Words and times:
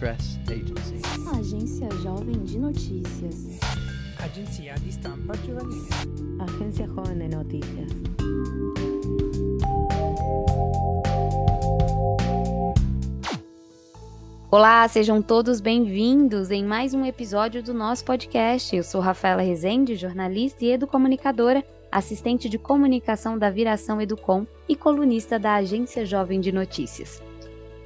Press 0.00 0.40
Agency. 0.48 1.02
Agência 1.38 1.86
Jovem 2.02 2.42
de 2.42 2.58
Notícias. 2.58 3.60
Agenzia 4.18 4.72
di 4.76 4.88
stampa 4.88 5.36
giovanile. 5.44 5.88
Agencia 6.38 6.86
Joven 6.86 7.18
de 7.18 7.36
Noticias. 7.36 7.90
Olá, 14.50 14.88
sejam 14.88 15.20
todos 15.20 15.60
bem-vindos 15.60 16.50
em 16.50 16.64
mais 16.64 16.94
um 16.94 17.04
episódio 17.04 17.62
do 17.62 17.74
nosso 17.74 18.02
podcast. 18.02 18.74
Eu 18.74 18.82
sou 18.82 19.02
Rafaela 19.02 19.42
Rezende, 19.42 19.96
jornalista 19.96 20.64
e 20.64 20.72
educomunicadora, 20.72 21.62
assistente 21.92 22.48
de 22.48 22.56
comunicação 22.56 23.36
da 23.36 23.50
Viração 23.50 24.00
Educom 24.00 24.46
e 24.66 24.74
colunista 24.74 25.38
da 25.38 25.56
Agência 25.56 26.06
Jovem 26.06 26.40
de 26.40 26.50
Notícias. 26.50 27.22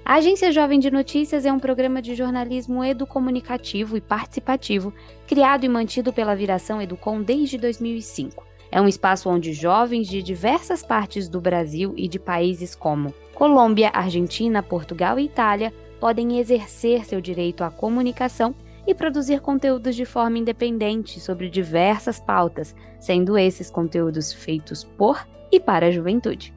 A 0.07 0.16
Agência 0.16 0.52
Jovem 0.52 0.79
de 0.79 0.91
Notícias 0.91 1.46
é 1.46 1.52
um 1.52 1.59
programa 1.59 2.03
de 2.03 2.14
jornalismo 2.14 2.85
educomunicativo 2.85 3.96
e 3.96 4.03
participativo 4.03 4.93
criado 5.26 5.64
e 5.64 5.68
mantido 5.68 6.12
pela 6.12 6.36
Viração 6.36 6.81
Educom 6.82 7.22
desde 7.22 7.57
2005. 7.57 8.45
É 8.71 8.79
um 8.82 8.86
espaço 8.86 9.31
onde 9.31 9.54
jovens 9.54 10.07
de 10.07 10.22
diversas 10.22 10.82
partes 10.82 11.26
do 11.26 11.40
Brasil 11.40 11.95
e 11.96 12.07
de 12.07 12.18
países 12.18 12.75
como 12.75 13.14
Colômbia, 13.35 13.90
Argentina, 13.95 14.62
Portugal 14.62 15.18
e 15.18 15.25
Itália 15.25 15.72
podem 15.98 16.39
exercer 16.39 17.07
seu 17.07 17.18
direito 17.18 17.64
à 17.64 17.71
comunicação 17.71 18.54
e 18.86 18.95
produzir 18.95 19.40
conteúdos 19.40 19.96
de 19.96 20.04
forma 20.04 20.36
independente 20.36 21.18
sobre 21.18 21.48
diversas 21.48 22.21
pautas, 22.21 22.76
sendo 23.00 23.39
esses 23.39 23.71
conteúdos 23.71 24.34
feitos 24.34 24.84
por 24.84 25.26
e 25.50 25.59
para 25.59 25.86
a 25.86 25.90
juventude. 25.90 26.54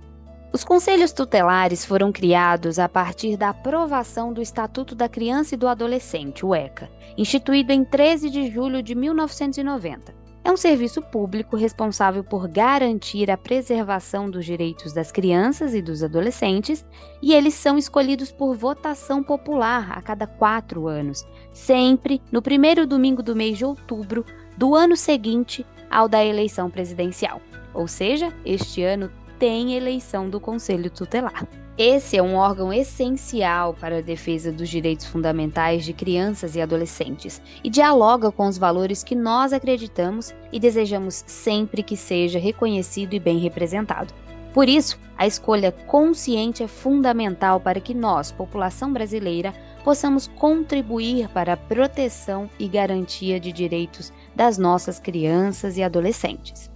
Os 0.58 0.64
conselhos 0.64 1.12
tutelares 1.12 1.86
foram 1.86 2.12
criados 2.12 2.80
a 2.80 2.90
partir 2.90 3.38
da 3.38 3.50
aprovação 3.50 4.34
do 4.34 4.42
Estatuto 4.42 4.96
da 4.96 5.08
Criança 5.08 5.54
e 5.54 5.58
do 5.58 5.68
Adolescente, 5.68 6.44
o 6.44 6.56
ECA, 6.56 6.90
instituído 7.16 7.72
em 7.72 7.86
13 7.86 8.28
de 8.28 8.50
julho 8.50 8.82
de 8.82 8.96
1990. 8.96 10.16
É 10.44 10.52
um 10.52 10.58
serviço 10.58 11.00
público 11.00 11.56
responsável 11.56 12.24
por 12.24 12.48
garantir 12.48 13.30
a 13.30 13.38
preservação 13.38 14.32
dos 14.32 14.46
direitos 14.46 14.94
das 14.94 15.12
crianças 15.12 15.76
e 15.76 15.82
dos 15.82 16.02
adolescentes, 16.02 16.84
e 17.22 17.36
eles 17.36 17.54
são 17.54 17.78
escolhidos 17.78 18.32
por 18.32 18.56
votação 18.56 19.22
popular 19.22 19.92
a 19.96 20.02
cada 20.02 20.26
quatro 20.26 20.88
anos, 20.88 21.24
sempre 21.54 22.20
no 22.32 22.42
primeiro 22.42 22.88
domingo 22.88 23.22
do 23.22 23.36
mês 23.36 23.60
de 23.60 23.64
outubro 23.64 24.26
do 24.58 24.74
ano 24.74 24.98
seguinte 24.98 25.64
ao 25.88 26.10
da 26.10 26.26
eleição 26.26 26.68
presidencial. 26.68 27.40
Ou 27.76 27.88
seja, 27.88 28.34
este 28.44 28.82
ano 28.82 29.12
tem 29.40 29.76
eleição 29.76 30.30
do 30.30 30.40
Conselho 30.40 30.90
Tutelar. 30.90 31.48
Esse 31.78 32.18
é 32.18 32.24
um 32.24 32.36
órgão 32.36 32.74
essencial 32.74 33.74
para 33.76 34.00
a 34.00 34.02
defesa 34.02 34.52
dos 34.52 34.68
direitos 34.68 35.06
fundamentais 35.06 35.86
de 35.86 35.94
crianças 35.94 36.56
e 36.56 36.62
adolescentes 36.62 37.40
e 37.64 37.70
dialoga 37.70 38.32
com 38.32 38.48
os 38.48 38.58
valores 38.58 39.04
que 39.04 39.14
nós 39.14 39.54
acreditamos 39.54 40.34
e 40.52 40.60
desejamos 40.60 41.24
sempre 41.28 41.84
que 41.84 41.96
seja 41.96 42.40
reconhecido 42.40 43.14
e 43.14 43.20
bem 43.20 43.38
representado. 43.38 44.12
Por 44.56 44.68
isso, 44.68 44.98
a 45.16 45.28
escolha 45.28 45.72
consciente 45.72 46.64
é 46.64 46.68
fundamental 46.68 47.60
para 47.60 47.80
que 47.80 47.94
nós, 47.94 48.32
população 48.32 48.92
brasileira, 48.92 49.54
possamos 49.84 50.26
contribuir 50.26 51.30
para 51.30 51.54
a 51.54 51.58
proteção 51.58 52.50
e 52.58 52.68
garantia 52.68 53.40
de 53.40 53.52
direitos 53.52 54.12
das 54.36 54.58
nossas 54.58 55.00
crianças 55.00 55.78
e 55.78 55.84
adolescentes. 55.84 56.72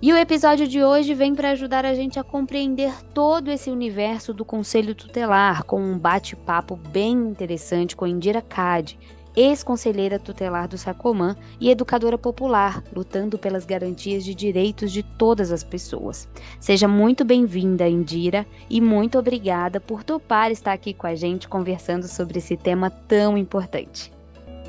E 0.00 0.12
o 0.12 0.16
episódio 0.16 0.68
de 0.68 0.84
hoje 0.84 1.14
vem 1.14 1.34
para 1.34 1.52
ajudar 1.52 1.86
a 1.86 1.94
gente 1.94 2.18
a 2.18 2.22
compreender 2.22 2.92
todo 3.14 3.50
esse 3.50 3.70
universo 3.70 4.34
do 4.34 4.44
Conselho 4.44 4.94
Tutelar, 4.94 5.64
com 5.64 5.80
um 5.80 5.98
bate-papo 5.98 6.76
bem 6.76 7.12
interessante 7.14 7.96
com 7.96 8.06
Indira 8.06 8.42
Cade, 8.42 8.98
ex-conselheira 9.34 10.18
tutelar 10.18 10.68
do 10.68 10.76
Sacomã 10.76 11.34
e 11.58 11.70
educadora 11.70 12.18
popular, 12.18 12.84
lutando 12.94 13.38
pelas 13.38 13.64
garantias 13.64 14.22
de 14.22 14.34
direitos 14.34 14.92
de 14.92 15.02
todas 15.02 15.50
as 15.50 15.64
pessoas. 15.64 16.28
Seja 16.60 16.86
muito 16.86 17.24
bem-vinda, 17.24 17.88
Indira, 17.88 18.46
e 18.68 18.82
muito 18.82 19.18
obrigada 19.18 19.80
por 19.80 20.04
topar 20.04 20.50
estar 20.50 20.74
aqui 20.74 20.92
com 20.92 21.06
a 21.06 21.14
gente 21.14 21.48
conversando 21.48 22.06
sobre 22.06 22.38
esse 22.38 22.54
tema 22.54 22.90
tão 22.90 23.36
importante. 23.36 24.12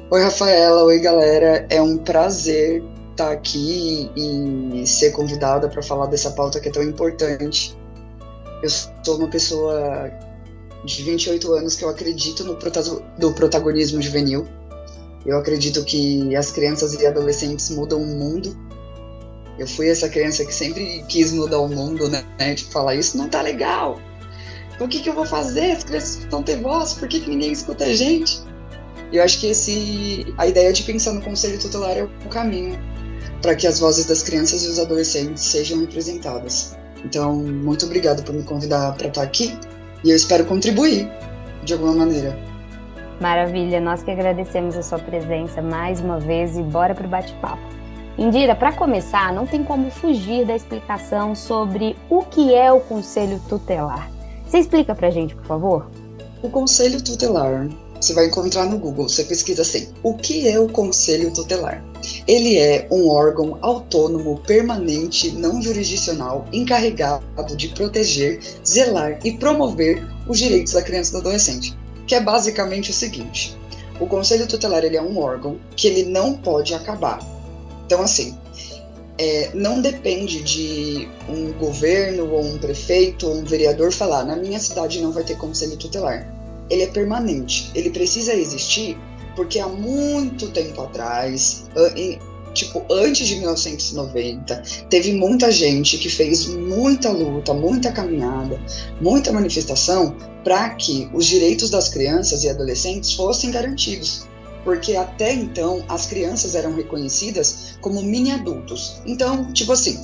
Oi, 0.10 0.24
Rafaela. 0.24 0.86
Oi, 0.86 1.00
galera. 1.00 1.68
É 1.70 1.82
um 1.82 1.98
prazer 1.98 2.82
estar 3.18 3.26
tá 3.26 3.32
aqui 3.32 4.12
e 4.16 4.86
ser 4.86 5.12
convidada 5.12 5.68
para 5.68 5.82
falar 5.82 6.06
dessa 6.06 6.30
pauta 6.32 6.60
que 6.60 6.70
é 6.70 6.72
tão 6.72 6.84
importante. 6.84 7.76
Eu 8.62 8.70
sou 8.70 9.18
uma 9.18 9.28
pessoa 9.28 10.12
de 10.86 11.04
28 11.04 11.52
anos 11.54 11.76
que 11.76 11.84
eu 11.84 11.90
acredito 11.90 12.44
no 12.44 12.58
do 13.18 13.34
protagonismo 13.34 14.02
juvenil. 14.02 14.48
Eu 15.26 15.38
acredito 15.38 15.84
que 15.84 16.36
as 16.36 16.52
crianças 16.52 16.94
e 16.94 17.06
adolescentes 17.06 17.70
mudam 17.72 18.02
o 18.02 18.06
mundo. 18.06 18.56
Eu 19.58 19.68
fui 19.68 19.90
essa 19.90 20.08
criança 20.08 20.46
que 20.46 20.54
sempre 20.54 21.04
quis 21.10 21.34
mudar 21.34 21.60
o 21.60 21.68
mundo, 21.68 22.08
né? 22.08 22.24
Tipo, 22.56 22.72
falar 22.72 22.96
isso 22.96 23.18
não 23.18 23.28
tá 23.28 23.42
legal. 23.42 24.00
O 24.80 24.88
que, 24.88 25.00
que 25.00 25.10
eu 25.10 25.14
vou 25.14 25.26
fazer? 25.26 25.72
As 25.72 25.84
crianças 25.84 26.26
não 26.32 26.44
têm 26.44 26.62
voz, 26.62 26.94
por 26.94 27.08
que, 27.08 27.20
que 27.20 27.30
ninguém 27.30 27.52
escuta 27.52 27.86
a 27.86 27.94
gente? 27.96 28.40
Eu 29.12 29.24
acho 29.24 29.40
que 29.40 29.48
esse, 29.48 30.34
a 30.38 30.46
ideia 30.46 30.72
de 30.72 30.84
pensar 30.84 31.14
no 31.14 31.22
conselho 31.22 31.60
tutelar 31.60 31.98
é 31.98 32.04
o 32.04 32.30
caminho 32.30 32.78
para 33.42 33.56
que 33.56 33.68
as 33.68 33.80
vozes 33.80 34.06
das 34.06 34.24
crianças 34.24 34.64
e 34.64 34.68
os 34.68 34.80
adolescentes 34.80 35.44
sejam 35.44 35.80
representadas. 35.80 36.76
Então, 37.04 37.36
muito 37.36 37.86
obrigado 37.86 38.24
por 38.24 38.34
me 38.34 38.44
convidar 38.44 38.96
para 38.96 39.08
estar 39.08 39.22
aqui 39.22 39.58
e 40.04 40.10
eu 40.10 40.16
espero 40.16 40.46
contribuir 40.46 41.10
de 41.64 41.74
alguma 41.74 41.94
maneira. 41.94 42.38
Maravilha, 43.20 43.80
nós 43.80 44.04
que 44.04 44.12
agradecemos 44.12 44.76
a 44.76 44.84
sua 44.84 45.00
presença 45.00 45.62
mais 45.62 46.00
uma 46.00 46.20
vez 46.20 46.58
e 46.58 46.62
bora 46.62 46.94
para 46.94 47.06
o 47.06 47.10
bate-papo. 47.10 47.62
Indira, 48.18 48.56
para 48.56 48.72
começar, 48.74 49.32
não 49.32 49.46
tem 49.46 49.64
como 49.64 49.92
fugir 49.92 50.46
da 50.46 50.56
explicação 50.56 51.36
sobre 51.36 51.96
o 52.10 52.24
que 52.24 52.54
é 52.54 52.72
o 52.72 52.80
Conselho 52.80 53.40
Tutelar. 53.48 54.10
Você 54.46 54.60
explica 54.60 54.96
para 54.96 55.08
a 55.08 55.12
gente, 55.12 55.36
por 55.36 55.46
favor? 55.46 55.92
O 56.42 56.50
Conselho 56.50 57.02
Tutelar 57.04 57.68
você 58.00 58.14
vai 58.14 58.28
encontrar 58.28 58.66
no 58.66 58.78
Google, 58.78 59.10
você 59.10 59.24
pesquisa 59.24 59.64
assim: 59.64 59.90
o 60.04 60.14
que 60.16 60.48
é 60.48 60.60
o 60.60 60.70
Conselho 60.70 61.34
Tutelar? 61.34 61.84
Ele 62.28 62.58
é 62.58 62.88
um 62.92 63.10
órgão 63.10 63.58
autônomo, 63.62 64.40
permanente, 64.46 65.32
não 65.32 65.62
jurisdicional, 65.62 66.46
encarregado 66.52 67.56
de 67.56 67.70
proteger, 67.70 68.40
zelar 68.66 69.20
e 69.24 69.34
promover 69.34 70.06
os 70.28 70.38
direitos 70.40 70.74
da 70.74 70.82
criança 70.82 71.10
e 71.10 71.14
do 71.14 71.20
adolescente. 71.20 71.78
Que 72.06 72.16
é 72.16 72.22
basicamente 72.22 72.92
o 72.92 72.94
seguinte: 72.94 73.58
o 74.00 74.08
Conselho 74.08 74.48
Tutelar 74.48 74.84
ele 74.84 74.98
é 74.98 75.02
um 75.02 75.18
órgão 75.18 75.60
que 75.76 75.88
ele 75.88 76.04
não 76.04 76.34
pode 76.34 76.74
acabar. 76.74 77.20
Então, 77.86 78.02
assim, 78.02 78.38
é, 79.18 79.52
não 79.54 79.82
depende 79.82 80.42
de 80.44 81.08
um 81.28 81.52
governo 81.54 82.32
ou 82.32 82.44
um 82.44 82.58
prefeito 82.58 83.28
ou 83.28 83.36
um 83.36 83.44
vereador 83.44 83.92
falar: 83.92 84.24
na 84.24 84.36
minha 84.36 84.60
cidade 84.60 85.02
não 85.02 85.12
vai 85.12 85.24
ter 85.24 85.38
Conselho 85.38 85.78
Tutelar 85.78 86.38
ele 86.70 86.84
é 86.84 86.88
permanente. 86.88 87.72
Ele 87.74 87.90
precisa 87.90 88.34
existir 88.34 88.98
porque 89.38 89.60
há 89.60 89.68
muito 89.68 90.50
tempo 90.50 90.82
atrás, 90.82 91.66
tipo 92.54 92.84
antes 92.90 93.28
de 93.28 93.36
1990, 93.36 94.64
teve 94.90 95.14
muita 95.14 95.52
gente 95.52 96.00
que 96.00 96.10
fez 96.10 96.48
muita 96.48 97.12
luta, 97.12 97.54
muita 97.54 97.92
caminhada, 97.92 98.60
muita 99.00 99.32
manifestação 99.32 100.18
para 100.44 100.72
que 100.72 101.08
os 101.14 101.28
direitos 101.28 101.70
das 101.70 101.88
crianças 101.88 102.44
e 102.44 102.50
adolescentes 102.50 103.14
fossem 103.14 103.52
garantidos. 103.52 104.26
Porque 104.64 104.96
até 104.96 105.34
então 105.34 105.86
as 105.88 106.08
crianças 106.08 106.56
eram 106.56 106.76
reconhecidas 106.76 107.78
como 107.80 108.02
mini 108.02 108.32
adultos. 108.32 109.02
Então, 109.06 109.54
tipo 109.54 109.72
assim, 109.72 109.98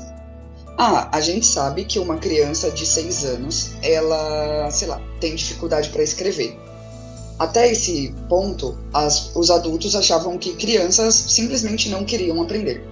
ah, 0.78 1.10
a 1.12 1.20
gente 1.20 1.46
sabe 1.46 1.86
que 1.86 1.98
uma 1.98 2.18
criança 2.18 2.70
de 2.70 2.86
6 2.86 3.26
anos, 3.26 3.72
ela, 3.82 4.70
sei 4.72 4.88
lá, 4.88 5.02
tem 5.20 5.36
dificuldade 5.36 5.90
para 5.90 6.04
escrever. 6.04 6.58
Até 7.40 7.72
esse 7.72 8.14
ponto, 8.30 8.78
as, 8.94 9.36
os 9.36 9.50
adultos 9.50 9.96
achavam 9.96 10.38
que 10.38 10.54
crianças 10.54 11.16
simplesmente 11.16 11.90
não 11.90 12.06
queriam 12.06 12.42
aprender. 12.42 12.86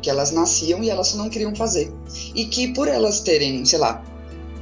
Que 0.00 0.10
elas 0.10 0.30
nasciam 0.30 0.82
e 0.82 0.90
elas 0.90 1.14
não 1.14 1.28
queriam 1.28 1.54
fazer. 1.54 1.92
E 2.34 2.44
que 2.44 2.68
por 2.74 2.88
elas 2.88 3.20
terem, 3.20 3.64
sei 3.64 3.78
lá, 3.78 4.04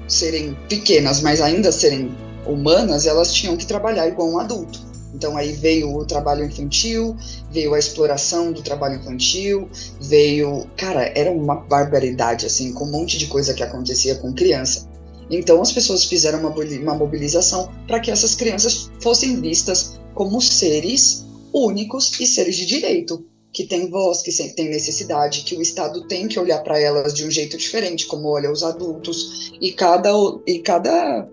serem 0.07 0.57
pequenas, 0.69 1.21
mas 1.21 1.41
ainda 1.41 1.73
serem 1.73 2.15
humanas, 2.47 3.07
elas 3.07 3.33
tinham 3.33 3.57
que 3.57 3.67
trabalhar 3.67 4.07
igual 4.07 4.29
um 4.29 4.39
adulto. 4.39 4.91
Então 5.15 5.37
aí 5.37 5.53
veio 5.53 5.95
o 5.95 6.05
trabalho 6.05 6.45
infantil, 6.45 7.17
veio 7.51 7.75
a 7.75 7.79
exploração 7.79 8.53
do 8.53 8.63
trabalho 8.63 8.97
infantil, 9.01 9.69
veio, 10.01 10.67
cara, 10.77 11.13
era 11.17 11.31
uma 11.31 11.57
barbaridade 11.57 12.47
assim, 12.47 12.73
com 12.73 12.85
um 12.85 12.91
monte 12.91 13.19
de 13.19 13.27
coisa 13.27 13.53
que 13.53 13.63
acontecia 13.63 14.15
com 14.17 14.33
criança. 14.33 14.89
Então 15.31 15.63
as 15.63 15.73
pessoas 15.73 16.05
fizeram 16.05 16.41
uma, 16.41 16.51
uma 16.51 16.95
mobilização 16.95 17.71
para 17.87 18.01
que 18.01 18.11
essas 18.11 18.35
crianças 18.35 18.91
fossem 19.01 19.41
vistas 19.41 20.01
como 20.15 20.41
seres 20.41 21.25
únicos 21.53 22.19
e 22.21 22.27
seres 22.27 22.57
de 22.57 22.67
direito, 22.67 23.25
que 23.53 23.65
têm 23.65 23.91
voz, 23.91 24.23
que 24.23 24.33
têm 24.55 24.69
necessidade, 24.69 25.43
que 25.43 25.57
o 25.57 25.63
Estado 25.63 26.07
tem 26.07 26.29
que 26.29 26.39
olhar 26.39 26.63
para 26.63 26.79
elas 26.79 27.13
de 27.13 27.25
um 27.25 27.31
jeito 27.31 27.57
diferente, 27.57 28.07
como 28.07 28.29
olha 28.29 28.51
os 28.51 28.63
adultos, 28.63 29.53
e 29.61 29.73
cada, 29.73 30.11
e 30.47 30.61
cada 30.61 31.29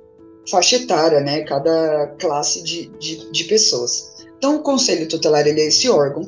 faixa 0.50 0.78
etária, 0.78 1.20
né, 1.20 1.42
cada 1.42 2.08
classe 2.20 2.64
de, 2.64 2.88
de, 3.00 3.32
de 3.32 3.44
pessoas. 3.44 4.16
Então, 4.38 4.58
o 4.58 4.62
Conselho 4.62 5.08
Tutelar 5.08 5.46
ele 5.48 5.62
é 5.62 5.68
esse 5.68 5.90
órgão 5.90 6.28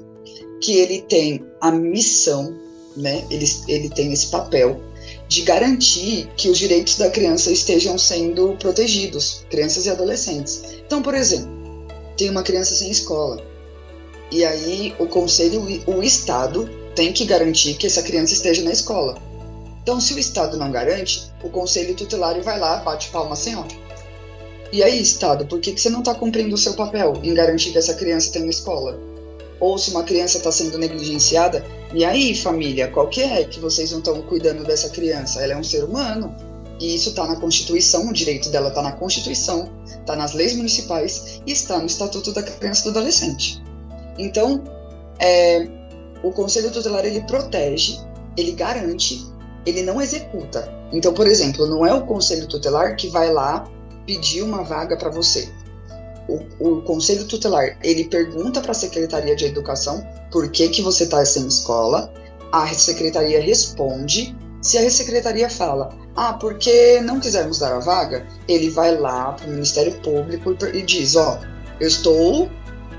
que 0.62 0.74
ele 0.74 1.01
tem 1.04 1.44
a 1.62 1.72
missão, 1.72 2.56
né, 2.95 3.25
ele, 3.31 3.45
ele 3.68 3.89
tem 3.89 4.12
esse 4.12 4.27
papel 4.27 4.80
de 5.29 5.43
garantir 5.43 6.27
que 6.35 6.49
os 6.49 6.57
direitos 6.57 6.97
da 6.97 7.09
criança 7.09 7.51
estejam 7.51 7.99
sendo 7.99 8.57
protegidos, 8.57 9.45
crianças 9.49 9.85
e 9.85 9.89
adolescentes. 9.89 10.63
Então, 10.85 11.03
por 11.03 11.13
exemplo, 11.13 11.47
tem 12.17 12.31
uma 12.31 12.41
criança 12.41 12.73
sem 12.73 12.89
escola, 12.89 13.41
e 14.31 14.43
aí 14.43 14.93
o 14.97 15.05
conselho, 15.05 15.61
o 15.85 16.03
Estado 16.03 16.67
tem 16.95 17.13
que 17.13 17.25
garantir 17.25 17.75
que 17.75 17.85
essa 17.85 18.01
criança 18.01 18.33
esteja 18.33 18.63
na 18.63 18.71
escola. 18.71 19.17
Então, 19.83 20.01
se 20.01 20.15
o 20.15 20.19
Estado 20.19 20.57
não 20.57 20.71
garante, 20.71 21.31
o 21.43 21.49
conselho 21.49 21.95
tutelar 21.95 22.41
vai 22.41 22.59
lá, 22.59 22.77
bate 22.77 23.09
palma 23.09 23.33
assim, 23.33 23.55
ó. 23.55 23.63
E 24.71 24.83
aí, 24.83 24.99
Estado, 24.99 25.45
por 25.45 25.59
que, 25.59 25.71
que 25.71 25.81
você 25.81 25.89
não 25.89 25.99
está 25.99 26.13
cumprindo 26.13 26.55
o 26.55 26.57
seu 26.57 26.73
papel 26.73 27.13
em 27.23 27.33
garantir 27.35 27.71
que 27.71 27.77
essa 27.77 27.93
criança 27.93 28.31
tenha 28.31 28.49
escola? 28.49 28.99
Ou 29.59 29.77
se 29.77 29.91
uma 29.91 30.03
criança 30.03 30.37
está 30.37 30.51
sendo 30.51 30.77
negligenciada, 30.77 31.63
e 31.94 32.06
aí, 32.06 32.36
família, 32.36 32.88
qual 32.89 33.07
que 33.07 33.21
é 33.21 33.44
que 33.44 33.59
vocês 33.59 33.91
não 33.91 34.00
estão 34.00 34.21
cuidando 34.21 34.63
dessa 34.63 34.89
criança? 34.89 35.41
Ela 35.41 35.53
é 35.53 35.57
um 35.57 35.63
ser 35.63 35.83
humano, 35.83 36.36
e 36.80 36.95
isso 36.95 37.09
está 37.09 37.27
na 37.27 37.36
Constituição, 37.36 38.07
o 38.07 38.13
direito 38.13 38.50
dela 38.50 38.69
está 38.69 38.81
na 38.81 38.94
Constituição, 38.94 39.69
está 39.86 40.15
nas 40.15 40.33
leis 40.33 40.56
municipais 40.56 41.41
e 41.45 41.51
está 41.51 41.77
no 41.77 41.86
Estatuto 41.86 42.31
da 42.31 42.41
Criança 42.41 42.81
e 42.81 42.83
do 42.86 42.89
Adolescente. 42.97 43.62
Então, 44.18 44.63
é, 45.19 45.68
o 46.24 46.31
Conselho 46.31 46.71
Tutelar 46.71 47.06
ele 47.06 47.21
protege, 47.21 48.00
ele 48.38 48.53
garante, 48.53 49.25
ele 49.65 49.81
não 49.81 50.01
executa. 50.01 50.71
Então, 50.94 51.13
por 51.13 51.27
exemplo, 51.27 51.68
não 51.68 51.86
é 51.86 51.94
o 51.94 52.06
Conselho 52.06 52.47
Tutelar 52.47 52.95
que 52.95 53.09
vai 53.09 53.31
lá 53.31 53.69
pedir 54.06 54.41
uma 54.41 54.63
vaga 54.63 54.95
para 54.95 55.09
você. 55.09 55.50
O, 56.29 56.77
o, 56.77 56.81
Conselho 56.83 57.25
Tutelar 57.25 57.77
ele 57.83 58.05
pergunta 58.05 58.61
para 58.61 58.71
a 58.71 58.75
Secretaria 58.75 59.35
de 59.35 59.45
Educação 59.45 60.05
por 60.31 60.49
que, 60.51 60.69
que 60.69 60.81
você 60.81 61.05
está 61.05 61.25
sem 61.25 61.47
escola. 61.47 62.13
A 62.51 62.67
Secretaria 62.67 63.41
responde. 63.41 64.35
Se 64.61 64.77
a 64.77 64.89
Secretaria 64.89 65.49
fala, 65.49 65.89
ah, 66.15 66.33
porque 66.33 66.99
não 67.01 67.19
quisermos 67.19 67.59
dar 67.59 67.73
a 67.73 67.79
vaga, 67.79 68.27
ele 68.47 68.69
vai 68.69 68.97
lá 68.97 69.31
para 69.33 69.47
o 69.47 69.51
Ministério 69.51 69.93
Público 70.01 70.55
e, 70.73 70.81
diz, 70.81 71.15
ó, 71.15 71.39
oh, 71.39 71.45
eu 71.79 71.87
estou 71.87 72.49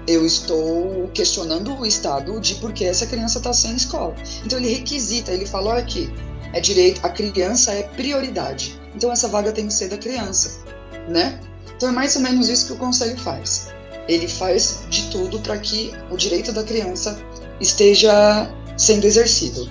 eu 0.06 0.24
estou 0.26 1.08
questionando 1.14 1.72
o 1.78 1.86
Estado 1.86 2.40
de 2.40 2.54
por 2.56 2.72
que 2.72 2.84
essa 2.84 3.06
criança 3.06 3.38
está 3.38 3.52
sem 3.52 3.76
escola. 3.76 4.14
Então 4.44 4.58
ele 4.58 4.72
requisita, 4.74 5.30
ele 5.32 5.46
fala, 5.46 5.70
olha 5.70 5.80
aqui, 5.80 6.10
é 6.52 6.60
direito, 6.60 7.00
a 7.04 7.10
criança 7.10 7.72
é 7.72 7.82
prioridade. 7.82 8.80
Então 8.94 9.12
essa 9.12 9.28
vaga 9.28 9.52
tem 9.52 9.66
que 9.66 9.72
ser 9.72 9.88
da 9.88 9.98
criança, 9.98 10.64
né? 11.08 11.38
Então 11.80 11.88
é 11.88 11.92
mais 11.92 12.14
ou 12.14 12.20
menos 12.20 12.50
isso 12.50 12.66
que 12.66 12.72
o 12.74 12.76
conselho 12.76 13.16
faz. 13.16 13.72
Ele 14.06 14.28
faz 14.28 14.84
de 14.90 15.10
tudo 15.10 15.38
para 15.38 15.56
que 15.56 15.90
o 16.10 16.16
direito 16.18 16.52
da 16.52 16.62
criança 16.62 17.18
esteja 17.58 18.50
sendo 18.76 19.06
exercido. 19.06 19.66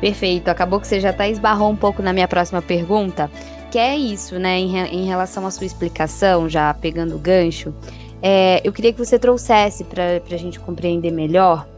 Perfeito. 0.00 0.48
Acabou 0.48 0.80
que 0.80 0.88
você 0.88 0.98
já 0.98 1.10
até 1.10 1.30
esbarrou 1.30 1.70
um 1.70 1.76
pouco 1.76 2.02
na 2.02 2.12
minha 2.12 2.26
próxima 2.26 2.60
pergunta, 2.60 3.30
que 3.70 3.78
é 3.78 3.96
isso, 3.96 4.36
né? 4.36 4.58
Em, 4.58 4.76
em 4.76 5.06
relação 5.06 5.46
à 5.46 5.50
sua 5.52 5.64
explicação, 5.64 6.48
já 6.48 6.74
pegando 6.74 7.14
o 7.14 7.18
gancho, 7.20 7.72
é, 8.20 8.60
eu 8.64 8.72
queria 8.72 8.92
que 8.92 8.98
você 8.98 9.16
trouxesse 9.16 9.84
para 9.84 10.20
a 10.28 10.36
gente 10.36 10.58
compreender 10.58 11.12
melhor 11.12 11.68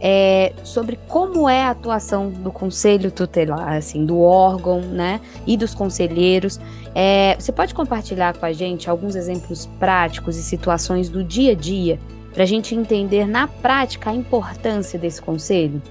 é, 0.00 0.52
sobre 0.62 0.98
como 1.08 1.48
é 1.48 1.62
a 1.62 1.70
atuação 1.70 2.30
do 2.30 2.50
conselho 2.50 3.10
tutelar, 3.10 3.76
assim, 3.76 4.04
do 4.04 4.20
órgão, 4.20 4.80
né, 4.80 5.20
e 5.46 5.56
dos 5.56 5.74
conselheiros. 5.74 6.60
É, 6.94 7.36
você 7.38 7.52
pode 7.52 7.74
compartilhar 7.74 8.36
com 8.36 8.46
a 8.46 8.52
gente 8.52 8.88
alguns 8.88 9.16
exemplos 9.16 9.66
práticos 9.78 10.36
e 10.36 10.42
situações 10.42 11.08
do 11.08 11.24
dia 11.24 11.52
a 11.52 11.54
dia 11.54 11.98
para 12.32 12.44
a 12.44 12.46
gente 12.46 12.74
entender 12.74 13.26
na 13.26 13.48
prática 13.48 14.10
a 14.10 14.14
importância 14.14 14.98
desse 14.98 15.20
conselho? 15.20 15.82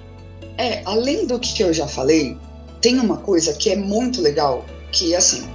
É, 0.57 0.81
além 0.85 1.27
do 1.27 1.39
que 1.39 1.61
eu 1.61 1.73
já 1.73 1.87
falei, 1.87 2.37
tem 2.81 2.99
uma 2.99 3.17
coisa 3.17 3.53
que 3.53 3.69
é 3.69 3.75
muito 3.75 4.21
legal, 4.21 4.65
que 4.91 5.13
assim, 5.13 5.47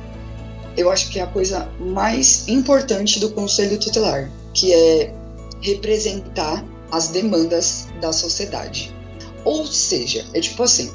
eu 0.76 0.90
acho 0.90 1.10
que 1.10 1.18
é 1.18 1.22
a 1.22 1.26
coisa 1.26 1.68
mais 1.80 2.46
importante 2.48 3.18
do 3.18 3.30
conselho 3.30 3.78
tutelar, 3.78 4.30
que 4.52 4.72
é 4.72 5.14
representar 5.60 6.64
as 6.92 7.08
demandas 7.08 7.88
da 8.00 8.12
sociedade. 8.12 8.94
Ou 9.44 9.66
seja, 9.66 10.24
é 10.34 10.40
tipo 10.40 10.62
assim, 10.62 10.92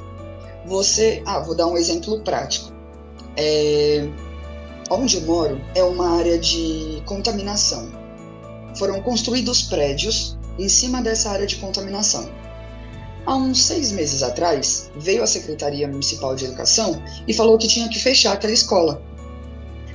você, 0.66 1.22
ah, 1.26 1.40
vou 1.40 1.56
dar 1.56 1.68
um 1.68 1.76
exemplo 1.76 2.22
prático. 2.22 2.72
É, 3.36 4.08
onde 4.90 5.18
eu 5.18 5.22
moro 5.24 5.60
é 5.76 5.84
uma 5.84 6.18
área 6.18 6.38
de 6.38 7.02
contaminação. 7.06 7.92
Foram 8.78 9.02
construídos 9.02 9.64
prédios 9.64 10.38
em 10.60 10.70
cima 10.70 11.02
dessa 11.02 11.32
área 11.32 11.48
de 11.48 11.58
contaminação. 11.58 12.30
Há 13.26 13.36
uns 13.36 13.64
seis 13.64 13.92
meses 13.92 14.24
atrás, 14.24 14.90
veio 14.96 15.22
a 15.22 15.28
Secretaria 15.28 15.88
Municipal 15.88 16.36
de 16.36 16.46
Educação 16.46 17.02
e 17.28 17.34
falou 17.34 17.58
que 17.58 17.68
tinha 17.68 17.90
que 17.90 18.00
fechar 18.00 18.34
aquela 18.34 18.54
escola. 18.54 19.02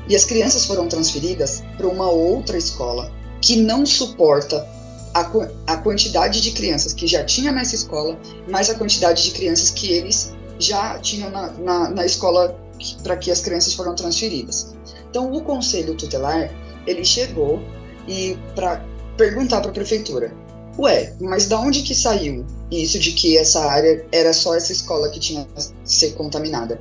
E 0.08 0.16
as 0.16 0.24
crianças 0.24 0.66
foram 0.66 0.88
transferidas 0.88 1.62
para 1.76 1.86
uma 1.86 2.10
outra 2.10 2.58
escola 2.58 3.10
que 3.40 3.56
não 3.56 3.86
suporta 3.86 4.66
a, 5.14 5.30
a 5.66 5.76
quantidade 5.78 6.40
de 6.40 6.52
crianças 6.52 6.92
que 6.92 7.06
já 7.06 7.24
tinha 7.24 7.52
nessa 7.52 7.74
escola, 7.74 8.18
mais 8.48 8.70
a 8.70 8.74
quantidade 8.74 9.24
de 9.24 9.30
crianças 9.32 9.70
que 9.70 9.92
eles 9.92 10.34
já 10.58 10.98
tinham 10.98 11.30
na, 11.30 11.52
na, 11.52 11.90
na 11.90 12.06
escola 12.06 12.58
para 13.02 13.16
que 13.16 13.30
as 13.30 13.40
crianças 13.40 13.74
foram 13.74 13.94
transferidas. 13.94 14.74
Então, 15.10 15.32
o 15.32 15.42
conselho 15.42 15.94
tutelar 15.94 16.50
ele 16.86 17.04
chegou 17.04 17.60
e 18.08 18.36
para 18.54 18.84
perguntar 19.16 19.60
para 19.60 19.70
a 19.70 19.74
prefeitura, 19.74 20.32
ué, 20.78 21.14
mas 21.20 21.46
da 21.46 21.60
onde 21.60 21.82
que 21.82 21.94
saiu 21.94 22.46
isso 22.70 22.98
de 22.98 23.12
que 23.12 23.36
essa 23.36 23.60
área 23.64 24.04
era 24.10 24.32
só 24.32 24.54
essa 24.54 24.72
escola 24.72 25.10
que 25.10 25.20
tinha 25.20 25.44
que 25.44 25.70
ser 25.84 26.12
contaminada? 26.12 26.80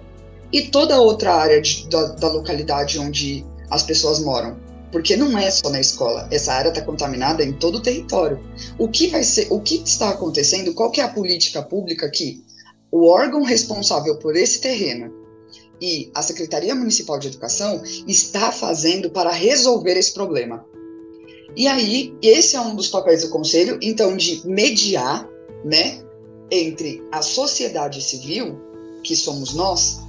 E 0.52 0.64
toda 0.64 1.00
outra 1.00 1.34
área 1.34 1.62
de, 1.62 1.88
da, 1.88 2.08
da 2.14 2.30
localidade 2.30 2.98
onde 3.00 3.46
as 3.70 3.84
pessoas 3.84 4.20
moram 4.20 4.58
porque 4.92 5.16
não 5.16 5.38
é 5.38 5.50
só 5.50 5.70
na 5.70 5.80
escola. 5.80 6.28
Essa 6.32 6.54
área 6.54 6.70
está 6.70 6.82
contaminada 6.82 7.44
em 7.44 7.54
todo 7.54 7.76
o 7.76 7.82
território. 7.82 8.40
O 8.78 8.88
que 8.88 9.08
vai 9.08 9.24
ser, 9.24 9.48
o 9.50 9.60
que 9.62 9.76
está 9.76 10.10
acontecendo? 10.10 10.74
Qual 10.74 10.92
que 10.92 11.02
é 11.02 11.04
a 11.04 11.10
política 11.10 11.62
pública 11.62 12.10
que 12.10 12.44
o 12.92 13.08
órgão 13.08 13.44
responsável 13.44 14.18
por 14.18 14.36
esse 14.36 14.60
terreno 14.60 15.14
e 15.82 16.12
a 16.14 16.22
Secretaria 16.22 16.76
Municipal 16.76 17.18
de 17.18 17.30
Educação 17.30 17.82
está 18.08 18.52
fazendo 18.52 19.10
para 19.10 19.32
resolver 19.32 19.98
esse 19.98 20.14
problema? 20.14 20.66
E 21.56 21.68
aí, 21.68 22.14
esse 22.22 22.56
é 22.56 22.62
um 22.62 22.76
dos 22.76 22.88
papéis 22.88 23.24
do 23.24 23.30
conselho, 23.30 23.78
então 23.82 24.16
de 24.16 24.42
mediar, 24.46 25.28
né, 25.66 26.02
entre 26.50 27.04
a 27.12 27.22
sociedade 27.22 28.02
civil, 28.02 28.58
que 29.04 29.16
somos 29.16 29.54
nós, 29.54 30.00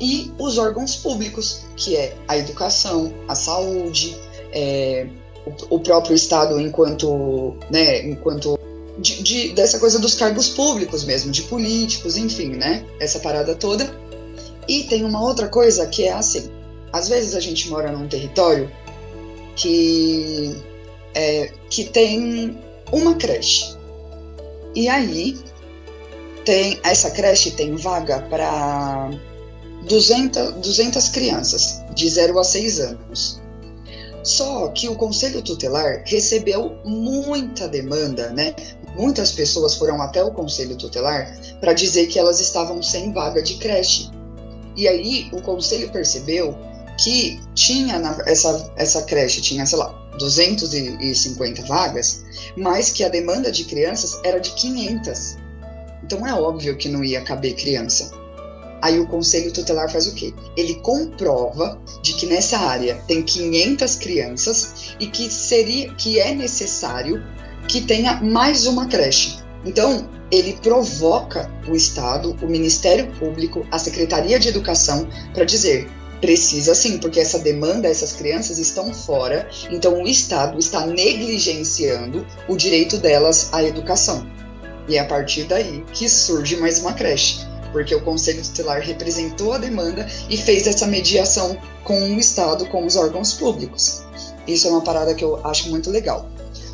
e 0.00 0.32
os 0.38 0.56
órgãos 0.56 0.96
públicos, 0.96 1.62
que 1.76 1.96
é 1.96 2.16
a 2.26 2.36
educação, 2.38 3.12
a 3.28 3.34
saúde, 3.34 4.16
é, 4.52 5.06
o, 5.46 5.76
o, 5.76 5.80
próprio 5.80 6.14
Estado 6.14 6.58
enquanto, 6.58 7.54
né, 7.70 8.06
enquanto 8.06 8.58
de, 8.98 9.22
de, 9.22 9.52
dessa 9.52 9.78
coisa 9.78 9.98
dos 9.98 10.14
cargos 10.14 10.48
públicos 10.48 11.04
mesmo, 11.04 11.30
de 11.30 11.42
políticos, 11.42 12.16
enfim, 12.16 12.50
né, 12.50 12.84
essa 12.98 13.20
parada 13.20 13.54
toda. 13.54 13.94
E 14.66 14.84
tem 14.84 15.04
uma 15.04 15.22
outra 15.22 15.48
coisa 15.48 15.86
que 15.86 16.04
é 16.04 16.12
assim, 16.12 16.50
às 16.92 17.08
vezes 17.08 17.34
a 17.34 17.40
gente 17.40 17.68
mora 17.68 17.92
num 17.92 18.08
território 18.08 18.70
que, 19.54 20.56
é, 21.14 21.52
que 21.68 21.84
tem 21.84 22.58
uma 22.90 23.14
creche. 23.16 23.76
E 24.74 24.88
aí 24.88 25.36
tem 26.44 26.80
essa 26.82 27.10
creche 27.10 27.50
tem 27.50 27.76
vaga 27.76 28.22
para 28.30 29.10
200, 29.88 30.54
200 30.54 31.08
crianças, 31.08 31.82
de 31.94 32.08
0 32.08 32.38
a 32.38 32.44
6 32.44 32.80
anos. 32.80 33.40
Só 34.22 34.68
que 34.68 34.88
o 34.88 34.94
Conselho 34.94 35.40
Tutelar 35.42 36.02
recebeu 36.06 36.76
muita 36.84 37.66
demanda, 37.66 38.30
né? 38.30 38.54
Muitas 38.94 39.32
pessoas 39.32 39.74
foram 39.74 40.00
até 40.02 40.22
o 40.22 40.30
Conselho 40.30 40.76
Tutelar 40.76 41.38
para 41.58 41.72
dizer 41.72 42.06
que 42.06 42.18
elas 42.18 42.38
estavam 42.40 42.82
sem 42.82 43.12
vaga 43.12 43.42
de 43.42 43.54
creche. 43.54 44.10
E 44.76 44.86
aí 44.86 45.30
o 45.32 45.40
Conselho 45.40 45.90
percebeu 45.90 46.56
que 47.02 47.40
tinha 47.54 47.98
na, 47.98 48.18
essa, 48.26 48.70
essa 48.76 49.02
creche, 49.02 49.40
tinha, 49.40 49.64
sei 49.64 49.78
lá, 49.78 49.88
250 50.18 51.62
vagas, 51.64 52.22
mas 52.56 52.90
que 52.90 53.02
a 53.02 53.08
demanda 53.08 53.50
de 53.50 53.64
crianças 53.64 54.20
era 54.22 54.38
de 54.38 54.50
500. 54.50 55.36
Então 56.04 56.26
é 56.26 56.34
óbvio 56.34 56.76
que 56.76 56.88
não 56.88 57.02
ia 57.02 57.22
caber 57.22 57.54
criança. 57.54 58.19
Aí 58.82 58.98
o 58.98 59.06
conselho 59.06 59.52
tutelar 59.52 59.90
faz 59.90 60.06
o 60.06 60.14
quê? 60.14 60.32
Ele 60.56 60.74
comprova 60.76 61.80
de 62.02 62.14
que 62.14 62.26
nessa 62.26 62.58
área 62.58 62.96
tem 63.06 63.22
500 63.22 63.96
crianças 63.96 64.94
e 64.98 65.06
que 65.06 65.30
seria 65.30 65.92
que 65.94 66.18
é 66.18 66.34
necessário 66.34 67.22
que 67.68 67.82
tenha 67.82 68.20
mais 68.22 68.66
uma 68.66 68.86
creche. 68.86 69.38
Então, 69.64 70.08
ele 70.30 70.54
provoca 70.62 71.50
o 71.68 71.74
Estado, 71.74 72.36
o 72.42 72.46
Ministério 72.46 73.10
Público, 73.18 73.66
a 73.70 73.78
Secretaria 73.78 74.38
de 74.38 74.48
Educação 74.48 75.08
para 75.34 75.44
dizer: 75.44 75.88
Precisa 76.20 76.74
sim, 76.74 76.98
porque 76.98 77.18
essa 77.18 77.38
demanda, 77.38 77.88
essas 77.88 78.12
crianças 78.12 78.58
estão 78.58 78.92
fora, 78.92 79.48
então 79.70 80.02
o 80.02 80.06
Estado 80.06 80.58
está 80.58 80.86
negligenciando 80.86 82.26
o 82.48 82.56
direito 82.56 82.98
delas 82.98 83.48
à 83.52 83.64
educação. 83.64 84.26
E 84.88 84.96
é 84.96 85.00
a 85.00 85.04
partir 85.04 85.44
daí 85.44 85.84
que 85.92 86.08
surge 86.08 86.56
mais 86.56 86.80
uma 86.80 86.92
creche, 86.92 87.46
porque 87.72 87.94
o 87.94 88.02
Conselho 88.02 88.42
Tutelar 88.42 88.80
representou 88.80 89.52
a 89.52 89.58
demanda 89.58 90.06
e 90.28 90.36
fez 90.36 90.66
essa 90.66 90.86
mediação 90.86 91.56
com 91.84 91.98
o 92.14 92.18
Estado, 92.18 92.66
com 92.66 92.84
os 92.84 92.96
órgãos 92.96 93.32
públicos. 93.34 94.02
Isso 94.46 94.66
é 94.68 94.70
uma 94.70 94.82
parada 94.82 95.14
que 95.14 95.24
eu 95.24 95.44
acho 95.46 95.70
muito 95.70 95.90
legal. 95.90 96.28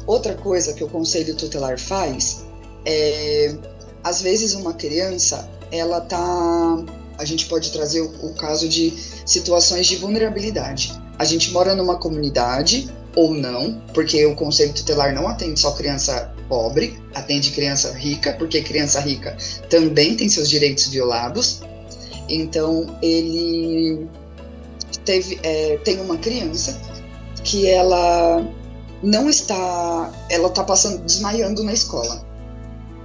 Outra 0.07 0.35
coisa 0.35 0.73
que 0.73 0.85
o 0.85 0.89
Conselho 0.89 1.35
Tutelar 1.35 1.79
faz 1.79 2.45
é, 2.85 3.57
às 4.05 4.23
vezes 4.23 4.55
uma 4.55 4.73
criança, 4.73 5.51
ela 5.73 6.01
tá, 6.01 6.85
a 7.19 7.25
gente 7.25 7.47
pode 7.47 7.73
trazer 7.73 8.01
o, 8.01 8.27
o 8.27 8.35
caso 8.35 8.69
de 8.69 8.95
situações 9.27 9.87
de 9.87 9.97
vulnerabilidade. 9.97 10.93
A 11.19 11.25
gente 11.25 11.51
mora 11.51 11.75
numa 11.75 11.97
comunidade 11.97 12.89
ou 13.17 13.35
não, 13.35 13.81
porque 13.93 14.25
o 14.25 14.37
Conselho 14.37 14.73
Tutelar 14.73 15.15
não 15.15 15.27
atende 15.27 15.59
só 15.59 15.73
criança 15.73 16.33
pobre, 16.49 16.99
atende 17.15 17.51
criança 17.51 17.93
rica, 17.93 18.33
porque 18.35 18.63
criança 18.63 19.01
rica 19.01 19.37
também 19.69 20.17
tem 20.17 20.29
seus 20.29 20.49
direitos 20.49 20.89
violados. 20.89 21.63
Então 22.29 22.99
ele 23.03 24.09
teve, 25.05 25.39
é, 25.43 25.79
tem 25.85 26.01
uma 26.01 26.17
criança 26.19 26.81
que 27.45 27.69
ela 27.69 28.45
não 29.03 29.29
está, 29.29 30.13
ela 30.29 30.49
está 30.49 30.65
passando, 30.65 31.05
desmaiando 31.05 31.63
na 31.63 31.73
escola. 31.73 32.25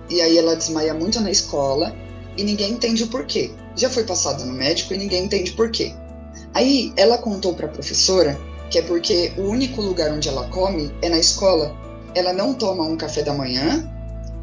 E 0.09 0.21
aí 0.21 0.37
ela 0.37 0.55
desmaia 0.55 0.93
muito 0.93 1.19
na 1.21 1.31
escola 1.31 1.95
e 2.35 2.43
ninguém 2.43 2.73
entende 2.73 3.03
o 3.03 3.07
porquê. 3.07 3.51
Já 3.75 3.89
foi 3.89 4.03
passado 4.03 4.43
no 4.45 4.53
médico 4.53 4.93
e 4.93 4.97
ninguém 4.97 5.25
entende 5.25 5.51
porquê. 5.53 5.93
Aí 6.53 6.91
ela 6.97 7.17
contou 7.17 7.53
para 7.53 7.67
a 7.67 7.69
professora 7.69 8.37
que 8.69 8.79
é 8.79 8.81
porque 8.81 9.33
o 9.37 9.41
único 9.41 9.81
lugar 9.81 10.11
onde 10.11 10.29
ela 10.29 10.47
come 10.47 10.91
é 11.01 11.09
na 11.09 11.19
escola. 11.19 11.75
Ela 12.15 12.33
não 12.33 12.53
toma 12.53 12.83
um 12.83 12.97
café 12.97 13.23
da 13.23 13.33
manhã, 13.33 13.89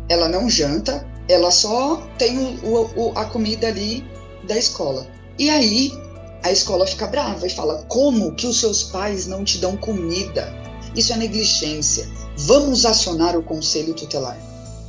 ela 0.08 0.28
não 0.28 0.48
janta, 0.48 1.06
ela 1.28 1.50
só 1.50 2.02
tem 2.16 2.38
o, 2.62 2.90
o, 2.96 3.12
a 3.14 3.26
comida 3.26 3.68
ali 3.68 4.04
da 4.46 4.56
escola. 4.56 5.06
E 5.38 5.50
aí 5.50 5.92
a 6.42 6.50
escola 6.50 6.86
fica 6.86 7.06
brava 7.06 7.46
e 7.46 7.50
fala: 7.50 7.84
como 7.88 8.34
que 8.34 8.46
os 8.46 8.60
seus 8.60 8.84
pais 8.84 9.26
não 9.26 9.44
te 9.44 9.58
dão 9.58 9.76
comida? 9.76 10.52
Isso 10.96 11.12
é 11.12 11.16
negligência. 11.16 12.08
Vamos 12.38 12.86
acionar 12.86 13.36
o 13.36 13.42
conselho 13.42 13.94
tutelar. 13.94 14.38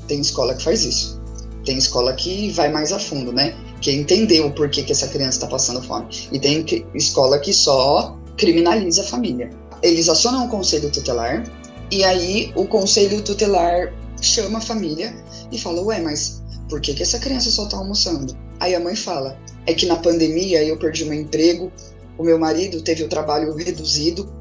Tem 0.07 0.21
escola 0.21 0.55
que 0.55 0.63
faz 0.63 0.83
isso. 0.83 1.19
Tem 1.65 1.77
escola 1.77 2.13
que 2.13 2.51
vai 2.51 2.71
mais 2.71 2.93
a 2.93 2.99
fundo, 2.99 3.33
né? 3.33 3.55
Que 3.81 3.91
entendeu 3.91 4.47
o 4.47 4.51
porquê 4.51 4.83
que 4.83 4.91
essa 4.91 5.07
criança 5.07 5.37
está 5.37 5.47
passando 5.47 5.81
fome. 5.81 6.07
E 6.31 6.39
tem 6.39 6.65
escola 6.95 7.37
que 7.39 7.53
só 7.53 8.17
criminaliza 8.37 9.01
a 9.01 9.05
família. 9.05 9.49
Eles 9.83 10.09
acionam 10.09 10.45
o 10.45 10.49
conselho 10.49 10.89
tutelar 10.89 11.43
e 11.91 12.03
aí 12.03 12.51
o 12.55 12.65
conselho 12.65 13.21
tutelar 13.23 13.93
chama 14.21 14.59
a 14.59 14.61
família 14.61 15.13
e 15.51 15.57
fala: 15.57 15.81
Ué, 15.81 15.99
mas 15.99 16.41
por 16.69 16.79
que, 16.81 16.93
que 16.93 17.03
essa 17.03 17.19
criança 17.19 17.49
só 17.49 17.65
está 17.65 17.77
almoçando? 17.77 18.37
Aí 18.59 18.75
a 18.75 18.79
mãe 18.79 18.95
fala: 18.95 19.37
É 19.65 19.73
que 19.73 19.85
na 19.85 19.95
pandemia 19.95 20.63
eu 20.63 20.77
perdi 20.77 21.05
meu 21.05 21.19
emprego, 21.19 21.71
o 22.17 22.23
meu 22.23 22.37
marido 22.37 22.81
teve 22.81 23.03
o 23.03 23.09
trabalho 23.09 23.55
reduzido, 23.55 24.31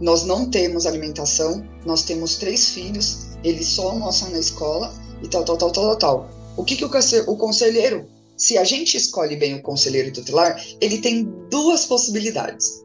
nós 0.00 0.24
não 0.24 0.50
temos 0.50 0.86
alimentação, 0.86 1.66
nós 1.84 2.02
temos 2.02 2.36
três 2.36 2.70
filhos, 2.70 3.26
eles 3.42 3.66
só 3.66 3.90
almoçam 3.90 4.30
na 4.30 4.38
escola 4.38 4.92
e 5.22 5.28
tal, 5.28 5.44
tal, 5.44 5.56
tal, 5.56 5.72
tal, 5.72 5.96
tal. 5.96 6.30
O 6.56 6.64
que, 6.64 6.76
que 6.76 6.84
o 6.84 7.36
conselheiro, 7.36 8.06
se 8.36 8.56
a 8.56 8.62
gente 8.62 8.96
escolhe 8.96 9.34
bem 9.34 9.54
o 9.54 9.62
conselheiro 9.62 10.12
tutelar, 10.12 10.62
ele 10.80 10.98
tem 10.98 11.24
duas 11.50 11.86
possibilidades. 11.86 12.84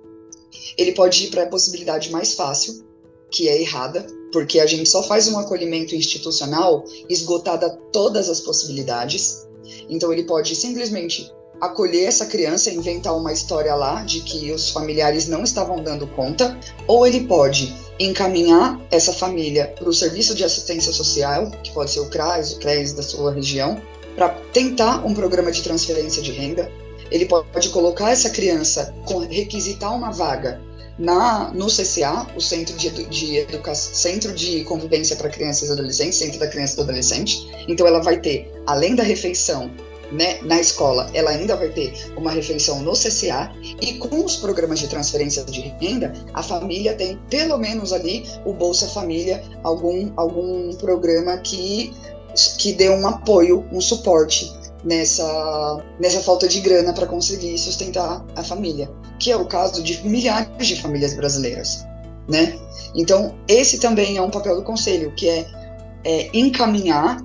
Ele 0.77 0.93
pode 0.93 1.25
ir 1.25 1.29
para 1.29 1.43
a 1.43 1.47
possibilidade 1.47 2.11
mais 2.11 2.33
fácil, 2.33 2.83
que 3.31 3.47
é 3.47 3.61
errada, 3.61 4.05
porque 4.31 4.59
a 4.59 4.65
gente 4.65 4.87
só 4.87 5.03
faz 5.03 5.27
um 5.27 5.37
acolhimento 5.37 5.95
institucional 5.95 6.83
esgotada 7.09 7.69
todas 7.91 8.29
as 8.29 8.39
possibilidades. 8.39 9.47
Então 9.89 10.11
ele 10.11 10.23
pode 10.23 10.55
simplesmente 10.55 11.31
acolher 11.61 12.05
essa 12.05 12.25
criança 12.25 12.71
inventar 12.71 13.15
uma 13.15 13.33
história 13.33 13.75
lá 13.75 14.03
de 14.03 14.21
que 14.21 14.51
os 14.51 14.69
familiares 14.69 15.27
não 15.27 15.43
estavam 15.43 15.83
dando 15.83 16.07
conta, 16.07 16.57
ou 16.87 17.05
ele 17.05 17.21
pode 17.21 17.75
encaminhar 17.99 18.79
essa 18.89 19.11
família 19.11 19.73
para 19.77 19.89
o 19.89 19.93
serviço 19.93 20.33
de 20.33 20.43
assistência 20.43 20.93
social, 20.93 21.51
que 21.63 21.71
pode 21.73 21.91
ser 21.91 21.99
o 21.99 22.09
CRAS, 22.09 22.53
o 22.53 22.59
CRES 22.59 22.93
da 22.93 23.03
sua 23.03 23.33
região, 23.33 23.81
para 24.15 24.29
tentar 24.53 25.05
um 25.05 25.13
programa 25.13 25.51
de 25.51 25.61
transferência 25.61 26.21
de 26.21 26.31
renda. 26.31 26.71
Ele 27.11 27.25
pode 27.25 27.69
colocar 27.69 28.11
essa 28.11 28.29
criança, 28.29 28.93
requisitar 29.29 29.93
uma 29.93 30.11
vaga 30.11 30.61
na, 30.99 31.51
no 31.53 31.67
CCA, 31.67 32.27
o 32.35 32.41
Centro 32.41 32.75
de, 32.75 32.89
de 33.05 33.37
Educação, 33.37 33.95
Centro 33.95 34.33
de 34.33 34.63
Convivência 34.65 35.15
para 35.15 35.29
Crianças 35.29 35.69
e 35.69 35.71
Adolescentes, 35.71 36.19
Centro 36.19 36.39
da 36.39 36.47
Criança 36.47 36.73
e 36.73 36.75
do 36.75 36.81
Adolescente. 36.83 37.49
Então 37.67 37.87
ela 37.87 38.01
vai 38.01 38.19
ter, 38.19 38.51
além 38.67 38.95
da 38.95 39.03
refeição 39.03 39.71
né, 40.11 40.39
na 40.41 40.59
escola, 40.59 41.09
ela 41.13 41.31
ainda 41.31 41.55
vai 41.55 41.69
ter 41.69 41.93
uma 42.17 42.31
refeição 42.31 42.81
no 42.81 42.93
CCA 42.93 43.51
e 43.81 43.93
com 43.93 44.25
os 44.25 44.35
programas 44.35 44.79
de 44.79 44.87
transferência 44.87 45.43
de 45.45 45.61
renda, 45.79 46.11
a 46.33 46.43
família 46.43 46.95
tem 46.95 47.17
pelo 47.29 47.57
menos 47.57 47.93
ali 47.93 48.25
o 48.45 48.51
Bolsa 48.51 48.87
Família, 48.87 49.43
algum, 49.63 50.11
algum 50.17 50.73
programa 50.73 51.37
que, 51.37 51.93
que 52.57 52.73
dê 52.73 52.89
um 52.89 53.07
apoio, 53.07 53.65
um 53.71 53.79
suporte 53.79 54.58
nessa, 54.83 55.83
nessa 55.99 56.21
falta 56.21 56.47
de 56.47 56.61
grana 56.61 56.93
para 56.93 57.05
conseguir 57.05 57.57
sustentar 57.57 58.25
a 58.35 58.43
família, 58.43 58.89
que 59.19 59.31
é 59.31 59.35
o 59.35 59.45
caso 59.45 59.83
de 59.83 60.05
milhares 60.07 60.67
de 60.67 60.81
famílias 60.81 61.13
brasileiras, 61.13 61.85
né? 62.27 62.57
Então, 62.95 63.35
esse 63.47 63.79
também 63.79 64.17
é 64.17 64.21
um 64.21 64.29
papel 64.29 64.55
do 64.55 64.63
conselho, 64.63 65.11
que 65.15 65.27
é, 65.27 65.45
é 66.03 66.29
encaminhar 66.33 67.23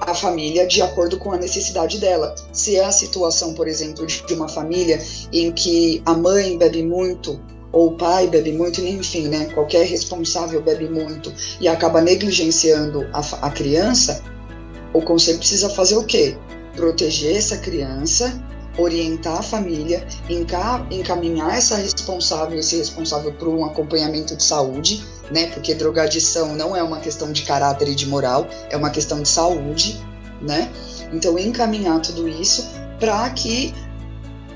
a 0.00 0.14
família 0.14 0.66
de 0.66 0.82
acordo 0.82 1.18
com 1.18 1.32
a 1.32 1.36
necessidade 1.36 1.98
dela. 1.98 2.34
Se 2.52 2.76
é 2.76 2.84
a 2.84 2.92
situação, 2.92 3.54
por 3.54 3.68
exemplo, 3.68 4.06
de 4.06 4.34
uma 4.34 4.48
família 4.48 5.00
em 5.32 5.52
que 5.52 6.02
a 6.04 6.14
mãe 6.14 6.58
bebe 6.58 6.82
muito 6.82 7.40
ou 7.72 7.88
o 7.88 7.92
pai 7.96 8.28
bebe 8.28 8.52
muito, 8.52 8.80
enfim, 8.80 9.28
né, 9.28 9.46
qualquer 9.46 9.84
responsável 9.84 10.62
bebe 10.62 10.88
muito 10.88 11.32
e 11.60 11.66
acaba 11.66 12.00
negligenciando 12.00 13.04
a, 13.12 13.46
a 13.46 13.50
criança, 13.50 14.22
o 14.92 15.02
conselho 15.02 15.38
precisa 15.38 15.68
fazer 15.68 15.96
o 15.96 16.04
quê? 16.04 16.36
Proteger 16.74 17.36
essa 17.36 17.56
criança, 17.58 18.42
orientar 18.76 19.38
a 19.38 19.42
família, 19.42 20.06
encaminhar 20.90 21.56
essa 21.56 21.76
responsável, 21.76 22.58
esse 22.58 22.76
responsável 22.76 23.32
para 23.32 23.48
um 23.48 23.64
acompanhamento 23.64 24.36
de 24.36 24.42
saúde, 24.42 25.04
né? 25.30 25.46
Porque 25.48 25.74
drogadição 25.74 26.54
não 26.56 26.74
é 26.74 26.82
uma 26.82 27.00
questão 27.00 27.32
de 27.32 27.42
caráter 27.42 27.88
e 27.88 27.94
de 27.94 28.06
moral, 28.06 28.48
é 28.70 28.76
uma 28.76 28.90
questão 28.90 29.22
de 29.22 29.28
saúde, 29.28 30.00
né? 30.42 30.70
Então, 31.12 31.38
encaminhar 31.38 32.00
tudo 32.00 32.28
isso 32.28 32.68
para 32.98 33.30
que 33.30 33.72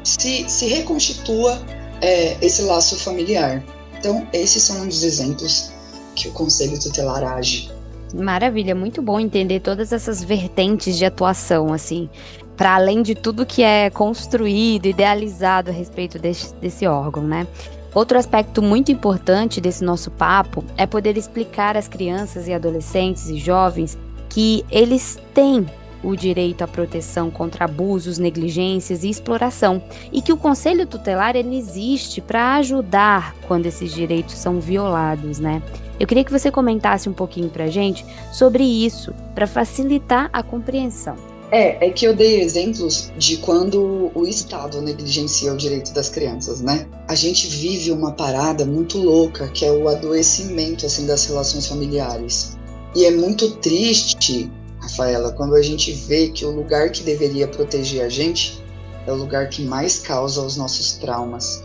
se, 0.03 0.49
se 0.49 0.67
reconstitua 0.67 1.61
é, 2.01 2.37
esse 2.45 2.63
laço 2.63 2.97
familiar. 2.97 3.63
Então, 3.99 4.27
esses 4.33 4.63
são 4.63 4.87
os 4.87 5.03
exemplos 5.03 5.71
que 6.15 6.29
o 6.29 6.33
Conselho 6.33 6.79
Tutelar 6.79 7.23
age. 7.23 7.71
Maravilha, 8.15 8.75
muito 8.75 9.03
bom 9.03 9.21
entender 9.21 9.61
todas 9.61 9.93
essas 9.93 10.23
vertentes 10.25 10.97
de 10.97 11.05
atuação, 11.05 11.73
assim, 11.73 12.09
para 12.57 12.75
além 12.75 13.03
de 13.03 13.15
tudo 13.15 13.45
que 13.45 13.63
é 13.63 13.91
construído, 13.91 14.87
idealizado 14.87 15.71
a 15.71 15.73
respeito 15.73 16.19
desse, 16.19 16.55
desse 16.55 16.87
órgão, 16.87 17.23
né? 17.23 17.47
Outro 17.95 18.19
aspecto 18.19 18.63
muito 18.63 18.93
importante 18.93 19.61
desse 19.61 19.85
nosso 19.85 20.11
papo 20.11 20.65
é 20.77 20.87
poder 20.87 21.17
explicar 21.17 21.77
às 21.77 21.89
crianças 21.89 22.47
e 22.47 22.53
adolescentes 22.53 23.29
e 23.29 23.39
jovens 23.39 23.99
que 24.29 24.65
eles 24.71 25.19
têm 25.35 25.67
o 26.03 26.15
direito 26.15 26.63
à 26.63 26.69
proteção 26.69 27.31
contra 27.31 27.65
abusos, 27.65 28.19
negligências 28.19 29.05
e 29.05 29.11
exploração, 29.11 29.83
e 30.13 30.23
que 30.23 30.33
o 30.33 30.37
Conselho 30.37 30.87
Tutelar 30.87 31.37
ele 31.37 31.57
existe 31.57 32.21
para 32.21 32.55
ajudar 32.57 33.35
quando 33.47 33.67
esses 33.67 33.93
direitos 33.93 34.35
são 34.35 34.61
violados, 34.61 35.39
né? 35.39 35.63
Eu 35.99 36.07
queria 36.07 36.25
que 36.25 36.33
você 36.33 36.51
comentasse 36.51 37.09
um 37.09 37.13
pouquinho 37.13 37.49
para 37.49 37.67
gente 37.67 38.05
sobre 38.33 38.63
isso, 38.63 39.13
para 39.35 39.47
facilitar 39.47 40.31
a 40.33 40.43
compreensão. 40.43 41.17
É, 41.51 41.87
é 41.87 41.91
que 41.91 42.07
eu 42.07 42.15
dei 42.15 42.43
exemplos 42.43 43.11
de 43.17 43.39
quando 43.39 44.11
o 44.15 44.27
Estado 44.27 44.83
negligencia 44.83 45.53
o 45.53 45.57
direito 45.57 45.95
das 45.95 46.11
crianças, 46.11 46.61
né? 46.61 46.87
A 47.09 47.15
gente 47.15 47.47
vive 47.47 47.91
uma 47.91 48.13
parada 48.13 48.67
muito 48.67 48.99
louca, 48.99 49.49
que 49.49 49.65
é 49.65 49.73
o 49.73 49.89
adoecimento, 49.89 50.85
assim, 50.85 51.07
das 51.07 51.25
relações 51.25 51.67
familiares. 51.67 52.57
E 52.95 53.07
é 53.07 53.11
muito 53.11 53.51
triste, 53.57 54.51
Rafaela, 54.89 55.33
quando 55.33 55.55
a 55.55 55.61
gente 55.61 55.93
vê 55.93 56.29
que 56.29 56.47
o 56.47 56.51
lugar 56.51 56.91
que 56.91 57.03
deveria 57.03 57.47
proteger 57.47 58.03
a 58.03 58.09
gente 58.09 58.65
é 59.07 59.13
o 59.13 59.17
lugar 59.17 59.49
que 59.51 59.63
mais 59.63 59.99
causa 59.99 60.43
os 60.43 60.57
nossos 60.57 60.95
traumas. 60.95 61.63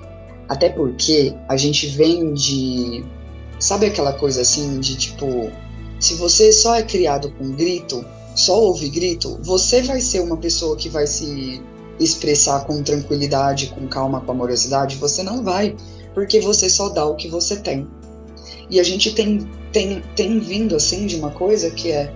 Até 0.49 0.69
porque 0.69 1.33
a 1.47 1.55
gente 1.55 1.87
vem 1.87 2.33
de. 2.33 3.03
Sabe 3.59 3.85
aquela 3.85 4.11
coisa 4.13 4.41
assim 4.41 4.79
de 4.79 4.97
tipo. 4.97 5.49
Se 5.99 6.15
você 6.15 6.51
só 6.51 6.75
é 6.75 6.83
criado 6.83 7.31
com 7.31 7.51
grito, 7.51 8.05
só 8.35 8.59
ouve 8.59 8.89
grito, 8.89 9.39
você 9.41 9.81
vai 9.81 10.01
ser 10.01 10.19
uma 10.19 10.35
pessoa 10.35 10.75
que 10.75 10.89
vai 10.89 11.07
se 11.07 11.61
expressar 11.97 12.65
com 12.65 12.83
tranquilidade, 12.83 13.67
com 13.67 13.87
calma, 13.87 14.19
com 14.19 14.31
amorosidade, 14.31 14.97
você 14.97 15.23
não 15.23 15.43
vai, 15.43 15.77
porque 16.13 16.41
você 16.41 16.69
só 16.69 16.89
dá 16.89 17.05
o 17.05 17.15
que 17.15 17.29
você 17.29 17.55
tem. 17.55 17.87
E 18.69 18.81
a 18.81 18.83
gente 18.83 19.13
tem, 19.13 19.49
tem, 19.71 20.01
tem 20.13 20.39
vindo 20.39 20.75
assim 20.75 21.05
de 21.05 21.15
uma 21.15 21.31
coisa 21.31 21.71
que 21.71 21.91
é, 21.91 22.11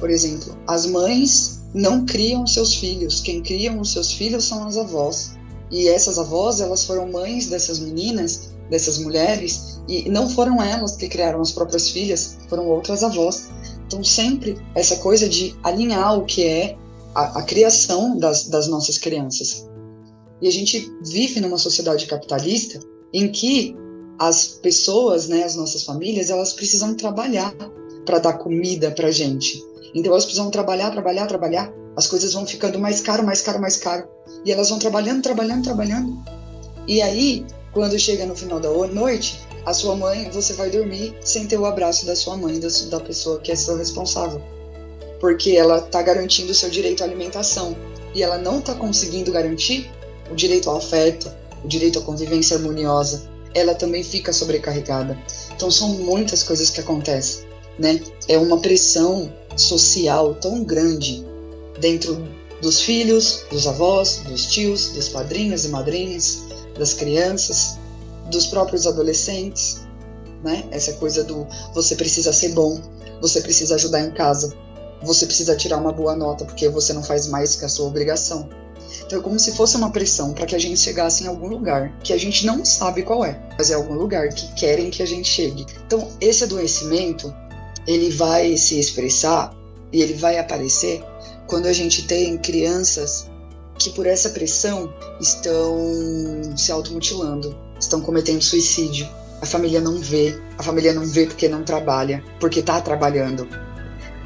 por 0.00 0.10
exemplo, 0.10 0.56
as 0.66 0.86
mães 0.86 1.60
não 1.72 2.04
criam 2.04 2.46
seus 2.46 2.74
filhos, 2.74 3.20
quem 3.20 3.42
criam 3.42 3.78
os 3.78 3.92
seus 3.92 4.12
filhos 4.12 4.44
são 4.44 4.66
as 4.66 4.76
avós. 4.76 5.32
E 5.70 5.86
essas 5.86 6.18
avós, 6.18 6.60
elas 6.60 6.84
foram 6.84 7.12
mães 7.12 7.48
dessas 7.48 7.78
meninas, 7.78 8.50
dessas 8.68 8.98
mulheres, 8.98 9.80
e 9.86 10.08
não 10.08 10.28
foram 10.28 10.60
elas 10.60 10.96
que 10.96 11.08
criaram 11.08 11.40
as 11.40 11.52
próprias 11.52 11.90
filhas, 11.90 12.38
foram 12.48 12.66
outras 12.68 13.04
avós. 13.04 13.50
Então, 13.86 14.02
sempre 14.02 14.58
essa 14.74 14.96
coisa 14.96 15.28
de 15.28 15.54
alinhar 15.62 16.18
o 16.18 16.24
que 16.24 16.44
é 16.44 16.76
a, 17.14 17.38
a 17.38 17.42
criação 17.42 18.16
das, 18.18 18.48
das 18.48 18.66
nossas 18.66 18.98
crianças. 18.98 19.68
E 20.40 20.48
a 20.48 20.52
gente 20.52 20.90
vive 21.04 21.40
numa 21.40 21.58
sociedade 21.58 22.06
capitalista 22.06 22.80
em 23.12 23.30
que 23.30 23.76
as 24.18 24.46
pessoas, 24.46 25.28
né, 25.28 25.44
as 25.44 25.56
nossas 25.56 25.82
famílias, 25.82 26.30
elas 26.30 26.52
precisam 26.52 26.94
trabalhar 26.94 27.54
para 28.04 28.18
dar 28.18 28.34
comida 28.34 28.90
para 28.90 29.10
gente. 29.10 29.62
Então 29.94 30.12
elas 30.12 30.24
precisam 30.24 30.50
trabalhar, 30.50 30.90
trabalhar, 30.90 31.26
trabalhar. 31.26 31.72
As 31.96 32.06
coisas 32.06 32.32
vão 32.32 32.46
ficando 32.46 32.78
mais 32.78 33.00
caro, 33.00 33.24
mais 33.24 33.42
caro, 33.42 33.60
mais 33.60 33.76
caro. 33.76 34.08
E 34.44 34.52
elas 34.52 34.68
vão 34.68 34.78
trabalhando, 34.78 35.22
trabalhando, 35.22 35.64
trabalhando. 35.64 36.22
E 36.86 37.02
aí, 37.02 37.44
quando 37.72 37.98
chega 37.98 38.26
no 38.26 38.36
final 38.36 38.60
da 38.60 38.70
noite, 38.70 39.40
a 39.66 39.74
sua 39.74 39.96
mãe, 39.96 40.30
você 40.30 40.54
vai 40.54 40.70
dormir 40.70 41.14
sem 41.22 41.46
ter 41.46 41.58
o 41.58 41.66
abraço 41.66 42.06
da 42.06 42.16
sua 42.16 42.36
mãe, 42.36 42.58
da, 42.58 43.00
pessoa 43.00 43.40
que 43.40 43.52
é 43.52 43.56
seu 43.56 43.76
responsável 43.76 44.40
porque 45.20 45.50
ela 45.52 45.78
está 45.78 46.02
garantindo 46.02 46.50
o 46.50 46.54
seu 46.54 46.70
direito 46.70 47.02
à 47.02 47.06
alimentação 47.06 47.76
e 48.14 48.22
ela 48.22 48.38
não 48.38 48.58
está 48.58 48.74
conseguindo 48.74 49.30
garantir 49.30 49.88
o 50.30 50.34
direito 50.34 50.68
ao 50.70 50.78
afeto, 50.78 51.30
o 51.62 51.68
direito 51.68 51.98
à 51.98 52.02
convivência 52.02 52.56
harmoniosa, 52.56 53.30
ela 53.54 53.74
também 53.74 54.02
fica 54.02 54.32
sobrecarregada. 54.32 55.16
Então 55.54 55.70
são 55.70 55.90
muitas 55.90 56.42
coisas 56.42 56.70
que 56.70 56.80
acontecem, 56.80 57.44
né? 57.78 58.00
É 58.28 58.38
uma 58.38 58.58
pressão 58.58 59.32
social 59.56 60.34
tão 60.34 60.64
grande 60.64 61.24
dentro 61.80 62.22
dos 62.60 62.80
filhos, 62.80 63.44
dos 63.50 63.66
avós, 63.66 64.22
dos 64.28 64.46
tios, 64.46 64.90
dos 64.90 65.08
padrinhos 65.08 65.64
e 65.64 65.68
madrinhas, 65.68 66.42
das 66.78 66.92
crianças, 66.92 67.78
dos 68.30 68.46
próprios 68.46 68.86
adolescentes, 68.86 69.80
né? 70.42 70.64
Essa 70.70 70.92
coisa 70.94 71.24
do 71.24 71.46
você 71.74 71.96
precisa 71.96 72.32
ser 72.32 72.50
bom, 72.50 72.80
você 73.20 73.40
precisa 73.40 73.74
ajudar 73.74 74.00
em 74.00 74.10
casa, 74.12 74.54
você 75.02 75.26
precisa 75.26 75.56
tirar 75.56 75.78
uma 75.78 75.92
boa 75.92 76.14
nota 76.14 76.44
porque 76.44 76.68
você 76.68 76.92
não 76.92 77.02
faz 77.02 77.26
mais 77.26 77.56
que 77.56 77.64
a 77.64 77.68
sua 77.68 77.86
obrigação. 77.86 78.48
Então 79.06 79.18
é 79.18 79.22
como 79.22 79.38
se 79.38 79.52
fosse 79.52 79.76
uma 79.76 79.90
pressão 79.90 80.32
para 80.32 80.46
que 80.46 80.54
a 80.54 80.58
gente 80.58 80.78
chegasse 80.78 81.24
em 81.24 81.26
algum 81.26 81.48
lugar 81.48 81.96
que 82.02 82.12
a 82.12 82.18
gente 82.18 82.44
não 82.44 82.64
sabe 82.64 83.02
qual 83.02 83.24
é, 83.24 83.40
mas 83.56 83.70
é 83.70 83.74
algum 83.74 83.94
lugar 83.94 84.28
que 84.28 84.52
querem 84.54 84.90
que 84.90 85.02
a 85.02 85.06
gente 85.06 85.28
chegue. 85.28 85.66
Então 85.86 86.08
esse 86.20 86.44
adoecimento 86.44 87.34
ele 87.92 88.10
vai 88.10 88.56
se 88.56 88.78
expressar 88.78 89.54
e 89.92 90.02
ele 90.02 90.14
vai 90.14 90.38
aparecer 90.38 91.02
quando 91.46 91.66
a 91.66 91.72
gente 91.72 92.06
tem 92.06 92.38
crianças 92.38 93.28
que 93.78 93.90
por 93.90 94.06
essa 94.06 94.30
pressão 94.30 94.92
estão 95.20 95.76
se 96.56 96.70
automutilando, 96.70 97.56
estão 97.80 98.00
cometendo 98.00 98.42
suicídio. 98.42 99.08
A 99.42 99.46
família 99.46 99.80
não 99.80 99.98
vê, 99.98 100.38
a 100.58 100.62
família 100.62 100.92
não 100.92 101.06
vê 101.06 101.26
porque 101.26 101.48
não 101.48 101.64
trabalha, 101.64 102.22
porque 102.38 102.60
está 102.60 102.80
trabalhando, 102.80 103.48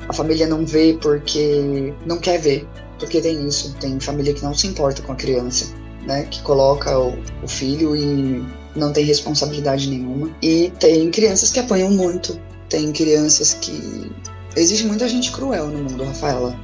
a 0.08 0.12
família 0.12 0.46
não 0.46 0.66
vê 0.66 0.98
porque 1.00 1.94
não 2.04 2.18
quer 2.18 2.38
ver, 2.40 2.68
porque 2.98 3.20
tem 3.20 3.46
isso, 3.46 3.74
tem 3.80 3.98
família 4.00 4.34
que 4.34 4.42
não 4.42 4.52
se 4.52 4.66
importa 4.66 5.00
com 5.02 5.12
a 5.12 5.16
criança, 5.16 5.72
né, 6.06 6.24
que 6.24 6.42
coloca 6.42 6.98
o, 6.98 7.16
o 7.42 7.48
filho 7.48 7.96
e 7.96 8.44
não 8.76 8.92
tem 8.92 9.04
responsabilidade 9.04 9.88
nenhuma. 9.88 10.30
E 10.42 10.72
tem 10.78 11.10
crianças 11.10 11.50
que 11.50 11.60
apanham 11.60 11.90
muito, 11.90 12.38
tem 12.68 12.92
crianças 12.92 13.54
que 13.54 14.12
existe 14.56 14.86
muita 14.86 15.08
gente 15.08 15.32
cruel 15.32 15.68
no 15.68 15.78
mundo, 15.78 16.04
Rafaela. 16.04 16.58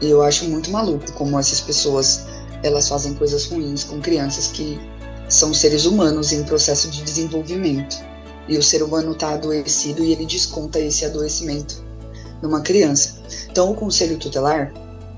E 0.00 0.08
eu 0.08 0.22
acho 0.22 0.46
muito 0.46 0.70
maluco 0.70 1.12
como 1.12 1.38
essas 1.38 1.60
pessoas 1.60 2.26
elas 2.62 2.88
fazem 2.88 3.14
coisas 3.14 3.46
ruins 3.46 3.84
com 3.84 4.00
crianças 4.00 4.48
que 4.48 4.78
são 5.28 5.54
seres 5.54 5.86
humanos 5.86 6.32
em 6.32 6.42
processo 6.44 6.90
de 6.90 7.02
desenvolvimento. 7.02 7.96
E 8.48 8.58
o 8.58 8.62
ser 8.62 8.82
humano 8.82 9.12
está 9.12 9.34
adoecido 9.34 10.04
e 10.04 10.12
ele 10.12 10.26
desconta 10.26 10.78
esse 10.80 11.04
adoecimento 11.04 11.84
numa 12.42 12.60
criança. 12.60 13.22
Então, 13.50 13.70
o 13.70 13.74
conselho 13.74 14.18
tutelar, 14.18 14.72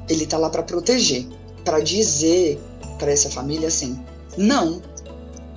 ele 0.09 0.27
tá 0.27 0.37
lá 0.37 0.51
para 0.51 0.63
proteger, 0.63 1.27
para 1.65 1.81
dizer 1.81 2.61
para 2.99 3.11
essa 3.11 3.31
família 3.31 3.69
assim: 3.69 3.99
não, 4.37 4.83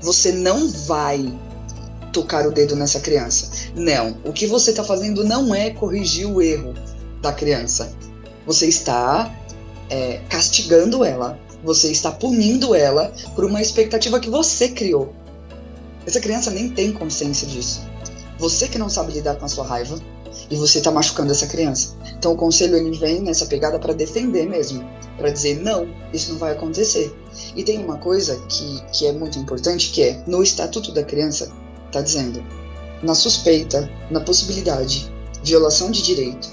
você 0.02 0.32
não 0.32 0.70
vai 0.70 1.34
tocar 2.16 2.48
o 2.48 2.52
dedo 2.52 2.78
nessa 2.78 3.02
criança. 3.02 3.52
Não, 3.76 4.18
o 4.24 4.32
que 4.32 4.48
você 4.48 4.72
está 4.72 4.86
fazendo 4.86 5.26
não 5.26 5.54
é 5.54 5.72
corrigir 5.72 6.26
o 6.26 6.42
erro 6.42 6.74
da 7.22 7.34
criança. 7.34 7.92
Você 8.46 8.68
está 8.68 9.38
é, 9.90 10.22
castigando 10.30 11.04
ela. 11.04 11.38
Você 11.62 11.92
está 11.92 12.12
punindo 12.12 12.74
ela 12.74 13.12
por 13.36 13.44
uma 13.44 13.62
expectativa 13.62 14.18
que 14.18 14.30
você 14.30 14.70
criou. 14.70 15.14
Essa 16.06 16.22
criança 16.22 16.52
nem 16.52 16.70
tem 16.70 16.94
consciência 16.94 17.46
disso. 17.46 17.82
Você 18.40 18.70
que 18.70 18.78
não 18.78 18.90
sabe 18.90 19.12
lidar 19.12 19.36
com 19.36 19.46
a 19.46 19.50
sua 19.50 19.66
raiva, 19.66 20.00
e 20.50 20.56
você 20.56 20.78
está 20.78 20.92
machucando 20.92 21.32
essa 21.32 21.48
criança. 21.48 21.96
Então 22.18 22.34
o 22.34 22.36
conselho 22.36 22.76
ele 22.76 22.98
vem 22.98 23.22
nessa 23.22 23.46
pegada 23.46 23.80
para 23.80 23.94
defender 23.94 24.46
mesmo, 24.48 24.86
para 25.18 25.30
dizer 25.30 25.62
não, 25.62 25.88
isso 26.14 26.34
não 26.34 26.38
vai 26.38 26.52
acontecer. 26.52 27.16
E 27.56 27.64
tem 27.64 27.84
uma 27.84 27.98
coisa 27.98 28.36
que, 28.50 28.82
que 28.92 29.08
é 29.08 29.14
muito 29.14 29.40
importante 29.40 29.92
que 29.92 30.04
é 30.04 30.24
no 30.28 30.44
estatuto 30.44 30.92
da 30.92 31.04
criança 31.04 31.52
está 31.98 32.02
dizendo 32.02 32.44
na 33.04 33.14
suspeita, 33.14 33.90
na 34.10 34.20
possibilidade, 34.22 35.12
violação 35.44 35.92
de 35.92 36.02
direito, 36.02 36.50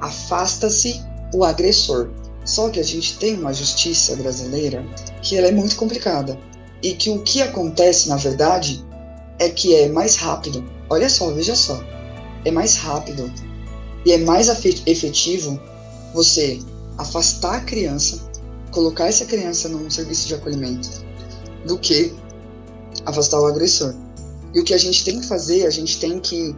afasta-se 0.00 1.02
o 1.32 1.44
agressor. 1.44 2.10
Só 2.44 2.68
que 2.68 2.78
a 2.78 2.84
gente 2.84 3.18
tem 3.18 3.34
uma 3.34 3.52
justiça 3.52 4.14
brasileira 4.14 4.84
que 5.22 5.36
ela 5.36 5.48
é 5.48 5.52
muito 5.52 5.76
complicada 5.76 6.38
e 6.82 6.92
que 6.92 7.10
o 7.10 7.22
que 7.22 7.42
acontece 7.42 8.08
na 8.08 8.16
verdade 8.16 8.84
é 9.38 9.48
que 9.48 9.74
é 9.74 9.88
mais 9.88 10.16
rápido. 10.16 10.64
Olha 10.88 11.08
só, 11.08 11.30
veja 11.32 11.56
só 11.56 11.82
é 12.46 12.50
mais 12.50 12.76
rápido 12.76 13.30
e 14.04 14.12
é 14.12 14.18
mais 14.18 14.48
efetivo 14.86 15.60
você 16.14 16.60
afastar 16.96 17.56
a 17.56 17.60
criança, 17.60 18.20
colocar 18.70 19.06
essa 19.06 19.24
criança 19.24 19.68
num 19.68 19.90
serviço 19.90 20.28
de 20.28 20.34
acolhimento, 20.34 20.88
do 21.66 21.76
que 21.76 22.14
afastar 23.04 23.40
o 23.40 23.46
agressor. 23.46 23.94
E 24.56 24.60
o 24.60 24.64
que 24.64 24.74
a 24.74 24.78
gente 24.78 25.04
tem 25.04 25.20
que 25.20 25.26
fazer, 25.26 25.66
a 25.66 25.70
gente 25.70 26.00
tem 26.00 26.18
que 26.18 26.56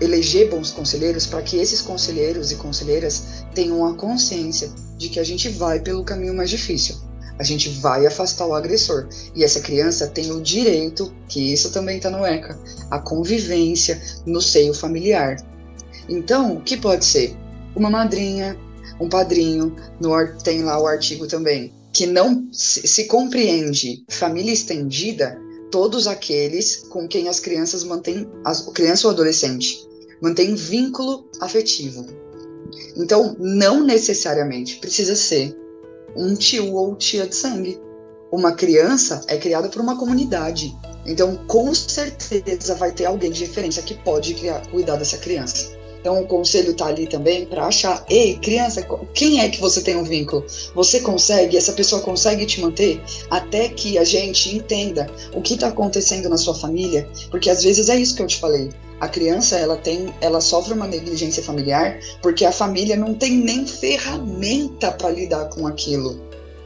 eleger 0.00 0.50
bons 0.50 0.70
conselheiros 0.70 1.26
para 1.26 1.42
que 1.42 1.56
esses 1.56 1.80
conselheiros 1.80 2.52
e 2.52 2.56
conselheiras 2.56 3.44
tenham 3.54 3.84
a 3.86 3.94
consciência 3.94 4.70
de 4.98 5.08
que 5.08 5.18
a 5.18 5.24
gente 5.24 5.48
vai 5.48 5.80
pelo 5.80 6.04
caminho 6.04 6.34
mais 6.34 6.50
difícil 6.50 6.96
a 7.38 7.42
gente 7.42 7.68
vai 7.68 8.06
afastar 8.06 8.46
o 8.46 8.54
agressor. 8.54 9.08
E 9.34 9.44
essa 9.44 9.60
criança 9.60 10.06
tem 10.06 10.30
o 10.32 10.40
direito, 10.40 11.14
que 11.28 11.52
isso 11.52 11.70
também 11.70 11.98
está 11.98 12.10
no 12.10 12.24
ECA, 12.24 12.58
a 12.90 12.98
convivência 12.98 14.00
no 14.24 14.40
seio 14.40 14.72
familiar. 14.72 15.36
Então, 16.08 16.56
o 16.56 16.60
que 16.62 16.76
pode 16.76 17.04
ser? 17.04 17.36
Uma 17.74 17.90
madrinha, 17.90 18.56
um 18.98 19.08
padrinho, 19.08 19.74
no, 20.00 20.12
tem 20.42 20.62
lá 20.62 20.80
o 20.80 20.86
artigo 20.86 21.26
também, 21.26 21.74
que 21.92 22.06
não 22.06 22.48
se, 22.52 22.86
se 22.86 23.04
compreende 23.04 24.04
família 24.08 24.52
estendida 24.52 25.38
todos 25.70 26.06
aqueles 26.06 26.76
com 26.88 27.06
quem 27.08 27.28
as 27.28 27.40
crianças 27.40 27.84
mantêm, 27.84 28.28
as, 28.44 28.62
criança 28.72 29.06
ou 29.06 29.12
adolescente, 29.12 29.86
mantém 30.20 30.54
vínculo 30.54 31.28
afetivo. 31.40 32.06
Então, 32.96 33.36
não 33.38 33.82
necessariamente 33.82 34.76
precisa 34.78 35.14
ser 35.14 35.56
um 36.16 36.34
tio 36.34 36.74
ou 36.74 36.96
tia 36.96 37.26
de 37.26 37.34
sangue. 37.34 37.80
Uma 38.32 38.52
criança 38.52 39.22
é 39.28 39.36
criada 39.36 39.68
por 39.68 39.80
uma 39.80 39.98
comunidade. 39.98 40.74
Então, 41.04 41.36
com 41.46 41.72
certeza, 41.74 42.74
vai 42.74 42.90
ter 42.90 43.04
alguém 43.04 43.30
de 43.30 43.44
referência 43.44 43.82
que 43.82 43.94
pode 43.94 44.34
criar, 44.34 44.66
cuidar 44.70 44.96
dessa 44.96 45.18
criança. 45.18 45.75
Então, 46.06 46.20
o 46.20 46.24
conselho 46.24 46.70
está 46.70 46.86
ali 46.86 47.08
também 47.08 47.46
para 47.46 47.66
achar: 47.66 48.04
ei, 48.08 48.36
criança, 48.36 48.86
quem 49.12 49.40
é 49.40 49.48
que 49.48 49.60
você 49.60 49.80
tem 49.80 49.96
um 49.96 50.04
vínculo? 50.04 50.46
Você 50.72 51.00
consegue, 51.00 51.56
essa 51.56 51.72
pessoa 51.72 52.00
consegue 52.00 52.46
te 52.46 52.60
manter 52.60 53.02
até 53.28 53.68
que 53.70 53.98
a 53.98 54.04
gente 54.04 54.54
entenda 54.54 55.10
o 55.34 55.42
que 55.42 55.54
está 55.54 55.66
acontecendo 55.66 56.28
na 56.28 56.36
sua 56.36 56.54
família? 56.54 57.08
Porque 57.28 57.50
às 57.50 57.64
vezes 57.64 57.88
é 57.88 57.96
isso 57.96 58.14
que 58.14 58.22
eu 58.22 58.28
te 58.28 58.36
falei 58.36 58.70
a 59.00 59.08
criança 59.08 59.56
ela 59.56 59.76
tem, 59.76 60.06
ela 60.22 60.40
sofre 60.40 60.72
uma 60.72 60.86
negligência 60.86 61.42
familiar 61.42 61.98
porque 62.22 62.46
a 62.46 62.52
família 62.52 62.96
não 62.96 63.12
tem 63.12 63.32
nem 63.32 63.66
ferramenta 63.66 64.92
para 64.92 65.10
lidar 65.10 65.50
com 65.50 65.66
aquilo. 65.66 66.18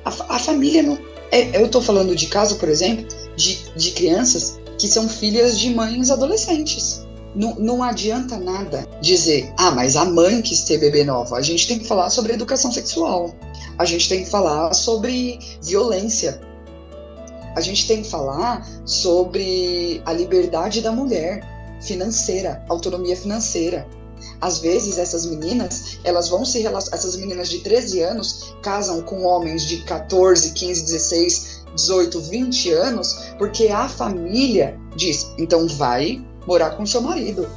A, 0.04 0.10
a 0.36 0.38
família 0.38 0.82
não. 0.82 0.98
É, 1.32 1.56
eu 1.58 1.66
estou 1.66 1.80
falando 1.80 2.14
de 2.14 2.26
caso, 2.26 2.56
por 2.56 2.68
exemplo, 2.68 3.06
de, 3.36 3.58
de 3.74 3.90
crianças 3.92 4.60
que 4.78 4.86
são 4.86 5.08
filhas 5.08 5.58
de 5.58 5.74
mães 5.74 6.10
adolescentes. 6.10 7.04
Não, 7.34 7.54
não 7.54 7.82
adianta 7.82 8.36
nada 8.38 8.86
dizer, 9.00 9.52
ah, 9.56 9.70
mas 9.70 9.94
a 9.94 10.04
mãe 10.04 10.42
quis 10.42 10.62
ter 10.62 10.78
bebê 10.78 11.04
nova. 11.04 11.36
A 11.36 11.42
gente 11.42 11.68
tem 11.68 11.78
que 11.78 11.86
falar 11.86 12.10
sobre 12.10 12.32
educação 12.32 12.72
sexual. 12.72 13.34
a 13.78 13.84
gente 13.84 14.08
tem 14.08 14.24
que 14.24 14.30
falar 14.30 14.74
sobre 14.74 15.38
violência. 15.62 16.40
A 17.56 17.60
gente 17.60 17.86
tem 17.86 18.02
que 18.02 18.10
falar 18.10 18.66
sobre 18.84 20.02
a 20.04 20.12
liberdade 20.12 20.80
da 20.80 20.92
mulher 20.92 21.42
financeira, 21.80 22.64
autonomia 22.68 23.16
financeira. 23.16 23.86
Às 24.40 24.58
vezes 24.58 24.98
essas 24.98 25.26
meninas, 25.26 25.98
elas 26.04 26.28
vão 26.28 26.44
se 26.44 26.66
essas 26.66 27.16
meninas 27.16 27.48
de 27.48 27.60
13 27.60 28.00
anos 28.02 28.54
casam 28.62 29.02
com 29.02 29.22
homens 29.24 29.64
de 29.66 29.82
14, 29.84 30.52
15, 30.52 30.82
16, 30.82 31.64
18, 31.74 32.20
20 32.20 32.72
anos, 32.72 33.32
porque 33.38 33.68
a 33.68 33.88
família 33.88 34.78
diz: 34.96 35.32
"Então 35.38 35.66
vai 35.68 36.24
morar 36.46 36.70
com 36.70 36.84
seu 36.86 37.00
marido". 37.00 37.48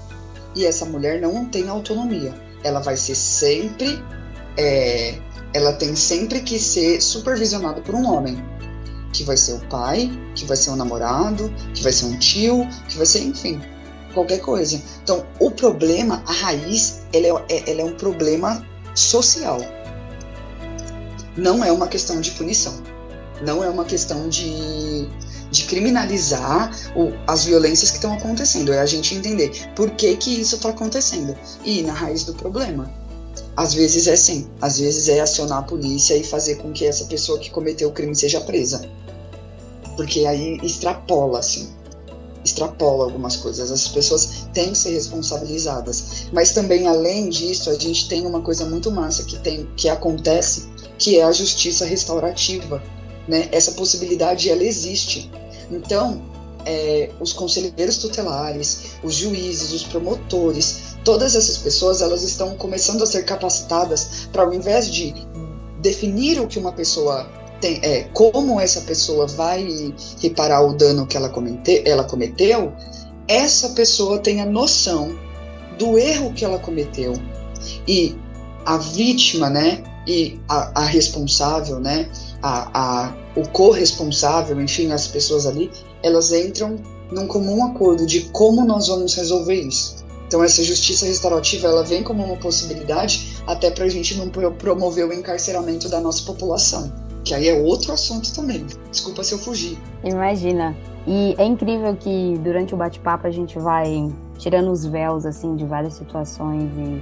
E 0.55 0.65
essa 0.65 0.85
mulher 0.85 1.19
não 1.21 1.45
tem 1.45 1.67
autonomia. 1.67 2.33
Ela 2.63 2.79
vai 2.79 2.95
ser 2.95 3.15
sempre 3.15 4.01
é, 4.57 5.19
ela 5.53 5.73
tem 5.73 5.95
sempre 5.95 6.41
que 6.41 6.59
ser 6.59 7.01
supervisionada 7.01 7.81
por 7.81 7.95
um 7.95 8.11
homem, 8.11 8.43
que 9.11 9.23
vai 9.23 9.37
ser 9.37 9.53
o 9.53 9.59
pai, 9.67 10.11
que 10.35 10.45
vai 10.45 10.57
ser 10.57 10.71
um 10.71 10.75
namorado, 10.75 11.53
que 11.73 11.83
vai 11.83 11.91
ser 11.91 12.05
um 12.05 12.17
tio, 12.17 12.67
que 12.89 12.97
vai 12.97 13.05
ser, 13.05 13.19
enfim, 13.19 13.61
qualquer 14.13 14.39
coisa. 14.39 14.81
Então, 15.03 15.25
o 15.39 15.51
problema, 15.51 16.23
a 16.25 16.31
raiz, 16.31 17.03
ela 17.13 17.45
é, 17.49 17.55
é, 17.55 17.71
ela 17.71 17.81
é 17.81 17.85
um 17.85 17.93
problema 17.93 18.65
social. 18.95 19.59
Não 21.37 21.63
é 21.63 21.71
uma 21.71 21.87
questão 21.87 22.19
de 22.19 22.31
punição. 22.31 22.81
Não 23.41 23.63
é 23.63 23.69
uma 23.69 23.85
questão 23.85 24.29
de, 24.29 25.07
de 25.53 25.65
criminalizar 25.65 26.71
o, 26.95 27.13
as 27.27 27.45
violências 27.45 27.91
que 27.91 27.97
estão 27.97 28.13
acontecendo. 28.13 28.73
É 28.73 28.79
a 28.79 28.85
gente 28.85 29.13
entender 29.15 29.69
por 29.75 29.91
que, 29.91 30.17
que 30.17 30.41
isso 30.41 30.55
está 30.55 30.69
acontecendo. 30.69 31.37
E 31.63 31.79
ir 31.79 31.83
na 31.83 31.93
raiz 31.93 32.23
do 32.23 32.33
problema. 32.33 32.91
Às 33.55 33.73
vezes 33.73 34.07
é 34.07 34.15
sim. 34.15 34.49
Às 34.59 34.79
vezes 34.79 35.07
é 35.07 35.19
acionar 35.19 35.59
a 35.59 35.63
polícia 35.63 36.17
e 36.17 36.23
fazer 36.23 36.55
com 36.55 36.71
que 36.71 36.85
essa 36.85 37.05
pessoa 37.05 37.37
que 37.37 37.51
cometeu 37.51 37.89
o 37.89 37.91
crime 37.91 38.15
seja 38.15 38.41
presa. 38.41 38.81
Porque 39.95 40.25
aí 40.25 40.59
extrapola, 40.63 41.39
assim 41.39 41.71
extrapola 42.43 43.05
algumas 43.05 43.37
coisas. 43.37 43.71
As 43.71 43.87
pessoas 43.87 44.47
têm 44.53 44.71
que 44.71 44.77
ser 44.77 44.91
responsabilizadas. 44.91 46.27
Mas 46.31 46.51
também, 46.51 46.87
além 46.87 47.29
disso, 47.29 47.69
a 47.69 47.75
gente 47.75 48.09
tem 48.09 48.25
uma 48.25 48.41
coisa 48.41 48.65
muito 48.65 48.91
massa 48.91 49.23
que, 49.23 49.39
tem, 49.39 49.65
que 49.77 49.87
acontece, 49.87 50.67
que 50.97 51.19
é 51.19 51.23
a 51.23 51.31
justiça 51.31 51.85
restaurativa. 51.85 52.83
Né? 53.27 53.47
Essa 53.51 53.71
possibilidade, 53.71 54.49
ela 54.49 54.63
existe. 54.63 55.31
Então, 55.71 56.21
é, 56.65 57.09
os 57.19 57.33
conselheiros 57.33 57.97
tutelares, 57.97 58.93
os 59.03 59.15
juízes, 59.15 59.71
os 59.73 59.83
promotores, 59.83 60.95
todas 61.03 61.35
essas 61.35 61.57
pessoas, 61.57 62.01
elas 62.01 62.23
estão 62.23 62.55
começando 62.55 63.03
a 63.03 63.05
ser 63.05 63.23
capacitadas 63.23 64.27
para, 64.31 64.43
ao 64.43 64.53
invés 64.53 64.89
de 64.89 65.13
definir 65.81 66.39
o 66.39 66.47
que 66.47 66.57
uma 66.57 66.71
pessoa 66.71 67.27
tem, 67.59 67.79
é, 67.81 68.03
como 68.13 68.59
essa 68.59 68.81
pessoa 68.81 69.27
vai 69.27 69.93
reparar 70.21 70.61
o 70.61 70.73
dano 70.73 71.05
que 71.05 71.17
ela, 71.17 71.29
comete, 71.29 71.81
ela 71.85 72.03
cometeu, 72.03 72.73
essa 73.27 73.69
pessoa 73.69 74.19
tenha 74.19 74.45
noção 74.45 75.17
do 75.77 75.97
erro 75.97 76.33
que 76.33 76.43
ela 76.45 76.59
cometeu. 76.59 77.13
E 77.87 78.15
a 78.65 78.77
vítima, 78.77 79.49
né, 79.49 79.83
e 80.07 80.39
a, 80.47 80.81
a 80.81 80.85
responsável, 80.85 81.79
né, 81.79 82.09
a, 82.43 82.69
a, 83.07 83.13
o 83.35 83.47
corresponsável, 83.47 84.61
enfim, 84.61 84.91
as 84.91 85.07
pessoas 85.07 85.47
ali, 85.47 85.71
elas 86.03 86.31
entram 86.31 86.77
num 87.11 87.25
comum 87.25 87.65
acordo 87.65 88.05
de 88.05 88.21
como 88.25 88.63
nós 88.65 88.87
vamos 88.87 89.15
resolver 89.15 89.55
isso. 89.55 90.03
Então 90.27 90.43
essa 90.43 90.63
justiça 90.63 91.05
restaurativa 91.05 91.67
ela 91.67 91.83
vem 91.83 92.03
como 92.03 92.23
uma 92.23 92.37
possibilidade 92.37 93.37
até 93.47 93.71
para 93.71 93.85
a 93.85 93.89
gente 93.89 94.15
não 94.15 94.29
promover 94.29 95.07
o 95.07 95.13
encarceramento 95.13 95.89
da 95.89 95.99
nossa 95.99 96.23
população 96.23 96.91
que 97.23 97.33
aí 97.33 97.47
é 97.47 97.53
outro 97.53 97.93
assunto 97.93 98.33
também. 98.33 98.65
Desculpa 98.91 99.23
se 99.23 99.33
eu 99.33 99.39
fugir. 99.39 99.77
Imagina. 100.03 100.75
E 101.07 101.35
é 101.37 101.45
incrível 101.45 101.95
que 101.95 102.37
durante 102.43 102.73
o 102.73 102.77
bate-papo 102.77 103.27
a 103.27 103.31
gente 103.31 103.57
vai 103.59 104.11
tirando 104.37 104.71
os 104.71 104.85
véus 104.85 105.25
assim 105.25 105.55
de 105.55 105.65
várias 105.65 105.93
situações 105.93 106.69
e 106.77 107.01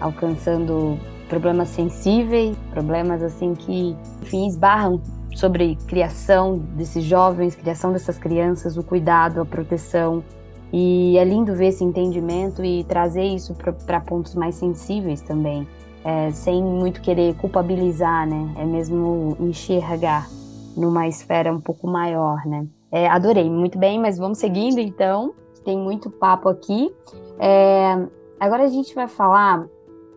alcançando 0.00 0.98
problemas 1.28 1.68
sensíveis, 1.68 2.56
problemas 2.70 3.22
assim 3.22 3.54
que, 3.54 3.96
enfim, 4.22 4.46
esbarram 4.46 5.00
sobre 5.34 5.76
criação 5.86 6.58
desses 6.74 7.04
jovens, 7.04 7.54
criação 7.54 7.92
dessas 7.92 8.18
crianças, 8.18 8.76
o 8.76 8.82
cuidado, 8.82 9.40
a 9.40 9.44
proteção. 9.44 10.24
E 10.72 11.16
é 11.16 11.24
lindo 11.24 11.54
ver 11.54 11.68
esse 11.68 11.84
entendimento 11.84 12.64
e 12.64 12.84
trazer 12.84 13.24
isso 13.24 13.54
para 13.86 14.00
pontos 14.00 14.34
mais 14.34 14.56
sensíveis 14.56 15.20
também 15.20 15.66
é, 16.04 16.30
sem 16.30 16.62
muito 16.62 17.00
querer 17.00 17.34
culpabilizar, 17.36 18.26
né? 18.26 18.54
É 18.56 18.64
mesmo 18.64 19.36
enxergar 19.40 20.26
numa 20.76 21.06
esfera 21.08 21.52
um 21.52 21.60
pouco 21.60 21.86
maior, 21.86 22.46
né? 22.46 22.66
É, 22.90 23.06
adorei, 23.06 23.50
muito 23.50 23.78
bem, 23.78 23.98
mas 24.00 24.16
vamos 24.16 24.38
seguindo 24.38 24.78
então. 24.78 25.34
Tem 25.64 25.76
muito 25.76 26.10
papo 26.10 26.48
aqui. 26.48 26.90
É, 27.38 28.06
agora 28.40 28.64
a 28.64 28.68
gente 28.68 28.94
vai 28.94 29.06
falar 29.06 29.66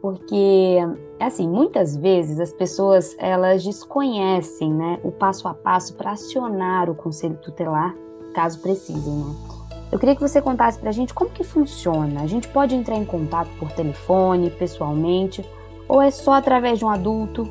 porque 0.01 0.77
assim 1.19 1.47
muitas 1.47 1.95
vezes 1.95 2.39
as 2.39 2.51
pessoas 2.51 3.15
elas 3.19 3.63
desconhecem 3.63 4.73
né 4.73 4.99
o 5.03 5.11
passo 5.11 5.47
a 5.47 5.53
passo 5.53 5.93
para 5.95 6.11
acionar 6.11 6.89
o 6.89 6.95
conselho 6.95 7.35
tutelar 7.35 7.95
caso 8.33 8.59
precisem 8.59 9.13
né 9.13 9.35
eu 9.91 9.99
queria 9.99 10.15
que 10.15 10.21
você 10.21 10.41
contasse 10.41 10.79
para 10.79 10.89
a 10.89 10.93
gente 10.93 11.13
como 11.13 11.29
que 11.29 11.43
funciona 11.43 12.21
a 12.21 12.27
gente 12.27 12.47
pode 12.47 12.75
entrar 12.75 12.95
em 12.95 13.05
contato 13.05 13.49
por 13.59 13.71
telefone 13.71 14.49
pessoalmente 14.49 15.45
ou 15.91 16.01
é 16.01 16.09
só 16.09 16.31
através 16.31 16.79
de 16.79 16.85
um 16.85 16.89
adulto? 16.89 17.45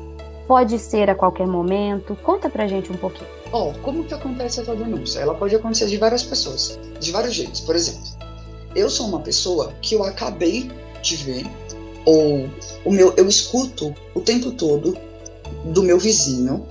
Pode 0.47 0.79
ser 0.79 1.11
a 1.11 1.15
qualquer 1.15 1.45
momento? 1.45 2.15
Conta 2.23 2.49
pra 2.49 2.65
gente 2.65 2.91
um 2.91 2.97
pouquinho. 2.97 3.29
Bom, 3.51 3.71
como 3.83 4.03
que 4.03 4.15
acontece 4.15 4.61
essa 4.61 4.75
denúncia? 4.75 5.19
Ela 5.19 5.35
pode 5.35 5.55
acontecer 5.55 5.85
de 5.85 5.97
várias 5.97 6.23
pessoas, 6.23 6.79
de 6.99 7.11
vários 7.11 7.35
jeitos. 7.35 7.61
Por 7.61 7.75
exemplo, 7.75 8.01
eu 8.75 8.89
sou 8.89 9.07
uma 9.07 9.19
pessoa 9.19 9.71
que 9.79 9.93
eu 9.93 10.03
acabei 10.03 10.71
de 11.03 11.15
ver, 11.17 11.45
ou 12.05 12.49
o 12.85 12.91
meu, 12.91 13.13
eu 13.17 13.27
escuto 13.27 13.93
o 14.15 14.21
tempo 14.21 14.51
todo 14.51 14.97
do 15.65 15.83
meu 15.83 15.99
vizinho, 15.99 16.65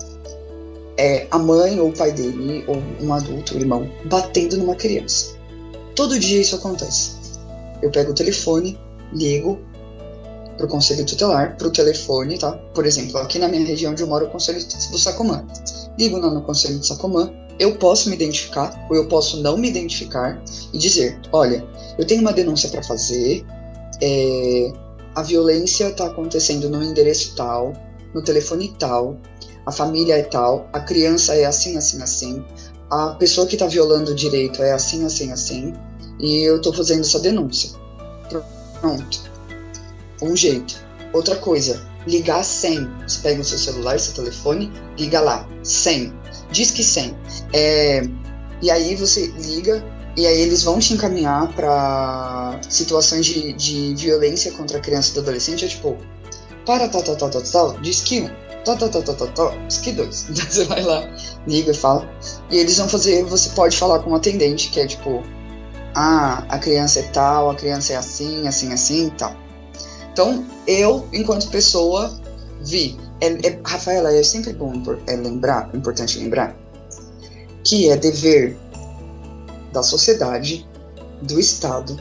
é, 0.97 1.27
a 1.31 1.39
mãe 1.39 1.81
ou 1.81 1.89
o 1.89 1.93
pai 1.93 2.13
dele, 2.13 2.65
ou 2.67 2.77
um 3.01 3.13
adulto, 3.13 3.57
um 3.57 3.61
irmão, 3.61 3.91
batendo 4.07 4.57
numa 4.57 4.75
criança. 4.75 5.37
Todo 5.95 6.19
dia 6.19 6.41
isso 6.41 6.57
acontece. 6.57 7.13
Eu 7.83 7.91
pego 7.91 8.11
o 8.11 8.15
telefone, 8.15 8.79
ligo, 9.13 9.59
para 10.57 10.67
o 10.67 10.69
conselho 10.69 11.07
tutelar, 11.07 11.57
para 11.57 11.69
o 11.69 11.71
telefone, 11.71 12.39
tá? 12.39 12.53
Por 12.75 12.85
exemplo, 12.85 13.17
aqui 13.19 13.39
na 13.39 13.49
minha 13.49 13.65
região 13.65 13.93
onde 13.93 14.03
eu 14.03 14.07
moro, 14.07 14.27
o 14.27 14.31
conselho 14.31 14.61
do 14.91 14.99
Sacomã. 14.99 15.47
Ligo 15.99 16.19
lá 16.19 16.31
no 16.31 16.43
conselho 16.43 16.79
do 16.79 16.87
Sacomã, 16.87 17.33
eu 17.59 17.77
posso 17.77 18.09
me 18.09 18.17
identificar 18.17 18.87
ou 18.91 18.97
eu 18.97 19.07
posso 19.07 19.39
não 19.43 19.57
me 19.57 19.69
identificar 19.69 20.43
e 20.73 20.79
dizer: 20.79 21.19
olha, 21.33 21.67
eu 21.99 22.07
tenho 22.07 22.21
uma 22.21 22.33
denúncia 22.33 22.69
para 22.69 22.83
fazer, 22.83 23.45
é, 24.03 24.73
a 25.21 25.23
violência 25.23 25.89
está 25.89 26.07
acontecendo 26.07 26.69
no 26.69 26.83
endereço 26.83 27.35
tal, 27.37 27.73
no 28.15 28.23
telefone 28.23 28.75
tal, 28.79 29.19
a 29.67 29.73
família 29.73 30.19
é 30.19 30.23
tal, 30.23 30.69
a 30.73 30.81
criança 30.81 31.35
é 31.35 31.45
assim, 31.45 31.77
assim, 31.77 32.03
assim, 32.03 32.45
a 32.91 33.11
pessoa 33.11 33.47
que 33.47 33.55
está 33.55 33.67
violando 33.67 34.13
o 34.13 34.15
direito 34.15 34.63
é 34.63 34.73
assim, 34.73 35.05
assim, 35.05 35.31
assim, 35.31 35.75
e 36.19 36.43
eu 36.43 36.57
estou 36.57 36.73
fazendo 36.73 37.03
essa 37.03 37.21
denúncia. 37.21 37.71
Pronto 38.81 39.31
um 40.23 40.37
jeito. 40.37 40.77
Outra 41.13 41.37
coisa, 41.37 41.81
ligar 42.07 42.45
100. 42.45 42.89
Você 43.07 43.21
pega 43.21 43.41
o 43.41 43.45
seu 43.45 43.59
celular, 43.59 43.99
seu 43.99 44.15
telefone, 44.15 44.71
liga 44.99 45.21
lá, 45.21 45.49
100. 45.63 46.13
Diz 46.51 46.71
que 46.71 46.85
100. 46.85 47.17
É, 47.53 48.03
e 48.63 48.71
aí 48.71 48.95
você 48.95 49.27
liga 49.27 49.85
e 50.17 50.27
aí 50.27 50.41
eles 50.41 50.63
vão 50.63 50.79
te 50.79 50.95
encaminhar 50.95 51.53
para 51.55 52.61
situações 52.69 53.27
de, 53.27 53.53
de 53.53 53.95
violência 53.95 54.53
contra 54.53 54.79
a 54.79 54.81
criança 54.81 55.13
e 55.15 55.19
o 55.19 55.23
adolescente. 55.23 55.65
É 55.65 55.69
tipo, 55.69 55.97
para 56.67 56.89
tal, 56.89 57.03
tal, 57.03 57.17
tal, 57.17 57.31
tal, 57.31 57.43
tal, 57.43 57.81
diz 57.81 58.01
que 58.01 58.23
um. 58.23 58.31
Tal, 58.65 58.77
tal, 58.77 58.91
tal, 58.91 59.03
tal, 59.03 59.15
tal, 59.15 59.29
tal, 59.29 59.59
diz 59.67 59.79
que 59.79 59.93
dois. 59.93 60.27
Então 60.31 60.45
você 60.47 60.65
vai 60.65 60.83
lá, 60.83 61.09
liga 61.47 61.71
e 61.71 61.75
fala. 61.75 62.09
E 62.51 62.59
eles 62.59 62.77
vão 62.77 62.89
fazer, 62.89 63.25
você 63.25 63.51
pode 63.51 63.77
falar 63.77 64.01
com 64.01 64.11
o 64.11 64.15
atendente, 64.15 64.71
que 64.71 64.81
é 64.81 64.87
tipo, 64.87 65.23
ah, 65.95 66.45
a 66.49 66.59
criança 66.59 67.01
é 67.01 67.03
tal, 67.05 67.51
a 67.51 67.55
criança 67.55 67.93
é 67.95 67.97
assim, 67.97 68.47
assim, 68.47 68.73
assim 68.73 69.07
e 69.07 69.11
tal. 69.13 69.35
Então, 70.13 70.45
eu, 70.67 71.09
enquanto 71.13 71.49
pessoa, 71.51 72.21
vi. 72.63 72.99
É, 73.21 73.29
é, 73.47 73.61
Rafaela, 73.65 74.13
é 74.13 74.23
sempre 74.23 74.53
bom 74.53 74.73
é 75.07 75.15
lembrar, 75.15 75.71
importante 75.75 76.19
lembrar, 76.19 76.57
que 77.65 77.91
é 77.91 77.97
dever 77.97 78.57
da 79.73 79.83
sociedade, 79.83 80.69
do 81.23 81.39
Estado, 81.39 82.01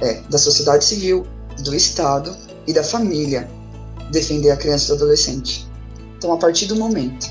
é, 0.00 0.20
da 0.28 0.38
sociedade 0.38 0.84
civil, 0.84 1.26
do 1.62 1.74
Estado 1.74 2.36
e 2.66 2.72
da 2.72 2.82
família 2.82 3.48
defender 4.10 4.50
a 4.50 4.56
criança 4.56 4.88
e 4.88 4.92
o 4.92 4.94
adolescente. 4.96 5.68
Então, 6.16 6.32
a 6.32 6.36
partir 6.36 6.66
do 6.66 6.76
momento 6.76 7.28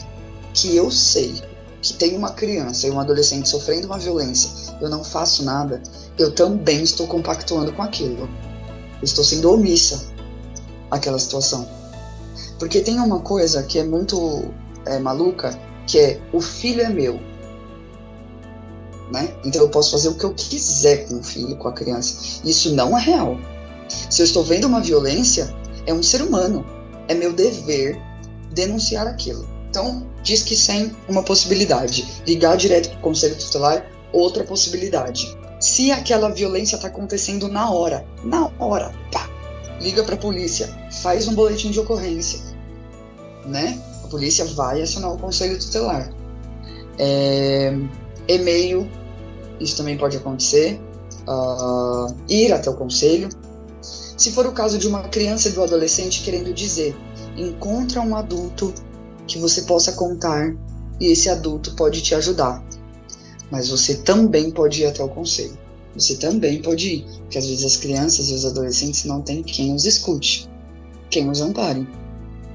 que 0.53 0.75
eu 0.75 0.89
sei 0.89 1.33
que 1.81 1.93
tem 1.93 2.17
uma 2.17 2.31
criança 2.31 2.87
e 2.87 2.91
um 2.91 2.99
adolescente 2.99 3.47
sofrendo 3.47 3.87
uma 3.87 3.97
violência, 3.97 4.49
eu 4.81 4.89
não 4.89 5.03
faço 5.03 5.43
nada, 5.43 5.81
eu 6.17 6.31
também 6.31 6.83
estou 6.83 7.07
compactuando 7.07 7.71
com 7.71 7.81
aquilo 7.81 8.29
estou 9.01 9.23
sendo 9.23 9.51
omissa 9.51 10.05
àquela 10.91 11.19
situação. 11.19 11.67
Porque 12.57 12.81
tem 12.81 12.99
uma 12.99 13.19
coisa 13.21 13.63
que 13.63 13.79
é 13.79 13.83
muito 13.83 14.45
é, 14.85 14.99
maluca, 14.99 15.57
que 15.87 15.97
é 15.99 16.21
o 16.33 16.41
filho 16.41 16.81
é 16.81 16.89
meu. 16.89 17.19
Né? 19.11 19.33
Então 19.43 19.61
eu 19.61 19.69
posso 19.69 19.91
fazer 19.91 20.09
o 20.09 20.15
que 20.15 20.23
eu 20.23 20.33
quiser 20.33 21.07
com 21.07 21.19
o 21.19 21.23
filho, 21.23 21.55
com 21.57 21.67
a 21.67 21.73
criança. 21.73 22.41
Isso 22.45 22.75
não 22.75 22.97
é 22.97 23.01
real. 23.01 23.37
Se 23.87 24.21
eu 24.21 24.25
estou 24.25 24.43
vendo 24.43 24.65
uma 24.65 24.81
violência, 24.81 25.53
é 25.85 25.93
um 25.93 26.03
ser 26.03 26.21
humano. 26.21 26.65
É 27.07 27.15
meu 27.15 27.33
dever 27.33 27.99
denunciar 28.53 29.07
aquilo. 29.07 29.47
Então, 29.69 30.05
diz 30.23 30.43
que 30.43 30.55
sem 30.55 30.91
uma 31.07 31.23
possibilidade. 31.23 32.07
Ligar 32.25 32.57
direto 32.57 32.89
para 32.89 32.99
o 32.99 33.01
conselho 33.01 33.35
tutelar, 33.35 33.85
outra 34.11 34.43
possibilidade. 34.43 35.35
Se 35.59 35.91
aquela 35.91 36.29
violência 36.29 36.75
está 36.75 36.87
acontecendo 36.87 37.47
na 37.47 37.69
hora, 37.69 38.05
na 38.23 38.49
hora, 38.59 38.93
pá, 39.11 39.29
liga 39.81 40.03
para 40.03 40.15
a 40.15 40.17
polícia, 40.17 40.69
faz 41.01 41.27
um 41.27 41.35
boletim 41.35 41.71
de 41.71 41.79
ocorrência, 41.79 42.39
né? 43.45 43.79
A 44.03 44.07
polícia 44.07 44.45
vai 44.45 44.81
acionar 44.81 45.13
o 45.13 45.17
conselho 45.17 45.59
tutelar. 45.59 46.09
É, 46.97 47.73
e-mail, 48.27 48.89
isso 49.59 49.77
também 49.77 49.97
pode 49.97 50.17
acontecer. 50.17 50.79
Uh, 51.27 52.15
ir 52.27 52.51
até 52.51 52.69
o 52.69 52.73
conselho. 52.73 53.29
Se 53.81 54.31
for 54.31 54.45
o 54.45 54.51
caso 54.51 54.77
de 54.77 54.87
uma 54.87 55.03
criança 55.03 55.49
e 55.49 55.51
do 55.51 55.63
adolescente 55.63 56.23
querendo 56.23 56.53
dizer, 56.53 56.95
encontra 57.37 58.01
um 58.01 58.15
adulto 58.15 58.73
que 59.27 59.37
você 59.37 59.61
possa 59.61 59.91
contar 59.93 60.55
e 60.99 61.07
esse 61.07 61.29
adulto 61.29 61.75
pode 61.75 62.01
te 62.01 62.15
ajudar. 62.15 62.63
Mas 63.51 63.69
você 63.69 63.95
também 63.95 64.51
pode 64.51 64.81
ir 64.81 64.85
até 64.85 65.03
o 65.03 65.09
conselho. 65.09 65.57
Você 65.95 66.15
também 66.15 66.61
pode 66.61 66.87
ir, 66.87 67.05
porque 67.21 67.37
às 67.37 67.47
vezes 67.47 67.65
as 67.65 67.77
crianças 67.77 68.29
e 68.29 68.33
os 68.33 68.45
adolescentes 68.45 69.05
não 69.05 69.21
têm 69.21 69.41
quem 69.41 69.73
os 69.73 69.85
escute, 69.85 70.49
quem 71.09 71.29
os 71.29 71.41
ampare. 71.41 71.87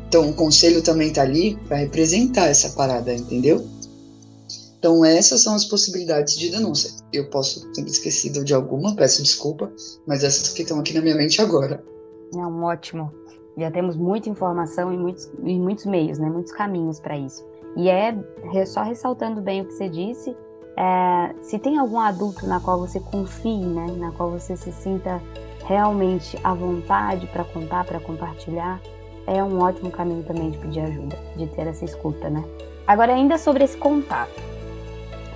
Então 0.08 0.28
o 0.30 0.34
conselho 0.34 0.82
também 0.82 1.08
está 1.08 1.22
ali 1.22 1.58
para 1.66 1.78
representar 1.78 2.46
essa 2.46 2.68
parada, 2.70 3.12
entendeu? 3.12 3.66
Então 4.84 5.02
essas 5.02 5.40
são 5.40 5.54
as 5.54 5.64
possibilidades 5.64 6.36
de 6.36 6.50
denúncia. 6.50 6.90
Eu 7.10 7.30
posso 7.30 7.72
ter 7.72 7.86
esquecido 7.86 8.44
de 8.44 8.52
alguma, 8.52 8.94
peço 8.94 9.22
desculpa, 9.22 9.72
mas 10.06 10.22
essas 10.22 10.52
que 10.52 10.60
estão 10.60 10.78
aqui 10.78 10.92
na 10.92 11.00
minha 11.00 11.14
mente 11.14 11.40
agora. 11.40 11.82
Não, 12.34 12.62
ótimo. 12.62 13.10
Já 13.56 13.70
temos 13.70 13.96
muita 13.96 14.28
informação 14.28 14.92
e 14.92 14.98
muitos, 14.98 15.32
e 15.42 15.58
muitos 15.58 15.86
meios, 15.86 16.18
né? 16.18 16.28
muitos 16.28 16.52
caminhos 16.52 17.00
para 17.00 17.16
isso. 17.16 17.42
E 17.78 17.88
é 17.88 18.14
só 18.66 18.82
ressaltando 18.82 19.40
bem 19.40 19.62
o 19.62 19.64
que 19.64 19.72
você 19.72 19.88
disse, 19.88 20.36
é, 20.76 21.34
se 21.40 21.58
tem 21.58 21.78
algum 21.78 21.98
adulto 21.98 22.46
na 22.46 22.60
qual 22.60 22.78
você 22.78 23.00
confie, 23.00 23.64
né, 23.64 23.86
na 23.96 24.12
qual 24.12 24.30
você 24.30 24.54
se 24.54 24.70
sinta 24.70 25.18
realmente 25.64 26.38
à 26.44 26.52
vontade 26.52 27.26
para 27.28 27.42
contar, 27.44 27.86
para 27.86 28.00
compartilhar, 28.00 28.82
é 29.26 29.42
um 29.42 29.60
ótimo 29.60 29.90
caminho 29.90 30.22
também 30.24 30.50
de 30.50 30.58
pedir 30.58 30.80
ajuda, 30.80 31.18
de 31.36 31.46
ter 31.46 31.66
essa 31.68 31.86
escuta, 31.86 32.28
né? 32.28 32.44
Agora, 32.86 33.14
ainda 33.14 33.38
sobre 33.38 33.64
esse 33.64 33.78
contato, 33.78 34.53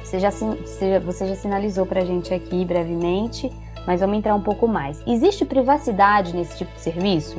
você 0.08 0.18
já, 0.18 0.30
você 0.30 1.26
já 1.26 1.34
sinalizou 1.34 1.84
para 1.84 2.00
a 2.00 2.04
gente 2.04 2.32
aqui 2.32 2.64
brevemente, 2.64 3.52
mas 3.86 4.00
vamos 4.00 4.16
entrar 4.16 4.34
um 4.34 4.40
pouco 4.40 4.66
mais. 4.66 5.00
Existe 5.06 5.44
privacidade 5.44 6.34
nesse 6.34 6.56
tipo 6.56 6.74
de 6.74 6.80
serviço? 6.80 7.36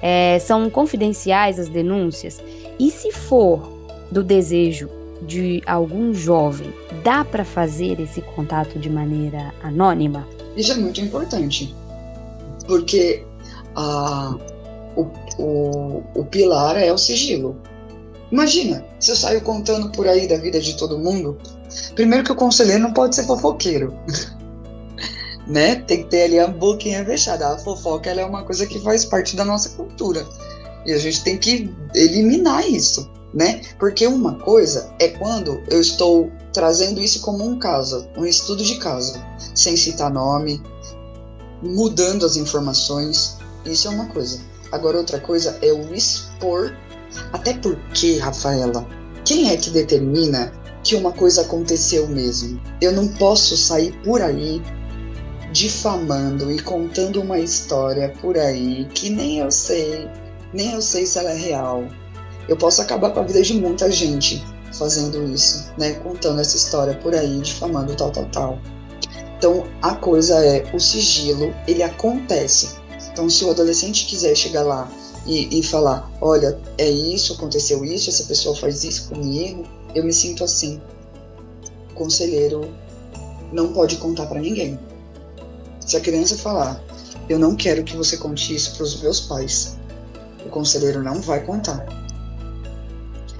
É, 0.00 0.38
são 0.38 0.70
confidenciais 0.70 1.58
as 1.58 1.68
denúncias? 1.68 2.40
E 2.78 2.90
se 2.90 3.10
for 3.10 3.60
do 4.10 4.22
desejo 4.22 4.88
de 5.22 5.62
algum 5.66 6.14
jovem, 6.14 6.72
dá 7.02 7.24
para 7.24 7.44
fazer 7.44 7.98
esse 8.00 8.20
contato 8.22 8.78
de 8.78 8.88
maneira 8.88 9.52
anônima? 9.62 10.26
Isso 10.56 10.72
é 10.72 10.76
muito 10.76 11.00
importante, 11.00 11.74
porque 12.66 13.24
a, 13.74 14.36
o, 14.96 15.06
o, 15.38 16.02
o 16.14 16.24
pilar 16.26 16.76
é 16.76 16.92
o 16.92 16.98
sigilo. 16.98 17.56
Imagina, 18.30 18.84
se 18.98 19.10
eu 19.10 19.16
saio 19.16 19.40
contando 19.40 19.90
por 19.90 20.06
aí 20.06 20.26
da 20.26 20.36
vida 20.36 20.60
de 20.60 20.76
todo 20.76 20.98
mundo, 20.98 21.38
primeiro 21.94 22.24
que 22.24 22.32
o 22.32 22.36
conselheiro 22.36 22.82
não 22.82 22.92
pode 22.92 23.14
ser 23.14 23.24
fofoqueiro. 23.24 23.96
né? 25.46 25.76
Tem 25.76 26.04
que 26.04 26.10
ter 26.10 26.24
ali 26.24 26.38
a 26.38 26.46
boquinha 26.46 27.04
fechada. 27.04 27.48
A 27.48 27.58
fofoca 27.58 28.10
é 28.10 28.24
uma 28.24 28.44
coisa 28.44 28.66
que 28.66 28.80
faz 28.80 29.04
parte 29.04 29.36
da 29.36 29.44
nossa 29.44 29.70
cultura. 29.70 30.26
E 30.86 30.92
a 30.92 30.98
gente 30.98 31.22
tem 31.22 31.38
que 31.38 31.72
eliminar 31.94 32.68
isso 32.68 33.10
né? 33.34 33.62
Porque 33.78 34.06
uma 34.06 34.34
coisa 34.34 34.92
é 34.98 35.08
quando 35.08 35.62
eu 35.68 35.80
estou 35.80 36.30
trazendo 36.52 37.00
isso 37.00 37.20
como 37.20 37.44
um 37.44 37.58
caso, 37.58 38.06
um 38.16 38.26
estudo 38.26 38.62
de 38.62 38.76
caso, 38.76 39.14
sem 39.54 39.76
citar 39.76 40.12
nome, 40.12 40.62
mudando 41.62 42.26
as 42.26 42.36
informações, 42.36 43.38
isso 43.64 43.88
é 43.88 43.90
uma 43.90 44.06
coisa. 44.06 44.40
Agora 44.70 44.98
outra 44.98 45.18
coisa 45.18 45.58
é 45.62 45.72
o 45.72 45.94
expor, 45.94 46.74
até 47.32 47.54
porque, 47.54 48.18
Rafaela, 48.18 48.86
quem 49.24 49.50
é 49.50 49.56
que 49.56 49.70
determina 49.70 50.52
que 50.82 50.94
uma 50.94 51.12
coisa 51.12 51.42
aconteceu 51.42 52.06
mesmo? 52.08 52.60
Eu 52.80 52.92
não 52.92 53.08
posso 53.08 53.56
sair 53.56 53.92
por 54.02 54.20
aí 54.20 54.60
difamando 55.52 56.50
e 56.50 56.58
contando 56.60 57.20
uma 57.20 57.38
história 57.38 58.12
por 58.20 58.38
aí 58.38 58.86
que 58.94 59.10
nem 59.10 59.38
eu 59.38 59.50
sei, 59.50 60.08
nem 60.52 60.72
eu 60.72 60.82
sei 60.82 61.04
se 61.06 61.18
ela 61.18 61.30
é 61.30 61.36
real, 61.36 61.86
eu 62.48 62.56
posso 62.56 62.80
acabar 62.80 63.10
com 63.10 63.20
a 63.20 63.22
vida 63.22 63.42
de 63.42 63.54
muita 63.54 63.90
gente 63.90 64.42
fazendo 64.72 65.22
isso, 65.32 65.70
né? 65.78 65.92
Contando 65.94 66.40
essa 66.40 66.56
história 66.56 66.94
por 66.94 67.14
aí, 67.14 67.40
difamando 67.40 67.94
tal, 67.94 68.10
tal, 68.10 68.24
tal. 68.26 68.58
Então, 69.36 69.64
a 69.82 69.94
coisa 69.94 70.44
é, 70.44 70.64
o 70.74 70.80
sigilo, 70.80 71.54
ele 71.66 71.82
acontece. 71.82 72.76
Então, 73.12 73.28
se 73.28 73.44
o 73.44 73.50
adolescente 73.50 74.06
quiser 74.06 74.34
chegar 74.34 74.62
lá 74.62 74.90
e, 75.26 75.58
e 75.58 75.62
falar, 75.62 76.10
olha, 76.20 76.58
é 76.78 76.88
isso, 76.88 77.34
aconteceu 77.34 77.84
isso, 77.84 78.08
essa 78.08 78.24
pessoa 78.24 78.56
faz 78.56 78.84
isso 78.84 79.08
comigo, 79.08 79.64
eu 79.94 80.04
me 80.04 80.12
sinto 80.12 80.44
assim. 80.44 80.80
O 81.90 81.94
conselheiro 81.94 82.72
não 83.52 83.72
pode 83.72 83.96
contar 83.96 84.26
para 84.26 84.40
ninguém. 84.40 84.78
Se 85.80 85.96
a 85.96 86.00
criança 86.00 86.36
falar, 86.36 86.82
eu 87.28 87.38
não 87.38 87.56
quero 87.56 87.84
que 87.84 87.96
você 87.96 88.16
conte 88.16 88.54
isso 88.54 88.74
para 88.76 88.84
os 88.84 89.00
meus 89.02 89.20
pais, 89.20 89.76
o 90.44 90.48
conselheiro 90.48 91.02
não 91.02 91.20
vai 91.20 91.44
contar 91.44 92.02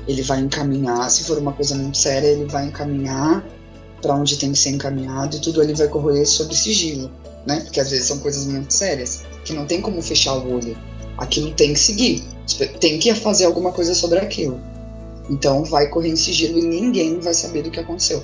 ele 0.06 0.22
vai 0.22 0.40
encaminhar, 0.40 1.10
se 1.10 1.24
for 1.24 1.38
uma 1.38 1.52
coisa 1.52 1.74
muito 1.74 1.96
séria, 1.96 2.26
ele 2.26 2.46
vai 2.46 2.66
encaminhar 2.66 3.44
para 4.00 4.14
onde 4.14 4.36
tem 4.36 4.52
que 4.52 4.58
ser 4.58 4.70
encaminhado 4.70 5.36
e 5.36 5.40
tudo 5.40 5.60
ali 5.60 5.74
vai 5.74 5.86
correr 5.88 6.26
sob 6.26 6.54
sigilo, 6.54 7.10
né? 7.46 7.60
Porque 7.60 7.78
às 7.78 7.90
vezes 7.90 8.06
são 8.06 8.18
coisas 8.18 8.46
muito 8.46 8.72
sérias, 8.72 9.22
que 9.44 9.52
não 9.52 9.64
tem 9.64 9.80
como 9.80 10.02
fechar 10.02 10.34
o 10.34 10.54
olho. 10.54 10.76
Aquilo 11.18 11.52
tem 11.52 11.72
que 11.72 11.78
seguir, 11.78 12.24
tem 12.80 12.98
que 12.98 13.14
fazer 13.14 13.44
alguma 13.44 13.70
coisa 13.70 13.94
sobre 13.94 14.18
aquilo. 14.18 14.60
Então 15.30 15.64
vai 15.64 15.88
correr 15.88 16.10
em 16.10 16.16
sigilo 16.16 16.58
e 16.58 16.62
ninguém 16.62 17.20
vai 17.20 17.34
saber 17.34 17.62
do 17.62 17.70
que 17.70 17.80
aconteceu. 17.80 18.22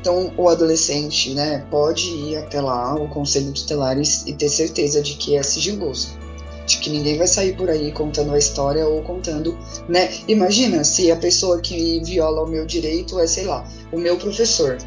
Então 0.00 0.32
o 0.36 0.48
adolescente, 0.48 1.32
né, 1.34 1.64
pode 1.70 2.06
ir 2.06 2.36
até 2.36 2.60
lá, 2.60 2.94
o 2.94 3.08
conselho 3.08 3.52
tutelar 3.52 3.96
e 3.98 4.32
ter 4.34 4.48
certeza 4.48 5.00
de 5.00 5.14
que 5.14 5.36
é 5.36 5.42
sigiloso 5.42 6.24
de 6.66 6.78
que 6.78 6.90
ninguém 6.90 7.18
vai 7.18 7.26
sair 7.26 7.56
por 7.56 7.68
aí 7.68 7.92
contando 7.92 8.32
a 8.32 8.38
história 8.38 8.86
ou 8.86 9.02
contando, 9.02 9.56
né? 9.88 10.10
Imagina 10.26 10.82
se 10.82 11.10
a 11.10 11.16
pessoa 11.16 11.60
que 11.60 12.00
viola 12.04 12.42
o 12.42 12.48
meu 12.48 12.64
direito 12.64 13.18
é, 13.18 13.26
sei 13.26 13.44
lá, 13.44 13.66
o 13.92 13.98
meu 13.98 14.16
professor. 14.16 14.78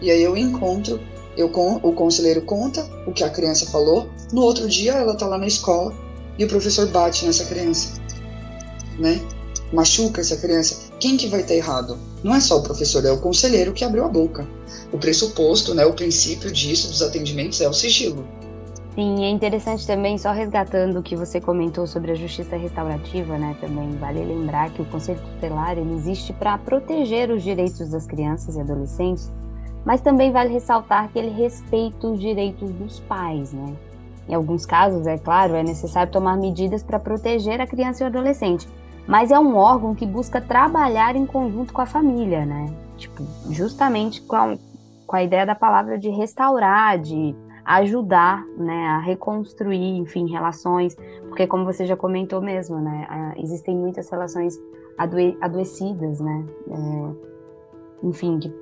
E 0.00 0.10
aí 0.10 0.22
eu 0.22 0.36
encontro, 0.36 1.00
eu 1.36 1.50
o 1.82 1.92
conselheiro 1.92 2.42
conta 2.42 2.88
o 3.06 3.12
que 3.12 3.24
a 3.24 3.30
criança 3.30 3.66
falou, 3.66 4.08
no 4.32 4.42
outro 4.42 4.68
dia 4.68 4.92
ela 4.92 5.16
tá 5.16 5.26
lá 5.26 5.38
na 5.38 5.46
escola 5.46 5.92
e 6.38 6.44
o 6.44 6.48
professor 6.48 6.86
bate 6.88 7.24
nessa 7.26 7.44
criança, 7.44 8.00
né? 8.98 9.20
Machuca 9.72 10.20
essa 10.20 10.36
criança. 10.36 10.93
Quem 11.04 11.18
que 11.18 11.26
vai 11.26 11.40
estar 11.40 11.52
errado? 11.52 11.98
Não 12.22 12.34
é 12.34 12.40
só 12.40 12.56
o 12.56 12.62
professor, 12.62 13.04
é 13.04 13.12
o 13.12 13.20
conselheiro 13.20 13.74
que 13.74 13.84
abriu 13.84 14.06
a 14.06 14.08
boca. 14.08 14.48
O 14.90 14.96
pressuposto, 14.96 15.74
né, 15.74 15.84
o 15.84 15.92
princípio 15.92 16.50
disso 16.50 16.88
dos 16.88 17.02
atendimentos 17.02 17.60
é 17.60 17.68
o 17.68 17.74
sigilo. 17.74 18.26
Sim, 18.94 19.22
é 19.22 19.28
interessante 19.28 19.86
também, 19.86 20.16
só 20.16 20.32
resgatando 20.32 20.98
o 20.98 21.02
que 21.02 21.14
você 21.14 21.42
comentou 21.42 21.86
sobre 21.86 22.12
a 22.12 22.14
justiça 22.14 22.56
restaurativa, 22.56 23.36
né? 23.36 23.54
Também 23.60 23.90
vale 23.98 24.24
lembrar 24.24 24.70
que 24.70 24.80
o 24.80 24.86
Conselho 24.86 25.20
Tutelar 25.20 25.76
ele 25.76 25.92
existe 25.92 26.32
para 26.32 26.56
proteger 26.56 27.30
os 27.30 27.42
direitos 27.42 27.90
das 27.90 28.06
crianças 28.06 28.56
e 28.56 28.60
adolescentes, 28.62 29.30
mas 29.84 30.00
também 30.00 30.32
vale 30.32 30.54
ressaltar 30.54 31.12
que 31.12 31.18
ele 31.18 31.32
respeita 31.38 32.06
os 32.06 32.18
direitos 32.18 32.70
dos 32.70 33.00
pais, 33.00 33.52
né? 33.52 33.74
Em 34.26 34.32
alguns 34.32 34.64
casos, 34.64 35.06
é 35.06 35.18
claro, 35.18 35.54
é 35.54 35.62
necessário 35.62 36.10
tomar 36.10 36.38
medidas 36.38 36.82
para 36.82 36.98
proteger 36.98 37.60
a 37.60 37.66
criança 37.66 38.02
e 38.02 38.04
o 38.04 38.06
adolescente, 38.06 38.66
mas 39.06 39.30
é 39.30 39.38
um 39.38 39.56
órgão 39.56 39.94
que 39.94 40.06
busca 40.06 40.40
trabalhar 40.40 41.16
em 41.16 41.26
conjunto 41.26 41.72
com 41.72 41.80
a 41.80 41.86
família, 41.86 42.44
né? 42.46 42.66
Tipo, 42.96 43.22
justamente 43.50 44.22
com 44.22 44.36
a, 44.36 44.56
com 45.06 45.16
a 45.16 45.22
ideia 45.22 45.44
da 45.44 45.54
palavra 45.54 45.98
de 45.98 46.08
restaurar, 46.08 46.98
de 46.98 47.34
ajudar, 47.64 48.44
né, 48.58 48.88
a 48.88 48.98
reconstruir, 48.98 49.96
enfim, 49.96 50.30
relações, 50.30 50.96
porque 51.28 51.46
como 51.46 51.64
você 51.64 51.86
já 51.86 51.96
comentou 51.96 52.40
mesmo, 52.40 52.78
né, 52.78 53.34
existem 53.38 53.74
muitas 53.74 54.08
relações 54.10 54.58
adoe 54.98 55.36
adoecidas, 55.40 56.20
né, 56.20 56.44
é, 56.68 58.06
enfim, 58.06 58.38
que 58.38 58.52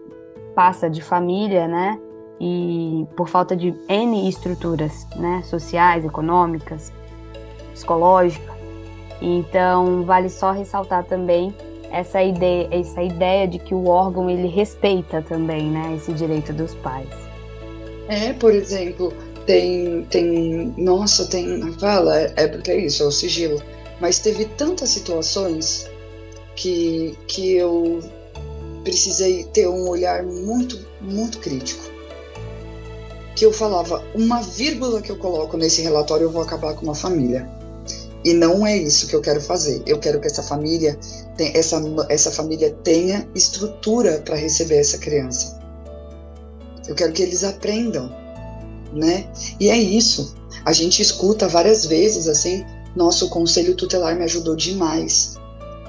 passa 0.54 0.88
de 0.88 1.02
família, 1.02 1.66
né, 1.66 1.98
e 2.40 3.06
por 3.16 3.28
falta 3.28 3.56
de 3.56 3.74
N 3.88 4.28
estruturas, 4.28 5.06
né, 5.16 5.42
sociais, 5.42 6.04
econômicas, 6.04 6.92
psicológicas, 7.72 8.51
Então, 9.22 10.02
vale 10.02 10.28
só 10.28 10.50
ressaltar 10.50 11.04
também 11.04 11.54
essa 11.92 12.20
ideia, 12.22 12.68
essa 12.72 13.00
ideia 13.00 13.46
de 13.46 13.60
que 13.60 13.72
o 13.72 13.86
órgão 13.86 14.28
ele 14.28 14.48
respeita 14.48 15.22
também, 15.22 15.70
né, 15.70 15.94
esse 15.96 16.12
direito 16.12 16.52
dos 16.52 16.74
pais. 16.76 17.08
É, 18.08 18.32
por 18.32 18.52
exemplo, 18.52 19.12
tem, 19.46 20.04
tem, 20.10 20.74
nossa, 20.76 21.26
tem, 21.26 21.72
fala, 21.74 22.16
é 22.18 22.48
porque 22.48 22.72
é 22.72 22.78
isso, 22.78 23.04
é 23.04 23.06
o 23.06 23.12
sigilo. 23.12 23.62
Mas 24.00 24.18
teve 24.18 24.46
tantas 24.46 24.88
situações 24.88 25.88
que, 26.56 27.16
que 27.28 27.54
eu 27.56 28.00
precisei 28.82 29.44
ter 29.44 29.68
um 29.68 29.88
olhar 29.88 30.24
muito, 30.24 30.84
muito 31.00 31.38
crítico. 31.38 31.84
Que 33.36 33.46
eu 33.46 33.52
falava, 33.52 34.04
uma 34.14 34.42
vírgula 34.42 35.00
que 35.00 35.10
eu 35.10 35.16
coloco 35.16 35.56
nesse 35.56 35.80
relatório, 35.80 36.24
eu 36.24 36.30
vou 36.30 36.42
acabar 36.42 36.74
com 36.74 36.82
uma 36.82 36.94
família. 36.94 37.48
E 38.24 38.32
não 38.32 38.66
é 38.66 38.76
isso 38.76 39.08
que 39.08 39.16
eu 39.16 39.20
quero 39.20 39.40
fazer. 39.40 39.82
Eu 39.86 39.98
quero 39.98 40.20
que 40.20 40.26
essa 40.26 40.42
família, 40.42 40.98
essa, 41.38 41.82
essa 42.08 42.30
família 42.30 42.70
tenha 42.84 43.28
estrutura 43.34 44.22
para 44.24 44.36
receber 44.36 44.76
essa 44.76 44.98
criança. 44.98 45.60
Eu 46.86 46.94
quero 46.94 47.12
que 47.12 47.22
eles 47.22 47.42
aprendam, 47.42 48.10
né? 48.92 49.26
E 49.58 49.68
é 49.68 49.76
isso. 49.76 50.34
A 50.64 50.72
gente 50.72 51.02
escuta 51.02 51.48
várias 51.48 51.84
vezes 51.84 52.28
assim, 52.28 52.64
nosso 52.94 53.28
conselho 53.28 53.74
tutelar 53.74 54.14
me 54.16 54.24
ajudou 54.24 54.54
demais. 54.54 55.34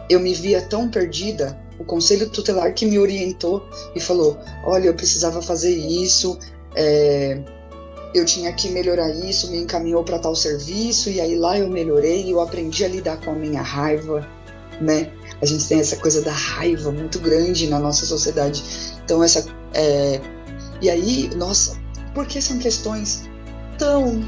Eu 0.09 0.19
me 0.19 0.33
via 0.33 0.61
tão 0.61 0.89
perdida, 0.89 1.57
o 1.79 1.83
conselho 1.83 2.29
tutelar 2.29 2.73
que 2.73 2.85
me 2.85 2.97
orientou 2.97 3.67
e 3.95 3.99
falou: 3.99 4.37
olha, 4.65 4.87
eu 4.87 4.93
precisava 4.93 5.41
fazer 5.41 5.75
isso, 5.75 6.37
é, 6.75 7.39
eu 8.13 8.25
tinha 8.25 8.53
que 8.53 8.69
melhorar 8.69 9.09
isso, 9.09 9.49
me 9.49 9.57
encaminhou 9.57 10.03
para 10.03 10.19
tal 10.19 10.35
serviço, 10.35 11.09
e 11.09 11.19
aí 11.19 11.35
lá 11.35 11.57
eu 11.57 11.67
melhorei, 11.67 12.31
eu 12.31 12.39
aprendi 12.39 12.85
a 12.85 12.87
lidar 12.87 13.17
com 13.21 13.31
a 13.31 13.35
minha 13.35 13.61
raiva, 13.61 14.27
né? 14.79 15.11
A 15.41 15.45
gente 15.45 15.67
tem 15.67 15.79
essa 15.79 15.95
coisa 15.97 16.21
da 16.21 16.31
raiva 16.31 16.91
muito 16.91 17.19
grande 17.19 17.67
na 17.67 17.79
nossa 17.79 18.05
sociedade. 18.05 18.63
Então, 19.03 19.23
essa. 19.23 19.45
É, 19.73 20.21
e 20.81 20.89
aí, 20.89 21.29
nossa, 21.35 21.77
porque 22.13 22.39
são 22.41 22.59
questões 22.59 23.29
tão, 23.77 24.21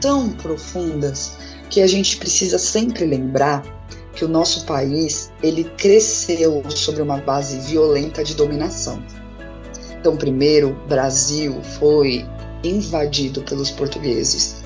tão 0.00 0.30
profundas 0.32 1.32
que 1.70 1.80
a 1.80 1.86
gente 1.86 2.16
precisa 2.16 2.58
sempre 2.58 3.04
lembrar 3.04 3.62
que 4.14 4.24
o 4.24 4.28
nosso 4.28 4.66
país 4.66 5.30
ele 5.42 5.64
cresceu 5.78 6.62
sobre 6.70 7.00
uma 7.00 7.18
base 7.18 7.58
violenta 7.60 8.24
de 8.24 8.34
dominação. 8.34 9.02
Então, 10.00 10.16
primeiro, 10.16 10.74
Brasil 10.88 11.62
foi 11.78 12.26
invadido 12.62 13.42
pelos 13.42 13.70
portugueses. 13.70 14.56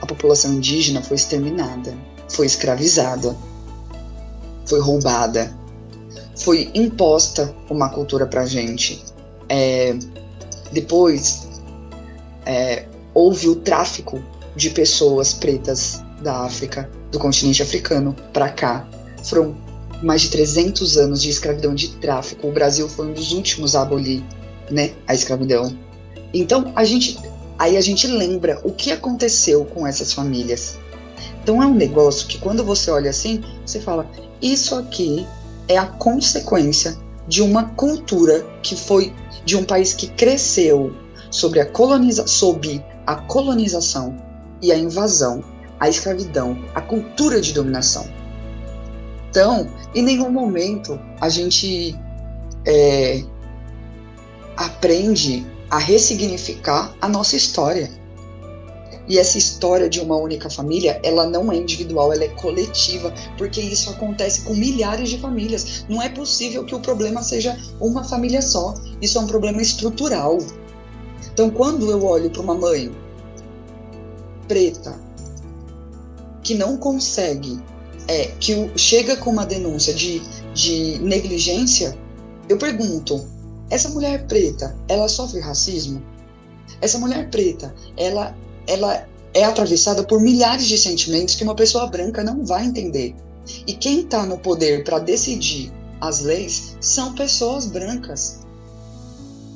A 0.00 0.06
população 0.06 0.54
indígena 0.54 1.02
foi 1.02 1.16
exterminada, 1.16 1.96
foi 2.28 2.46
escravizada, 2.46 3.36
foi 4.66 4.80
roubada, 4.80 5.54
foi 6.36 6.70
imposta 6.74 7.54
uma 7.70 7.88
cultura 7.88 8.26
para 8.26 8.46
gente. 8.46 9.02
É, 9.48 9.96
depois 10.72 11.48
é, 12.44 12.86
houve 13.12 13.48
o 13.48 13.56
tráfico 13.56 14.22
de 14.56 14.70
pessoas 14.70 15.32
pretas 15.32 16.02
da 16.20 16.44
África, 16.44 16.90
do 17.10 17.18
continente 17.18 17.62
africano, 17.62 18.14
para 18.32 18.50
cá. 18.50 18.88
Foram 19.24 19.54
mais 20.02 20.22
de 20.22 20.30
300 20.30 20.96
anos 20.96 21.22
de 21.22 21.30
escravidão 21.30 21.74
de 21.74 21.88
tráfico. 21.96 22.48
O 22.48 22.52
Brasil 22.52 22.88
foi 22.88 23.06
um 23.06 23.12
dos 23.12 23.32
últimos 23.32 23.74
a 23.74 23.82
abolir 23.82 24.22
né, 24.70 24.92
a 25.06 25.14
escravidão. 25.14 25.76
Então, 26.34 26.72
a 26.74 26.84
gente, 26.84 27.18
aí 27.58 27.76
a 27.76 27.80
gente 27.80 28.06
lembra 28.06 28.60
o 28.64 28.72
que 28.72 28.90
aconteceu 28.90 29.64
com 29.64 29.86
essas 29.86 30.12
famílias. 30.12 30.76
Então, 31.42 31.62
é 31.62 31.66
um 31.66 31.74
negócio 31.74 32.26
que 32.26 32.38
quando 32.38 32.64
você 32.64 32.90
olha 32.90 33.10
assim, 33.10 33.42
você 33.64 33.80
fala: 33.80 34.10
isso 34.42 34.74
aqui 34.74 35.26
é 35.68 35.78
a 35.78 35.86
consequência 35.86 36.96
de 37.28 37.40
uma 37.40 37.70
cultura 37.70 38.44
que 38.62 38.76
foi 38.76 39.12
de 39.44 39.56
um 39.56 39.64
país 39.64 39.94
que 39.94 40.08
cresceu 40.08 40.94
sobre 41.30 41.60
a, 41.60 41.66
coloniza 41.66 42.26
sob 42.26 42.84
a 43.06 43.16
colonização 43.16 44.16
e 44.60 44.72
a 44.72 44.76
invasão, 44.76 45.42
a 45.78 45.88
escravidão, 45.88 46.58
a 46.74 46.80
cultura 46.80 47.40
de 47.40 47.52
dominação. 47.52 48.06
Então, 49.30 49.68
em 49.94 50.02
nenhum 50.02 50.30
momento 50.30 50.98
a 51.20 51.28
gente 51.28 51.98
é, 52.66 53.22
aprende 54.56 55.46
a 55.74 55.78
ressignificar 55.78 56.94
a 57.00 57.08
nossa 57.08 57.34
história. 57.34 57.90
E 59.08 59.18
essa 59.18 59.36
história 59.36 59.88
de 59.88 59.98
uma 59.98 60.16
única 60.16 60.48
família, 60.48 61.00
ela 61.02 61.26
não 61.26 61.50
é 61.50 61.56
individual, 61.56 62.12
ela 62.12 62.22
é 62.22 62.28
coletiva, 62.28 63.12
porque 63.36 63.60
isso 63.60 63.90
acontece 63.90 64.42
com 64.42 64.54
milhares 64.54 65.10
de 65.10 65.18
famílias. 65.18 65.84
Não 65.88 66.00
é 66.00 66.08
possível 66.08 66.64
que 66.64 66.76
o 66.76 66.80
problema 66.80 67.24
seja 67.24 67.58
uma 67.80 68.04
família 68.04 68.40
só. 68.40 68.72
Isso 69.02 69.18
é 69.18 69.20
um 69.20 69.26
problema 69.26 69.60
estrutural. 69.60 70.38
Então, 71.32 71.50
quando 71.50 71.90
eu 71.90 72.04
olho 72.04 72.30
para 72.30 72.40
uma 72.40 72.54
mãe 72.54 72.94
preta 74.46 74.96
que 76.44 76.54
não 76.54 76.76
consegue, 76.76 77.60
é, 78.06 78.26
que 78.38 78.70
chega 78.76 79.16
com 79.16 79.30
uma 79.30 79.44
denúncia 79.44 79.92
de, 79.92 80.22
de 80.54 81.00
negligência, 81.00 81.98
eu 82.48 82.56
pergunto: 82.56 83.33
essa 83.70 83.88
mulher 83.88 84.26
preta, 84.26 84.76
ela 84.88 85.08
sofre 85.08 85.40
racismo? 85.40 86.02
Essa 86.80 86.98
mulher 86.98 87.30
preta, 87.30 87.74
ela, 87.96 88.36
ela 88.66 89.06
é 89.32 89.44
atravessada 89.44 90.04
por 90.04 90.20
milhares 90.20 90.66
de 90.66 90.78
sentimentos 90.78 91.34
que 91.34 91.44
uma 91.44 91.54
pessoa 91.54 91.86
branca 91.86 92.22
não 92.22 92.44
vai 92.44 92.64
entender. 92.64 93.14
E 93.66 93.74
quem 93.74 94.00
está 94.00 94.24
no 94.24 94.38
poder 94.38 94.84
para 94.84 94.98
decidir 94.98 95.72
as 96.00 96.20
leis 96.20 96.76
são 96.80 97.14
pessoas 97.14 97.66
brancas. 97.66 98.40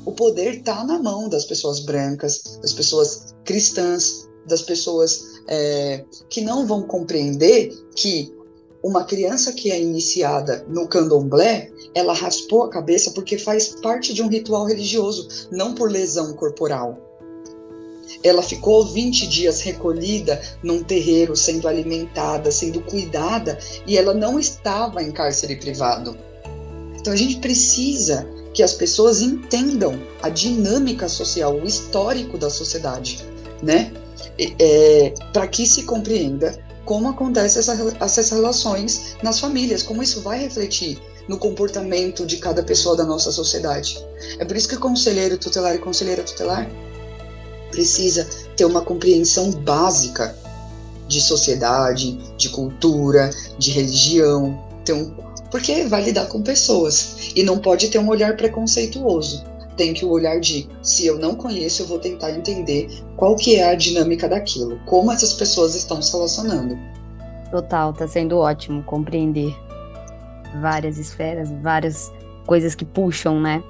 O 0.05 0.11
poder 0.11 0.55
está 0.55 0.83
na 0.83 1.01
mão 1.01 1.29
das 1.29 1.45
pessoas 1.45 1.79
brancas, 1.79 2.59
das 2.61 2.73
pessoas 2.73 3.35
cristãs, 3.45 4.27
das 4.47 4.61
pessoas 4.61 5.21
é, 5.47 6.03
que 6.29 6.41
não 6.41 6.65
vão 6.65 6.83
compreender 6.83 7.71
que 7.95 8.33
uma 8.83 9.03
criança 9.03 9.51
que 9.51 9.71
é 9.71 9.81
iniciada 9.81 10.65
no 10.69 10.87
candomblé, 10.87 11.69
ela 11.93 12.13
raspou 12.13 12.63
a 12.63 12.69
cabeça 12.69 13.11
porque 13.11 13.37
faz 13.37 13.75
parte 13.81 14.13
de 14.13 14.23
um 14.23 14.27
ritual 14.27 14.65
religioso, 14.65 15.27
não 15.51 15.73
por 15.73 15.91
lesão 15.91 16.33
corporal. 16.33 16.97
Ela 18.23 18.41
ficou 18.41 18.85
20 18.85 19.27
dias 19.27 19.61
recolhida 19.61 20.41
num 20.63 20.83
terreiro, 20.83 21.35
sendo 21.35 21.67
alimentada, 21.67 22.51
sendo 22.51 22.81
cuidada, 22.81 23.57
e 23.85 23.97
ela 23.97 24.13
não 24.13 24.39
estava 24.39 25.03
em 25.03 25.11
cárcere 25.11 25.55
privado. 25.57 26.17
Então 26.99 27.13
a 27.13 27.15
gente 27.15 27.37
precisa 27.37 28.27
que 28.53 28.63
as 28.63 28.73
pessoas 28.73 29.21
entendam 29.21 29.99
a 30.21 30.29
dinâmica 30.29 31.07
social, 31.07 31.55
o 31.55 31.65
histórico 31.65 32.37
da 32.37 32.49
sociedade, 32.49 33.23
né? 33.61 33.93
É, 34.37 35.13
Para 35.33 35.47
que 35.47 35.65
se 35.65 35.83
compreenda 35.83 36.57
como 36.89 37.07
acontecem 37.07 37.59
essa, 37.59 37.77
essas 38.03 38.31
relações 38.31 39.15
nas 39.21 39.39
famílias, 39.39 39.83
como 39.83 40.01
isso 40.01 40.21
vai 40.21 40.39
refletir 40.39 40.99
no 41.27 41.37
comportamento 41.37 42.25
de 42.25 42.37
cada 42.37 42.63
pessoa 42.63 42.97
da 42.97 43.05
nossa 43.05 43.31
sociedade. 43.31 44.03
É 44.39 44.43
por 44.43 44.57
isso 44.57 44.67
que 44.67 44.75
conselheiro 44.75 45.37
tutelar 45.37 45.75
e 45.75 45.77
conselheira 45.77 46.23
tutelar 46.23 46.67
precisa 47.69 48.27
ter 48.57 48.65
uma 48.65 48.81
compreensão 48.81 49.51
básica 49.51 50.35
de 51.07 51.21
sociedade, 51.21 52.17
de 52.35 52.49
cultura, 52.49 53.29
de 53.59 53.69
religião, 53.69 54.59
porque 55.51 55.83
vai 55.83 56.03
lidar 56.03 56.25
com 56.25 56.41
pessoas 56.41 57.17
e 57.35 57.43
não 57.43 57.59
pode 57.59 57.89
ter 57.89 57.99
um 57.99 58.09
olhar 58.09 58.35
preconceituoso 58.35 59.43
tem 59.79 59.93
que 59.93 60.03
o 60.03 60.09
olhar 60.09 60.41
de 60.41 60.67
se 60.81 61.07
eu 61.07 61.17
não 61.17 61.35
conheço, 61.35 61.83
eu 61.83 61.87
vou 61.87 61.99
tentar 61.99 62.31
entender 62.31 62.89
qual 63.15 63.37
que 63.37 63.55
é 63.55 63.69
a 63.69 63.75
dinâmica 63.75 64.27
daquilo, 64.27 64.77
como 64.85 65.09
essas 65.09 65.33
pessoas 65.33 65.73
estão 65.73 66.01
se 66.01 66.11
relacionando. 66.11 66.77
Total, 67.49 67.93
tá 67.93 68.05
sendo 68.05 68.37
ótimo 68.37 68.83
compreender 68.83 69.55
várias 70.59 70.97
esferas, 70.97 71.49
várias 71.61 72.11
coisas 72.45 72.75
que 72.75 72.83
puxam, 72.83 73.39
né? 73.39 73.63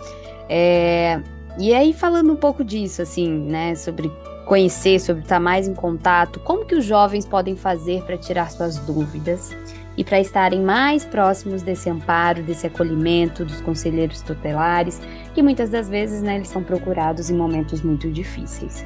É, 0.49 1.21
e 1.59 1.75
aí 1.75 1.93
falando 1.93 2.33
um 2.33 2.37
pouco 2.37 2.63
disso, 2.63 3.03
assim, 3.03 3.29
né, 3.29 3.75
sobre 3.75 4.11
conhecer, 4.47 4.99
sobre 4.99 5.21
estar 5.21 5.39
mais 5.39 5.67
em 5.67 5.75
contato, 5.75 6.39
como 6.39 6.65
que 6.65 6.73
os 6.73 6.85
jovens 6.85 7.23
podem 7.23 7.55
fazer 7.55 8.01
para 8.01 8.17
tirar 8.17 8.49
suas 8.49 8.79
dúvidas 8.79 9.55
e 9.99 10.03
para 10.03 10.19
estarem 10.19 10.61
mais 10.61 11.03
próximos 11.03 11.61
desse 11.61 11.89
amparo, 11.89 12.41
desse 12.41 12.65
acolhimento 12.65 13.43
dos 13.43 13.59
conselheiros 13.59 14.21
tutelares, 14.21 15.01
que 15.39 15.43
muitas 15.43 15.69
das 15.69 15.87
vezes 15.87 16.21
né, 16.21 16.35
eles 16.35 16.49
são 16.49 16.61
procurados 16.61 17.29
em 17.29 17.33
momentos 17.33 17.81
muito 17.81 18.11
difíceis. 18.11 18.83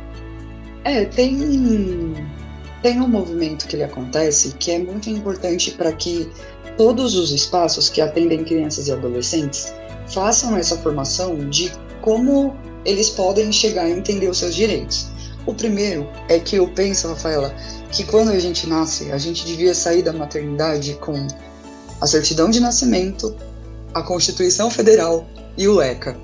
É, 0.84 1.04
tem, 1.04 2.14
tem 2.84 3.02
um 3.02 3.08
movimento 3.08 3.66
que 3.66 3.76
ele 3.76 3.84
acontece 3.84 4.54
que 4.60 4.70
é 4.70 4.78
muito 4.78 5.10
importante 5.10 5.72
para 5.72 5.92
que 5.92 6.30
todos 6.78 7.16
os 7.16 7.32
espaços 7.32 7.90
que 7.90 8.00
atendem 8.00 8.44
crianças 8.44 8.88
e 8.88 8.92
adolescentes 8.92 9.74
façam 10.14 10.56
essa 10.56 10.78
formação 10.78 11.50
de 11.50 11.72
como 12.04 12.56
eles 12.86 13.10
podem 13.10 13.52
chegar 13.52 13.86
a 13.86 13.90
entender 13.90 14.30
os 14.30 14.38
seus 14.38 14.54
direitos. 14.54 15.08
O 15.48 15.56
primeiro 15.56 16.08
é 16.30 16.38
que 16.38 16.58
eu 16.58 16.68
penso, 16.68 17.08
Rafaela, 17.08 17.52
que 17.92 18.04
quando 18.04 18.30
a 18.30 18.38
gente 18.38 18.70
nasce, 18.70 19.12
a 19.12 19.18
gente 19.18 19.44
devia 19.44 19.74
sair 19.74 20.04
da 20.04 20.14
maternidade 20.14 20.94
com 21.02 21.26
a 22.00 22.06
certidão 22.06 22.52
de 22.52 22.60
nascimento, 22.60 23.36
a 23.96 24.04
Constituição 24.04 24.70
Federal 24.70 25.26
e 25.58 25.68
o 25.68 25.82
ECA. 25.82 26.16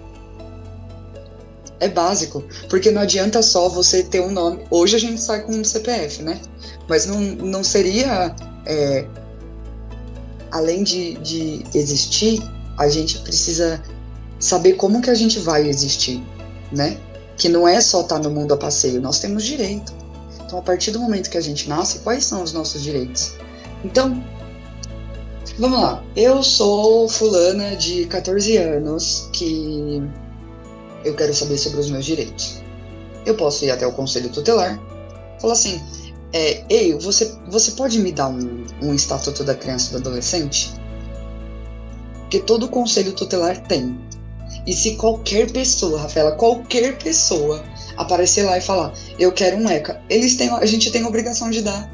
É 1.80 1.88
básico, 1.88 2.44
porque 2.70 2.92
não 2.92 3.02
adianta 3.02 3.42
só 3.42 3.70
você 3.70 4.04
ter 4.04 4.20
um 4.22 4.32
nome. 4.32 4.66
Hoje 4.70 4.96
a 4.98 5.00
gente 5.00 5.22
sai 5.22 5.44
com 5.44 5.54
um 5.54 5.64
CPF, 5.64 6.22
né? 6.22 6.40
Mas 6.88 7.06
não, 7.06 7.20
não 7.20 7.64
seria. 7.64 8.36
É, 8.66 9.06
além 10.52 10.84
de, 10.84 11.14
de 11.20 11.64
existir, 11.74 12.42
a 12.78 12.90
gente 12.90 13.20
precisa 13.20 13.82
saber 14.40 14.74
como 14.74 15.02
que 15.02 15.10
a 15.10 15.14
gente 15.14 15.40
vai 15.40 15.68
existir, 15.68 16.24
né? 16.72 16.98
Que 17.38 17.48
não 17.48 17.68
é 17.68 17.80
só 17.80 18.02
estar 18.02 18.20
no 18.20 18.30
mundo 18.30 18.54
a 18.54 18.58
passeio, 18.58 19.02
nós 19.02 19.20
temos 19.20 19.46
direito. 19.46 19.94
Então, 20.46 20.60
a 20.60 20.62
partir 20.62 20.92
do 20.92 21.00
momento 21.00 21.30
que 21.30 21.38
a 21.38 21.42
gente 21.42 21.70
nasce, 21.70 22.00
quais 22.00 22.26
são 22.26 22.42
os 22.42 22.52
nossos 22.52 22.82
direitos? 22.82 23.34
Então, 23.84 24.24
vamos 25.60 25.80
lá. 25.80 26.04
Eu 26.16 26.42
sou 26.42 27.08
fulana 27.08 27.76
de 27.76 28.06
14 28.08 28.58
anos 28.58 29.30
que 29.32 30.02
eu 31.04 31.16
quero 31.16 31.34
saber 31.34 31.58
sobre 31.58 31.80
os 31.80 31.90
meus 31.90 32.06
direitos. 32.06 32.62
Eu 33.26 33.36
posso 33.36 33.66
ir 33.66 33.72
até 33.72 33.86
o 33.86 33.92
conselho 33.92 34.30
tutelar, 34.30 34.80
falar 35.40 35.54
assim: 35.54 35.82
é, 36.34 36.64
ei, 36.70 36.94
você, 36.98 37.36
você 37.50 37.72
pode 37.72 38.00
me 38.00 38.12
dar 38.12 38.30
um, 38.30 38.66
um 38.82 38.94
estatuto 38.94 39.44
da 39.44 39.56
criança 39.56 39.90
e 39.90 39.92
do 39.94 39.98
adolescente? 39.98 40.72
Porque 42.22 42.40
todo 42.40 42.68
conselho 42.68 43.14
tutelar 43.14 43.58
tem. 43.68 43.98
E 44.66 44.74
se 44.74 44.96
qualquer 44.96 45.52
pessoa, 45.52 46.02
Rafaela, 46.02 46.34
qualquer 46.34 46.98
pessoa 46.98 47.64
aparecer 47.98 48.44
lá 48.44 48.58
e 48.58 48.62
falar, 48.62 48.94
eu 49.18 49.32
quero 49.32 49.58
um 49.58 49.70
ECA, 49.70 50.02
eles 50.10 50.36
têm, 50.36 50.50
a 50.50 50.66
gente 50.66 50.92
tem 50.92 51.04
a 51.04 51.08
obrigação 51.08 51.50
de 51.50 51.62
dar. 51.62 51.92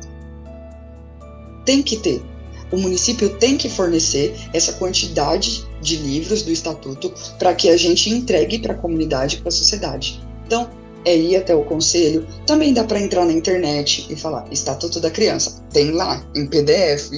Tem 1.66 1.82
que 1.82 1.98
ter. 1.98 2.24
O 2.72 2.78
município 2.78 3.30
tem 3.38 3.58
que 3.58 3.70
fornecer 3.70 4.36
essa 4.54 4.74
quantidade 4.74 5.66
de 5.82 5.98
livros 5.98 6.42
do 6.42 6.52
estatuto 6.52 7.14
para 7.38 7.54
que 7.54 7.70
a 7.70 7.78
gente 7.78 8.10
entregue 8.10 8.60
para 8.60 8.74
a 8.74 8.78
comunidade, 8.78 9.38
para 9.38 9.50
a 9.50 9.52
sociedade. 9.52 10.22
Então, 10.46 10.70
é 11.06 11.16
ir 11.16 11.36
até 11.36 11.56
o 11.56 11.64
conselho. 11.64 12.28
Também 12.46 12.74
dá 12.74 12.84
para 12.84 13.00
entrar 13.00 13.26
na 13.26 13.32
internet 13.32 14.08
e 14.10 14.16
falar 14.16 14.48
Estatuto 14.52 15.00
da 15.00 15.12
Criança. 15.12 15.64
Tem 15.72 15.92
lá 15.92 16.26
em 16.36 16.48
PDF, 16.48 17.12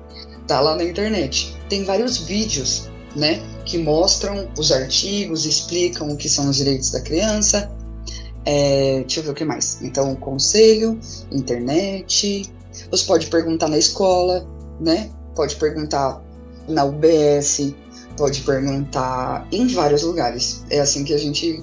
tá 0.48 0.60
lá 0.60 0.74
na 0.74 0.84
internet. 0.84 1.54
Tem 1.68 1.84
vários 1.84 2.18
vídeos, 2.18 2.88
né, 3.14 3.42
que 3.64 3.78
mostram 3.78 4.48
os 4.58 4.72
artigos, 4.72 5.44
explicam 5.44 6.10
o 6.10 6.16
que 6.16 6.28
são 6.28 6.48
os 6.48 6.56
direitos 6.56 6.90
da 6.90 7.00
criança. 7.00 7.70
É, 8.46 9.00
deixa 9.00 9.20
eu 9.20 9.24
ver 9.24 9.30
o 9.30 9.34
que 9.34 9.44
mais. 9.44 9.78
Então, 9.82 10.14
conselho, 10.16 10.98
internet. 11.30 12.50
Você 12.90 13.04
pode 13.04 13.28
perguntar 13.28 13.68
na 13.68 13.78
escola, 13.78 14.46
né? 14.80 15.10
Pode 15.34 15.56
perguntar 15.56 16.22
na 16.68 16.84
UBS, 16.84 17.74
pode 18.16 18.42
perguntar 18.42 19.46
em 19.52 19.66
vários 19.68 20.02
lugares. 20.02 20.64
É 20.70 20.80
assim 20.80 21.04
que 21.04 21.12
a 21.12 21.18
gente 21.18 21.62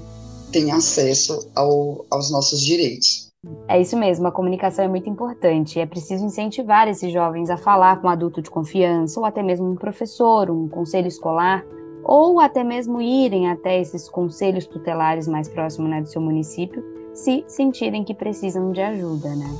tem 0.51 0.71
acesso 0.71 1.49
ao, 1.55 2.05
aos 2.09 2.29
nossos 2.29 2.61
direitos. 2.61 3.31
É 3.67 3.81
isso 3.81 3.97
mesmo, 3.97 4.27
a 4.27 4.31
comunicação 4.31 4.85
é 4.85 4.87
muito 4.87 5.09
importante. 5.09 5.79
É 5.79 5.85
preciso 5.85 6.23
incentivar 6.23 6.87
esses 6.87 7.11
jovens 7.11 7.49
a 7.49 7.57
falar 7.57 7.99
com 7.99 8.07
um 8.07 8.09
adulto 8.09 8.41
de 8.41 8.51
confiança, 8.51 9.19
ou 9.19 9.25
até 9.25 9.41
mesmo 9.41 9.71
um 9.71 9.75
professor, 9.75 10.51
um 10.51 10.67
conselho 10.67 11.07
escolar, 11.07 11.65
ou 12.03 12.39
até 12.39 12.63
mesmo 12.63 13.01
irem 13.01 13.49
até 13.49 13.79
esses 13.79 14.07
conselhos 14.07 14.67
tutelares 14.67 15.27
mais 15.27 15.47
próximos 15.47 15.89
né, 15.89 16.01
do 16.01 16.07
seu 16.07 16.21
município, 16.21 16.83
se 17.13 17.43
sentirem 17.47 18.03
que 18.03 18.13
precisam 18.13 18.71
de 18.71 18.81
ajuda, 18.81 19.29
né? 19.35 19.57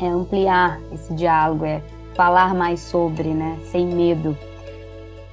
É 0.00 0.08
ampliar 0.08 0.80
esse 0.92 1.12
diálogo, 1.14 1.64
é 1.64 1.82
falar 2.14 2.54
mais 2.54 2.80
sobre, 2.80 3.28
né, 3.28 3.58
sem 3.64 3.86
medo. 3.86 4.36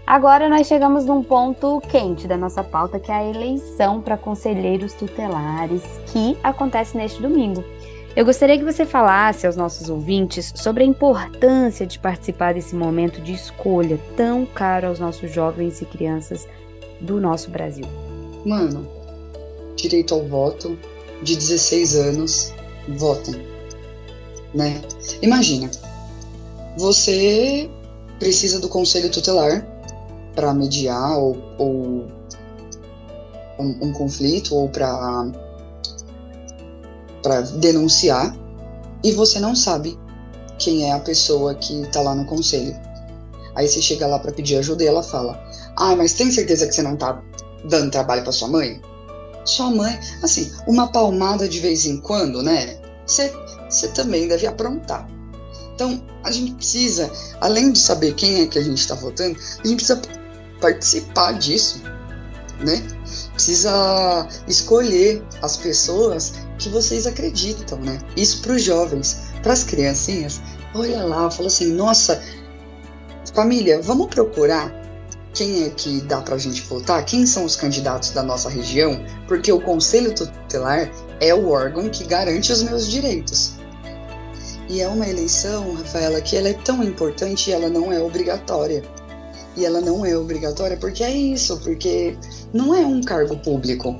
Agora 0.05 0.49
nós 0.49 0.65
chegamos 0.65 1.05
num 1.05 1.21
ponto 1.21 1.79
quente 1.81 2.27
da 2.27 2.35
nossa 2.35 2.63
pauta, 2.63 2.99
que 2.99 3.11
é 3.11 3.15
a 3.15 3.23
eleição 3.23 4.01
para 4.01 4.17
conselheiros 4.17 4.93
tutelares, 4.93 5.83
que 6.07 6.35
acontece 6.43 6.97
neste 6.97 7.21
domingo. 7.21 7.63
Eu 8.15 8.25
gostaria 8.25 8.57
que 8.57 8.65
você 8.65 8.87
falasse 8.87 9.45
aos 9.45 9.55
nossos 9.55 9.87
ouvintes 9.87 10.51
sobre 10.55 10.83
a 10.83 10.87
importância 10.87 11.85
de 11.85 11.99
participar 11.99 12.55
desse 12.55 12.75
momento 12.75 13.21
de 13.21 13.33
escolha 13.33 13.99
tão 14.17 14.47
caro 14.47 14.87
aos 14.87 14.99
nossos 14.99 15.31
jovens 15.31 15.79
e 15.79 15.85
crianças 15.85 16.47
do 16.99 17.21
nosso 17.21 17.51
Brasil. 17.51 17.85
Mano, 18.43 18.87
direito 19.75 20.15
ao 20.15 20.25
voto, 20.25 20.77
de 21.21 21.35
16 21.35 21.95
anos, 21.95 22.53
votem. 22.87 23.35
Né? 24.55 24.81
Imagina, 25.21 25.69
você 26.77 27.69
precisa 28.19 28.59
do 28.59 28.69
conselho 28.69 29.09
tutelar 29.09 29.65
para 30.35 30.53
mediar 30.53 31.17
ou, 31.17 31.37
ou 31.57 32.07
um, 33.59 33.77
um, 33.81 33.93
conflito 33.93 34.55
ou 34.55 34.69
para 34.69 35.27
para 37.21 37.41
denunciar 37.41 38.33
e 39.03 39.11
você 39.11 39.39
não 39.39 39.55
sabe 39.55 39.99
quem 40.57 40.89
é 40.89 40.93
a 40.93 40.99
pessoa 40.99 41.55
que 41.55 41.81
está 41.81 42.01
lá 42.01 42.15
no 42.15 42.25
conselho. 42.25 42.75
Aí 43.55 43.67
você 43.67 43.81
chega 43.81 44.07
lá 44.07 44.19
para 44.19 44.31
pedir 44.31 44.57
ajuda 44.57 44.83
e 44.83 44.87
ela 44.87 45.03
fala: 45.03 45.41
"Ah, 45.75 45.95
mas 45.95 46.13
tem 46.13 46.31
certeza 46.31 46.67
que 46.67 46.73
você 46.73 46.81
não 46.81 46.93
está 46.93 47.21
dando 47.65 47.91
trabalho 47.91 48.23
para 48.23 48.31
sua 48.31 48.47
mãe?" 48.47 48.81
Sua 49.45 49.71
mãe, 49.71 49.97
assim, 50.21 50.51
uma 50.67 50.91
palmada 50.91 51.47
de 51.47 51.59
vez 51.59 51.85
em 51.85 51.99
quando, 52.01 52.43
né? 52.43 52.77
Você, 53.05 53.33
você 53.69 53.87
também 53.87 54.27
deve 54.27 54.45
aprontar. 54.45 55.07
Então, 55.79 56.03
a 56.25 56.31
gente 56.31 56.55
precisa, 56.55 57.09
além 57.39 57.71
de 57.71 57.79
saber 57.79 58.13
quem 58.13 58.41
é 58.41 58.47
que 58.47 58.59
a 58.59 58.61
gente 58.61 58.79
está 58.79 58.95
votando, 58.95 59.39
a 59.39 59.65
gente 59.65 59.77
precisa 59.77 60.01
participar 60.59 61.31
disso, 61.39 61.81
né? 62.59 62.85
Precisa 63.31 64.27
escolher 64.45 65.23
as 65.41 65.55
pessoas 65.55 66.33
que 66.57 66.67
vocês 66.67 67.07
acreditam, 67.07 67.79
né? 67.79 67.97
Isso 68.17 68.41
para 68.41 68.55
os 68.55 68.61
jovens, 68.61 69.21
para 69.41 69.53
as 69.53 69.63
criancinhas. 69.63 70.41
Olha 70.75 71.01
lá, 71.05 71.31
fala 71.31 71.47
assim, 71.47 71.71
nossa, 71.71 72.21
família, 73.33 73.81
vamos 73.81 74.07
procurar 74.07 74.69
quem 75.33 75.63
é 75.63 75.69
que 75.69 76.01
dá 76.01 76.19
para 76.19 76.35
a 76.35 76.37
gente 76.37 76.61
votar, 76.63 77.05
quem 77.05 77.25
são 77.25 77.45
os 77.45 77.55
candidatos 77.55 78.09
da 78.09 78.21
nossa 78.21 78.49
região, 78.49 79.01
porque 79.29 79.49
o 79.49 79.61
Conselho 79.61 80.13
Tutelar 80.13 80.91
é 81.21 81.33
o 81.33 81.47
órgão 81.47 81.87
que 81.87 82.03
garante 82.03 82.51
os 82.51 82.63
meus 82.63 82.85
direitos. 82.85 83.58
E 84.69 84.81
é 84.81 84.87
uma 84.87 85.07
eleição, 85.07 85.73
Rafaela, 85.73 86.21
que 86.21 86.37
ela 86.37 86.47
é 86.47 86.53
tão 86.53 86.83
importante 86.83 87.49
e 87.49 87.53
ela 87.53 87.67
não 87.67 87.91
é 87.91 87.99
obrigatória 87.99 88.83
e 89.57 89.65
ela 89.65 89.81
não 89.81 90.05
é 90.05 90.15
obrigatória 90.15 90.77
porque 90.77 91.03
é 91.03 91.11
isso, 91.11 91.57
porque 91.57 92.15
não 92.53 92.73
é 92.73 92.85
um 92.85 93.01
cargo 93.01 93.35
público, 93.37 93.99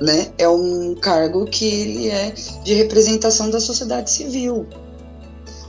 né? 0.00 0.32
É 0.38 0.48
um 0.48 0.94
cargo 0.94 1.44
que 1.46 1.66
ele 1.66 2.08
é 2.08 2.30
de 2.62 2.74
representação 2.74 3.50
da 3.50 3.60
sociedade 3.60 4.10
civil. 4.10 4.66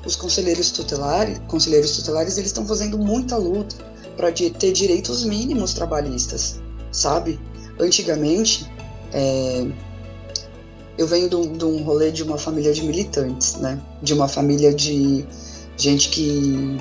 Os 0.05 0.15
conselheiros 0.15 0.71
tutelares, 0.71 1.39
conselheiros 1.47 1.97
tutelares, 1.97 2.37
eles 2.37 2.49
estão 2.49 2.65
fazendo 2.65 2.97
muita 2.97 3.35
luta 3.35 3.75
para 4.15 4.31
ter 4.31 4.71
direitos 4.71 5.25
mínimos 5.25 5.73
trabalhistas, 5.73 6.61
sabe? 6.91 7.39
Antigamente, 7.79 8.71
é, 9.11 9.67
eu 10.97 11.07
venho 11.07 11.29
de 11.29 11.35
um, 11.35 11.57
de 11.57 11.65
um 11.65 11.83
rolê 11.83 12.11
de 12.11 12.23
uma 12.23 12.37
família 12.37 12.73
de 12.73 12.83
militantes, 12.83 13.55
né? 13.55 13.79
De 14.01 14.13
uma 14.13 14.27
família 14.27 14.73
de 14.73 15.25
gente 15.77 16.09
que 16.09 16.77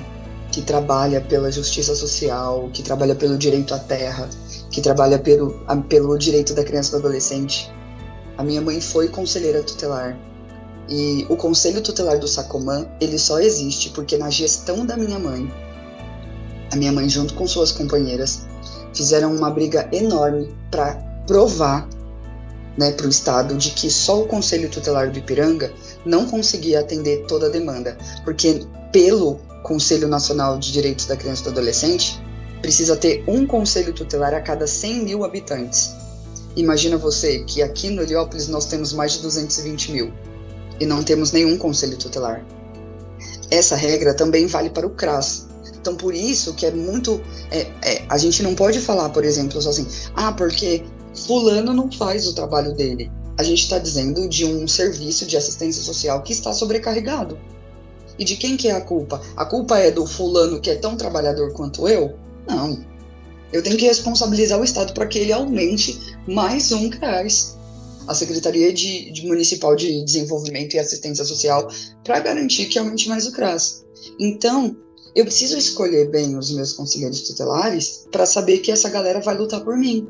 que 0.55 0.61
trabalha 0.61 1.19
pela 1.19 1.51
justiça 1.51 1.93
social, 1.93 2.69
que 2.71 2.81
trabalha 2.81 3.13
pelo 3.13 3.37
direito 3.37 3.73
à 3.73 3.79
terra, 3.79 4.29
que 4.71 4.79
trabalha 4.79 5.19
pelo, 5.19 5.61
a, 5.67 5.75
pelo 5.75 6.17
direito 6.17 6.53
da 6.53 6.63
criança 6.63 6.89
e 6.89 6.91
do 6.91 6.97
adolescente. 6.99 7.69
A 8.37 8.43
minha 8.43 8.61
mãe 8.61 8.79
foi 8.79 9.09
conselheira 9.09 9.61
tutelar. 9.61 10.17
E 10.87 11.25
o 11.29 11.35
conselho 11.35 11.81
tutelar 11.81 12.19
do 12.19 12.27
Sacomã, 12.27 12.87
ele 13.01 13.19
só 13.19 13.39
existe 13.39 13.89
porque 13.89 14.17
na 14.17 14.29
gestão 14.29 14.85
da 14.85 14.95
minha 14.95 15.19
mãe, 15.19 15.51
a 16.71 16.77
minha 16.77 16.93
mãe 16.93 17.09
junto 17.09 17.33
com 17.33 17.45
suas 17.45 17.73
companheiras 17.73 18.45
fizeram 18.93 19.35
uma 19.35 19.49
briga 19.49 19.89
enorme 19.91 20.55
para 20.71 20.95
provar 21.27 21.85
né, 22.77 22.91
para 22.91 23.07
o 23.07 23.09
Estado 23.09 23.55
de 23.55 23.71
que 23.71 23.89
só 23.89 24.21
o 24.21 24.27
Conselho 24.27 24.69
Tutelar 24.69 25.11
do 25.11 25.19
Ipiranga 25.19 25.71
não 26.05 26.25
conseguia 26.27 26.79
atender 26.81 27.25
toda 27.27 27.47
a 27.47 27.49
demanda, 27.49 27.97
porque 28.23 28.65
pelo 28.91 29.39
Conselho 29.63 30.07
Nacional 30.07 30.59
de 30.59 30.71
Direitos 30.71 31.05
da 31.05 31.17
Criança 31.17 31.41
e 31.41 31.43
do 31.45 31.49
Adolescente, 31.51 32.21
precisa 32.61 32.95
ter 32.95 33.23
um 33.27 33.45
conselho 33.45 33.93
tutelar 33.93 34.33
a 34.33 34.41
cada 34.41 34.65
100 34.65 35.03
mil 35.03 35.23
habitantes. 35.23 35.91
Imagina 36.55 36.97
você 36.97 37.39
que 37.39 37.61
aqui 37.61 37.89
no 37.89 38.01
Heliópolis 38.01 38.47
nós 38.47 38.65
temos 38.65 38.93
mais 38.93 39.13
de 39.13 39.21
220 39.21 39.91
mil 39.91 40.13
e 40.79 40.85
não 40.85 41.03
temos 41.03 41.31
nenhum 41.31 41.57
conselho 41.57 41.97
tutelar. 41.97 42.45
Essa 43.51 43.75
regra 43.75 44.13
também 44.13 44.47
vale 44.47 44.69
para 44.69 44.87
o 44.87 44.89
CRAS. 44.89 45.47
Então, 45.79 45.95
por 45.95 46.15
isso 46.15 46.53
que 46.55 46.65
é 46.65 46.71
muito. 46.71 47.21
É, 47.51 47.67
é, 47.83 48.05
a 48.09 48.17
gente 48.17 48.41
não 48.41 48.55
pode 48.55 48.79
falar, 48.79 49.09
por 49.09 49.23
exemplo, 49.23 49.61
só 49.61 49.69
assim, 49.69 49.87
ah, 50.15 50.31
porque 50.31 50.83
Fulano 51.15 51.73
não 51.73 51.91
faz 51.91 52.27
o 52.27 52.33
trabalho 52.33 52.73
dele. 52.73 53.11
a 53.37 53.43
gente 53.43 53.63
está 53.63 53.77
dizendo 53.77 54.29
de 54.29 54.45
um 54.45 54.65
serviço 54.65 55.25
de 55.25 55.35
assistência 55.35 55.83
social 55.83 56.21
que 56.23 56.31
está 56.31 56.53
sobrecarregado. 56.53 57.37
E 58.17 58.23
de 58.23 58.37
quem 58.37 58.55
que 58.55 58.69
é 58.69 58.71
a 58.71 58.79
culpa? 58.79 59.21
A 59.35 59.45
culpa 59.45 59.77
é 59.77 59.91
do 59.91 60.05
fulano 60.05 60.61
que 60.61 60.69
é 60.69 60.75
tão 60.75 60.95
trabalhador 60.95 61.51
quanto 61.51 61.87
eu? 61.87 62.15
Não. 62.47 62.79
Eu 63.51 63.61
tenho 63.61 63.77
que 63.77 63.85
responsabilizar 63.85 64.59
o 64.59 64.63
Estado 64.63 64.93
para 64.93 65.05
que 65.05 65.19
ele 65.19 65.33
aumente 65.33 65.99
mais 66.27 66.71
um 66.71 66.89
CRAS. 66.89 67.57
A 68.07 68.13
Secretaria 68.13 68.71
de, 68.71 69.11
de 69.11 69.25
Municipal 69.25 69.75
de 69.75 70.03
Desenvolvimento 70.03 70.75
e 70.75 70.79
Assistência 70.79 71.25
Social 71.25 71.67
para 72.03 72.19
garantir 72.19 72.67
que 72.67 72.79
aumente 72.79 73.09
mais 73.09 73.27
o 73.27 73.31
CRAS. 73.31 73.83
Então, 74.19 74.77
eu 75.15 75.25
preciso 75.25 75.57
escolher 75.57 76.09
bem 76.09 76.37
os 76.37 76.51
meus 76.51 76.73
conselheiros 76.73 77.21
tutelares 77.21 78.05
para 78.11 78.25
saber 78.25 78.59
que 78.59 78.71
essa 78.71 78.89
galera 78.89 79.21
vai 79.21 79.35
lutar 79.37 79.63
por 79.63 79.77
mim. 79.77 80.07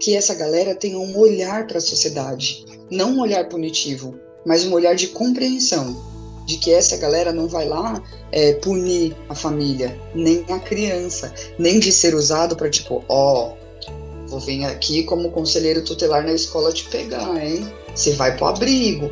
Que 0.00 0.16
essa 0.16 0.34
galera 0.34 0.74
tenha 0.74 0.98
um 0.98 1.16
olhar 1.16 1.66
para 1.66 1.78
a 1.78 1.80
sociedade, 1.80 2.64
não 2.90 3.12
um 3.12 3.20
olhar 3.20 3.48
punitivo, 3.48 4.14
mas 4.44 4.64
um 4.64 4.72
olhar 4.72 4.94
de 4.94 5.08
compreensão 5.08 6.12
de 6.46 6.56
que 6.58 6.72
essa 6.72 6.96
galera 6.96 7.32
não 7.32 7.48
vai 7.48 7.66
lá 7.66 8.02
é, 8.30 8.54
punir 8.54 9.16
a 9.28 9.34
família, 9.34 9.98
nem 10.14 10.44
a 10.48 10.58
criança, 10.58 11.32
nem 11.58 11.78
de 11.78 11.92
ser 11.92 12.14
usado 12.14 12.56
para 12.56 12.68
tipo, 12.68 13.04
ó, 13.08 13.54
oh, 13.54 14.26
vou 14.26 14.40
vir 14.40 14.64
aqui 14.64 15.04
como 15.04 15.30
conselheiro 15.30 15.84
tutelar 15.84 16.24
na 16.24 16.32
escola 16.32 16.72
te 16.72 16.88
pegar, 16.88 17.44
hein? 17.44 17.70
Você 17.94 18.12
vai 18.12 18.36
pro 18.36 18.46
abrigo. 18.46 19.10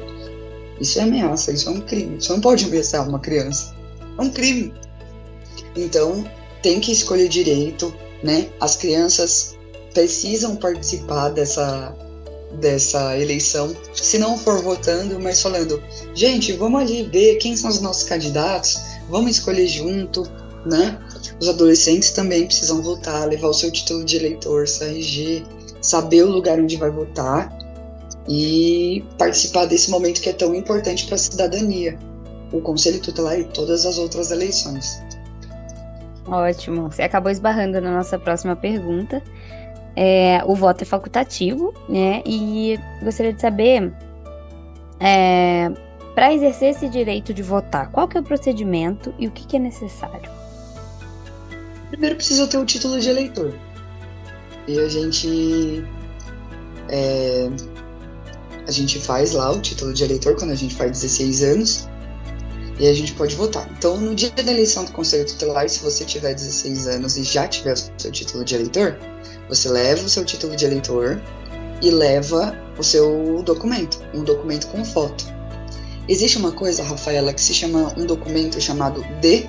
Isso 0.81 0.99
é 0.99 1.03
ameaça, 1.03 1.53
isso 1.53 1.68
é 1.68 1.73
um 1.73 1.81
crime. 1.81 2.21
Você 2.21 2.33
não 2.33 2.41
pode 2.41 2.64
ameaçar 2.64 3.07
uma 3.07 3.18
criança. 3.18 3.77
É 4.18 4.23
um 4.23 4.31
crime. 4.31 4.73
Então, 5.77 6.25
tem 6.62 6.81
que 6.81 6.91
escolher 6.91 7.29
direito, 7.29 7.95
né? 8.23 8.49
As 8.59 8.77
crianças 8.77 9.57
precisam 9.93 10.57
participar 10.57 11.30
dessa 11.30 11.95
dessa 12.59 13.16
eleição, 13.16 13.74
se 13.95 14.18
não 14.18 14.36
for 14.36 14.61
votando, 14.61 15.20
mas 15.20 15.41
falando, 15.41 15.80
gente, 16.14 16.53
vamos 16.55 16.80
ali 16.80 17.05
ver 17.05 17.36
quem 17.36 17.57
são 17.57 17.70
os 17.70 17.80
nossos 17.80 18.03
candidatos, 18.03 18.76
vamos 19.09 19.30
escolher 19.30 19.68
junto, 19.68 20.24
né? 20.66 20.99
Os 21.41 21.49
adolescentes 21.49 22.11
também 22.11 22.47
precisam 22.47 22.82
votar, 22.82 23.28
levar 23.28 23.49
o 23.49 23.55
seu 23.55 23.70
título 23.70 24.05
de 24.05 24.16
eleitor, 24.16 24.66
seu 24.66 24.88
RG, 24.88 25.45
saber 25.80 26.24
o 26.24 26.30
lugar 26.30 26.59
onde 26.59 26.76
vai 26.76 26.91
votar 26.91 27.57
e 28.28 29.05
participar 29.16 29.66
desse 29.66 29.91
momento 29.91 30.20
que 30.20 30.28
é 30.28 30.32
tão 30.32 30.55
importante 30.55 31.07
para 31.07 31.14
a 31.14 31.18
cidadania, 31.18 31.99
o 32.53 32.61
Conselho 32.61 33.01
Tutelar 33.01 33.38
e 33.38 33.45
todas 33.45 33.86
as 33.86 33.97
outras 33.97 34.30
eleições. 34.30 35.01
Ótimo. 36.26 36.91
Você 36.91 37.03
acabou 37.03 37.30
esbarrando 37.30 37.80
na 37.80 37.93
nossa 37.93 38.18
próxima 38.18 38.55
pergunta, 38.55 39.22
é, 40.03 40.42
o 40.46 40.55
voto 40.55 40.80
é 40.80 40.86
facultativo, 40.86 41.74
né? 41.86 42.22
E 42.24 42.80
gostaria 43.03 43.34
de 43.34 43.40
saber, 43.42 43.92
é, 44.98 45.70
para 46.14 46.32
exercer 46.32 46.70
esse 46.70 46.88
direito 46.88 47.34
de 47.34 47.42
votar, 47.42 47.90
qual 47.90 48.09
que 48.09 48.16
é 48.16 48.20
o 48.20 48.22
procedimento 48.22 49.12
e 49.18 49.26
o 49.28 49.30
que, 49.30 49.46
que 49.46 49.57
é 49.57 49.59
necessário? 49.59 50.30
Primeiro 51.90 52.16
precisa 52.16 52.46
ter 52.46 52.57
o 52.57 52.64
título 52.64 52.98
de 52.98 53.11
eleitor. 53.11 53.53
E 54.66 54.80
a 54.80 54.88
gente 54.88 55.84
é, 56.88 57.51
a 58.66 58.70
gente 58.70 58.98
faz 59.01 59.32
lá 59.32 59.51
o 59.53 59.61
título 59.61 59.92
de 59.92 60.03
eleitor 60.03 60.34
quando 60.34 60.53
a 60.53 60.55
gente 60.55 60.74
faz 60.76 60.92
16 60.92 61.42
anos 61.42 61.88
e 62.81 62.89
a 62.89 62.95
gente 62.95 63.12
pode 63.12 63.37
votar. 63.37 63.68
Então, 63.76 63.99
no 63.99 64.14
dia 64.14 64.31
da 64.31 64.41
eleição 64.51 64.87
do 64.87 64.93
Conselho 64.93 65.26
Tutelar, 65.26 65.68
se 65.68 65.81
você 65.81 66.03
tiver 66.03 66.35
16 66.35 66.89
anos 66.89 67.18
e 67.18 67.22
já 67.22 67.47
tiver 67.47 67.74
o 67.74 67.76
seu 67.76 68.11
título 68.11 68.43
de 68.43 68.55
eleitor, 68.55 68.99
você 69.51 69.68
leva 69.68 70.03
o 70.03 70.09
seu 70.09 70.24
título 70.24 70.57
de 70.57 70.64
eleitor 70.64 71.20
e 71.83 71.91
leva 71.91 72.57
o 72.78 72.83
seu 72.83 73.43
documento, 73.45 74.03
um 74.14 74.24
documento 74.24 74.66
com 74.68 74.83
foto. 74.83 75.26
Existe 76.09 76.39
uma 76.39 76.53
coisa, 76.53 76.83
Rafaela, 76.83 77.35
que 77.35 77.43
se 77.43 77.53
chama 77.53 77.93
um 77.99 78.07
documento 78.07 78.59
chamado 78.59 79.05
de 79.20 79.47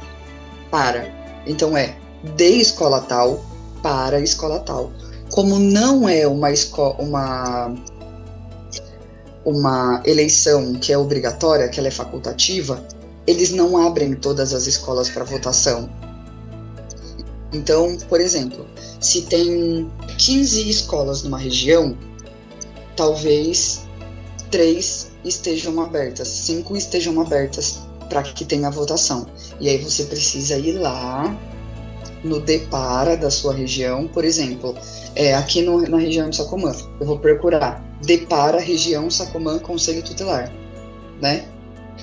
para. 0.69 1.09
Então 1.47 1.75
é 1.77 1.95
de 2.36 2.59
escola 2.59 2.99
tal 2.99 3.45
para 3.82 4.19
escola 4.19 4.59
tal. 4.59 4.91
Como 5.32 5.57
não 5.57 6.07
é 6.07 6.27
uma 6.27 6.51
escola, 6.51 6.95
uma 6.99 7.73
uma 9.43 10.03
eleição 10.05 10.73
que 10.73 10.93
é 10.93 10.97
obrigatória, 10.97 11.67
que 11.69 11.79
ela 11.79 11.88
é 11.88 11.91
facultativa, 11.91 12.86
eles 13.28 13.51
não 13.51 13.78
abrem 13.78 14.13
todas 14.13 14.53
as 14.53 14.67
escolas 14.67 15.09
para 15.09 15.24
votação. 15.24 15.89
Então, 17.53 17.97
por 18.07 18.22
exemplo, 18.22 18.65
se 18.99 19.24
tem 19.24 19.91
15 20.17 20.69
escolas 20.69 21.24
numa 21.24 21.38
região, 21.38 21.97
talvez 22.95 23.84
três 24.49 25.11
estejam 25.24 25.80
abertas, 25.82 26.28
cinco 26.28 26.76
estejam 26.76 27.19
abertas 27.19 27.80
para 28.09 28.24
que 28.24 28.45
tenha 28.45 28.69
votação. 28.69 29.26
E 29.59 29.69
aí 29.69 29.78
você 29.78 30.03
precisa 30.03 30.57
ir 30.57 30.74
lá 30.74 31.36
no 32.24 32.39
Depara 32.39 33.17
da 33.17 33.32
sua 33.32 33.53
região, 33.53 34.07
por 34.07 34.24
exemplo, 34.24 34.76
é, 35.15 35.34
aqui 35.34 35.61
no, 35.61 35.82
na 35.82 35.97
região 35.97 36.30
de 36.30 36.36
Sacomã, 36.36 36.72
eu 36.99 37.05
vou 37.05 37.17
procurar 37.17 37.84
Depara, 38.01 38.59
região 38.59 39.09
Sacomã, 39.09 39.59
Conselho 39.59 40.03
Tutelar, 40.03 40.51
né? 41.19 41.50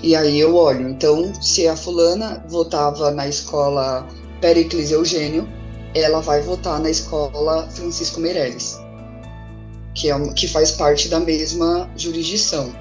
E 0.03 0.15
aí 0.15 0.39
eu 0.39 0.55
olho, 0.55 0.89
então, 0.89 1.33
se 1.43 1.67
a 1.67 1.77
fulana 1.77 2.45
votava 2.49 3.11
na 3.11 3.27
escola 3.27 4.07
Pericles 4.41 4.93
Eugênio, 4.93 5.49
ela 5.95 6.21
vai 6.21 6.41
votar 6.41 6.81
na 6.81 6.91
escola 6.91 7.69
Francisco 7.71 8.21
Meirelles, 8.21 8.79
que, 9.95 10.11
é, 10.11 10.33
que 10.35 10.47
faz 10.47 10.71
parte 10.71 11.09
da 11.09 11.19
mesma 11.19 11.91
jurisdição. 11.97 12.73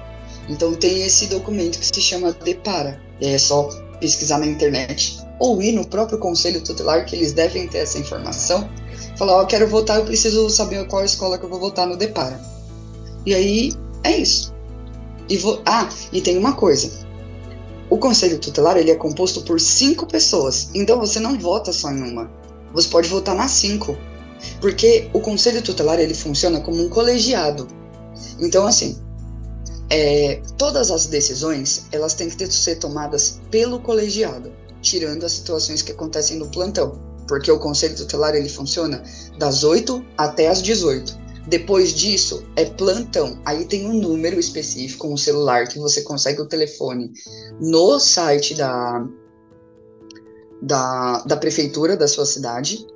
Então 0.48 0.74
tem 0.74 1.02
esse 1.02 1.26
documento 1.26 1.78
que 1.78 1.86
se 1.86 2.00
chama 2.00 2.32
Depara. 2.32 3.00
É 3.20 3.36
só 3.36 3.68
pesquisar 4.00 4.38
na 4.38 4.46
internet 4.46 5.18
ou 5.40 5.60
ir 5.60 5.72
no 5.72 5.86
próprio 5.86 6.18
conselho 6.18 6.62
tutelar 6.62 7.04
que 7.04 7.16
eles 7.16 7.32
devem 7.32 7.66
ter 7.66 7.78
essa 7.78 7.98
informação. 7.98 8.68
Falar, 9.16 9.42
ó, 9.42 9.44
quero 9.44 9.66
votar, 9.68 9.98
eu 9.98 10.04
preciso 10.04 10.48
saber 10.48 10.86
qual 10.86 11.04
escola 11.04 11.36
que 11.36 11.44
eu 11.44 11.48
vou 11.48 11.58
votar 11.58 11.86
no 11.86 11.96
Depara. 11.96 12.40
E 13.26 13.34
aí 13.34 13.72
é 14.04 14.16
isso. 14.16 14.54
E 15.28 15.36
vou, 15.36 15.60
ah, 15.66 15.88
e 16.12 16.20
tem 16.20 16.38
uma 16.38 16.54
coisa. 16.54 17.07
O 17.90 17.98
conselho 17.98 18.38
tutelar 18.38 18.76
ele 18.76 18.90
é 18.90 18.94
composto 18.94 19.42
por 19.42 19.60
cinco 19.60 20.06
pessoas, 20.06 20.70
então 20.74 20.98
você 20.98 21.18
não 21.18 21.38
vota 21.38 21.72
só 21.72 21.90
em 21.90 22.02
uma 22.02 22.30
você 22.72 22.88
pode 22.88 23.08
votar 23.08 23.34
nas 23.34 23.52
cinco. 23.52 23.96
Porque 24.60 25.10
o 25.12 25.20
conselho 25.20 25.62
tutelar 25.62 25.98
ele 25.98 26.14
funciona 26.14 26.60
como 26.60 26.82
um 26.82 26.88
colegiado. 26.88 27.66
Então, 28.38 28.66
assim, 28.66 28.96
é, 29.90 30.40
todas 30.56 30.90
as 30.90 31.06
decisões 31.06 31.86
elas 31.90 32.14
têm 32.14 32.28
que 32.28 32.36
ter, 32.36 32.50
ser 32.50 32.76
tomadas 32.76 33.40
pelo 33.50 33.80
colegiado, 33.80 34.52
tirando 34.80 35.24
as 35.24 35.32
situações 35.32 35.82
que 35.82 35.92
acontecem 35.92 36.38
no 36.38 36.48
plantão. 36.48 36.98
Porque 37.26 37.50
o 37.50 37.58
conselho 37.58 37.96
tutelar 37.96 38.34
ele 38.34 38.48
funciona 38.48 39.02
das 39.38 39.64
8 39.64 40.04
até 40.16 40.48
as 40.48 40.62
18. 40.62 41.17
Depois 41.48 41.94
disso 41.94 42.44
é 42.56 42.66
plantão. 42.66 43.40
Aí 43.44 43.64
tem 43.64 43.86
um 43.86 43.94
número 43.94 44.38
específico, 44.38 45.08
um 45.08 45.16
celular 45.16 45.66
que 45.66 45.78
você 45.78 46.02
consegue 46.02 46.42
o 46.42 46.46
telefone 46.46 47.10
no 47.58 47.98
site 47.98 48.54
da, 48.54 49.06
da, 50.60 51.22
da 51.22 51.36
prefeitura 51.36 51.96
da 51.96 52.06
sua 52.06 52.26
cidade. 52.26 52.86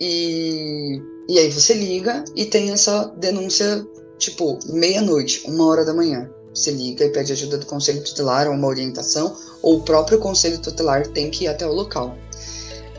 E, 0.00 1.00
e 1.28 1.38
aí 1.38 1.50
você 1.52 1.72
liga 1.72 2.24
e 2.34 2.44
tem 2.44 2.72
essa 2.72 3.04
denúncia, 3.16 3.86
tipo, 4.18 4.58
meia-noite, 4.66 5.42
uma 5.46 5.66
hora 5.66 5.84
da 5.84 5.94
manhã. 5.94 6.28
Você 6.52 6.72
liga 6.72 7.04
e 7.04 7.10
pede 7.10 7.32
ajuda 7.32 7.58
do 7.58 7.66
conselho 7.66 8.02
tutelar 8.02 8.48
ou 8.48 8.54
uma 8.54 8.68
orientação, 8.68 9.36
ou 9.62 9.78
o 9.78 9.82
próprio 9.82 10.18
conselho 10.18 10.60
tutelar 10.60 11.06
tem 11.08 11.30
que 11.30 11.44
ir 11.44 11.48
até 11.48 11.64
o 11.64 11.72
local. 11.72 12.16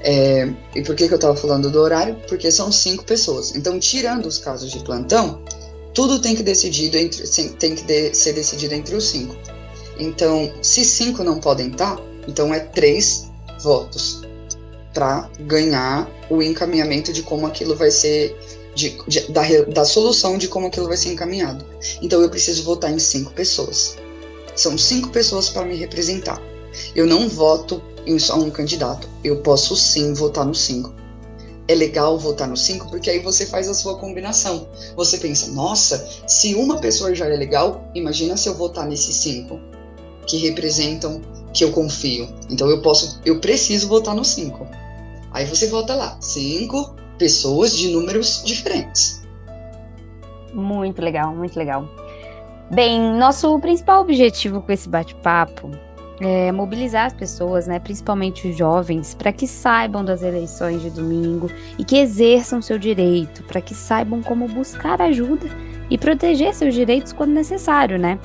É, 0.07 0.47
e 0.75 0.83
por 0.83 0.95
que, 0.95 1.07
que 1.07 1.13
eu 1.13 1.17
estava 1.17 1.35
falando 1.35 1.71
do 1.71 1.81
horário? 1.81 2.15
Porque 2.27 2.51
são 2.51 2.71
cinco 2.71 3.03
pessoas. 3.03 3.55
Então, 3.55 3.79
tirando 3.79 4.27
os 4.27 4.37
casos 4.37 4.71
de 4.71 4.79
plantão, 4.83 5.41
tudo 5.95 6.19
tem 6.19 6.35
que, 6.35 6.43
decidido 6.43 6.95
entre, 6.95 7.27
tem 7.57 7.73
que 7.73 7.83
de, 7.83 8.13
ser 8.13 8.33
decidido 8.33 8.75
entre 8.75 8.95
os 8.95 9.07
cinco. 9.07 9.35
Então, 9.97 10.53
se 10.61 10.85
cinco 10.85 11.23
não 11.23 11.39
podem 11.39 11.69
estar, 11.69 11.99
então 12.27 12.53
é 12.53 12.59
três 12.59 13.31
votos 13.63 14.21
para 14.93 15.27
ganhar 15.39 16.07
o 16.29 16.41
encaminhamento 16.41 17.11
de 17.11 17.23
como 17.23 17.47
aquilo 17.47 17.75
vai 17.75 17.89
ser, 17.89 18.37
de, 18.75 18.95
de, 19.07 19.31
da, 19.31 19.41
da 19.73 19.85
solução 19.85 20.37
de 20.37 20.47
como 20.47 20.67
aquilo 20.67 20.87
vai 20.87 20.97
ser 20.97 21.13
encaminhado. 21.13 21.65
Então 21.99 22.21
eu 22.21 22.29
preciso 22.29 22.63
votar 22.63 22.93
em 22.93 22.99
cinco 22.99 23.33
pessoas. 23.33 23.97
São 24.55 24.77
cinco 24.77 25.09
pessoas 25.09 25.49
para 25.49 25.65
me 25.65 25.75
representar. 25.75 26.41
Eu 26.95 27.07
não 27.07 27.27
voto 27.27 27.81
em 28.05 28.19
só 28.19 28.37
um 28.37 28.49
candidato. 28.49 29.07
Eu 29.23 29.41
posso 29.41 29.75
sim 29.75 30.13
votar 30.13 30.45
no 30.45 30.55
cinco. 30.55 30.93
É 31.67 31.73
legal 31.73 32.17
votar 32.19 32.47
no 32.47 32.55
cinco 32.55 32.89
porque 32.89 33.09
aí 33.09 33.19
você 33.19 33.45
faz 33.45 33.67
a 33.67 33.73
sua 33.73 33.97
combinação. 33.97 34.67
Você 34.95 35.17
pensa, 35.17 35.51
nossa, 35.51 36.07
se 36.27 36.53
uma 36.55 36.79
pessoa 36.79 37.15
já 37.15 37.25
é 37.25 37.35
legal, 37.35 37.89
imagina 37.95 38.37
se 38.37 38.47
eu 38.47 38.55
votar 38.55 38.85
nesses 38.87 39.15
cinco 39.15 39.59
que 40.27 40.37
representam 40.37 41.21
que 41.53 41.63
eu 41.63 41.71
confio. 41.71 42.27
Então 42.49 42.69
eu 42.69 42.81
posso, 42.81 43.19
eu 43.25 43.39
preciso 43.39 43.87
votar 43.87 44.15
no 44.15 44.23
5. 44.23 44.67
Aí 45.31 45.45
você 45.45 45.67
vota 45.67 45.95
lá, 45.95 46.17
cinco 46.21 46.95
pessoas 47.17 47.75
de 47.75 47.89
números 47.89 48.41
diferentes. 48.45 49.21
Muito 50.53 51.01
legal, 51.01 51.35
muito 51.35 51.57
legal. 51.57 51.89
Bem, 52.71 52.99
nosso 53.17 53.59
principal 53.59 54.01
objetivo 54.01 54.61
com 54.61 54.71
esse 54.71 54.87
bate-papo 54.87 55.71
é 56.19 56.51
mobilizar 56.51 57.05
as 57.05 57.13
pessoas, 57.13 57.67
né, 57.67 57.79
principalmente 57.79 58.47
os 58.47 58.57
jovens, 58.57 59.13
para 59.13 59.33
que 59.33 59.47
saibam 59.47 60.03
das 60.03 60.21
eleições 60.21 60.81
de 60.81 60.89
domingo 60.89 61.49
e 61.77 61.83
que 61.83 61.97
exerçam 61.97 62.61
seu 62.61 62.77
direito, 62.77 63.43
para 63.43 63.61
que 63.61 63.73
saibam 63.73 64.21
como 64.21 64.47
buscar 64.47 65.01
ajuda 65.01 65.47
e 65.89 65.97
proteger 65.97 66.53
seus 66.53 66.73
direitos 66.73 67.13
quando 67.13 67.31
necessário, 67.31 67.99
né? 67.99 68.17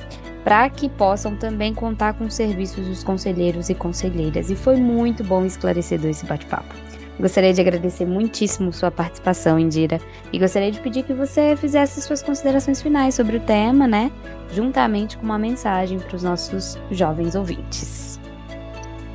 Para 0.43 0.69
que 0.69 0.89
possam 0.89 1.35
também 1.35 1.73
contar 1.73 2.13
com 2.13 2.25
os 2.25 2.33
serviços 2.33 2.87
dos 2.87 3.03
conselheiros 3.03 3.69
e 3.69 3.75
conselheiras. 3.75 4.49
E 4.49 4.55
foi 4.55 4.77
muito 4.77 5.23
bom 5.23 5.45
esclarecedor 5.45 6.09
esse 6.09 6.25
bate-papo. 6.25 6.73
Gostaria 7.19 7.53
de 7.53 7.61
agradecer 7.61 8.05
muitíssimo 8.05 8.73
sua 8.73 8.89
participação, 8.89 9.59
Indira, 9.59 9.99
e 10.31 10.39
gostaria 10.39 10.71
de 10.71 10.79
pedir 10.79 11.03
que 11.03 11.13
você 11.13 11.55
fizesse 11.55 12.01
suas 12.01 12.23
considerações 12.23 12.81
finais 12.81 13.15
sobre 13.15 13.37
o 13.37 13.39
tema, 13.41 13.87
né? 13.87 14.11
Juntamente 14.51 15.17
com 15.17 15.23
uma 15.23 15.37
mensagem 15.37 15.99
para 15.99 16.15
os 16.15 16.23
nossos 16.23 16.77
jovens 16.89 17.35
ouvintes. 17.35 18.19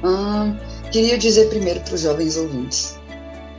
Hum, 0.05 0.57
queria 0.93 1.19
dizer 1.19 1.49
primeiro 1.49 1.81
para 1.81 1.95
os 1.95 2.03
jovens 2.03 2.37
ouvintes 2.37 2.97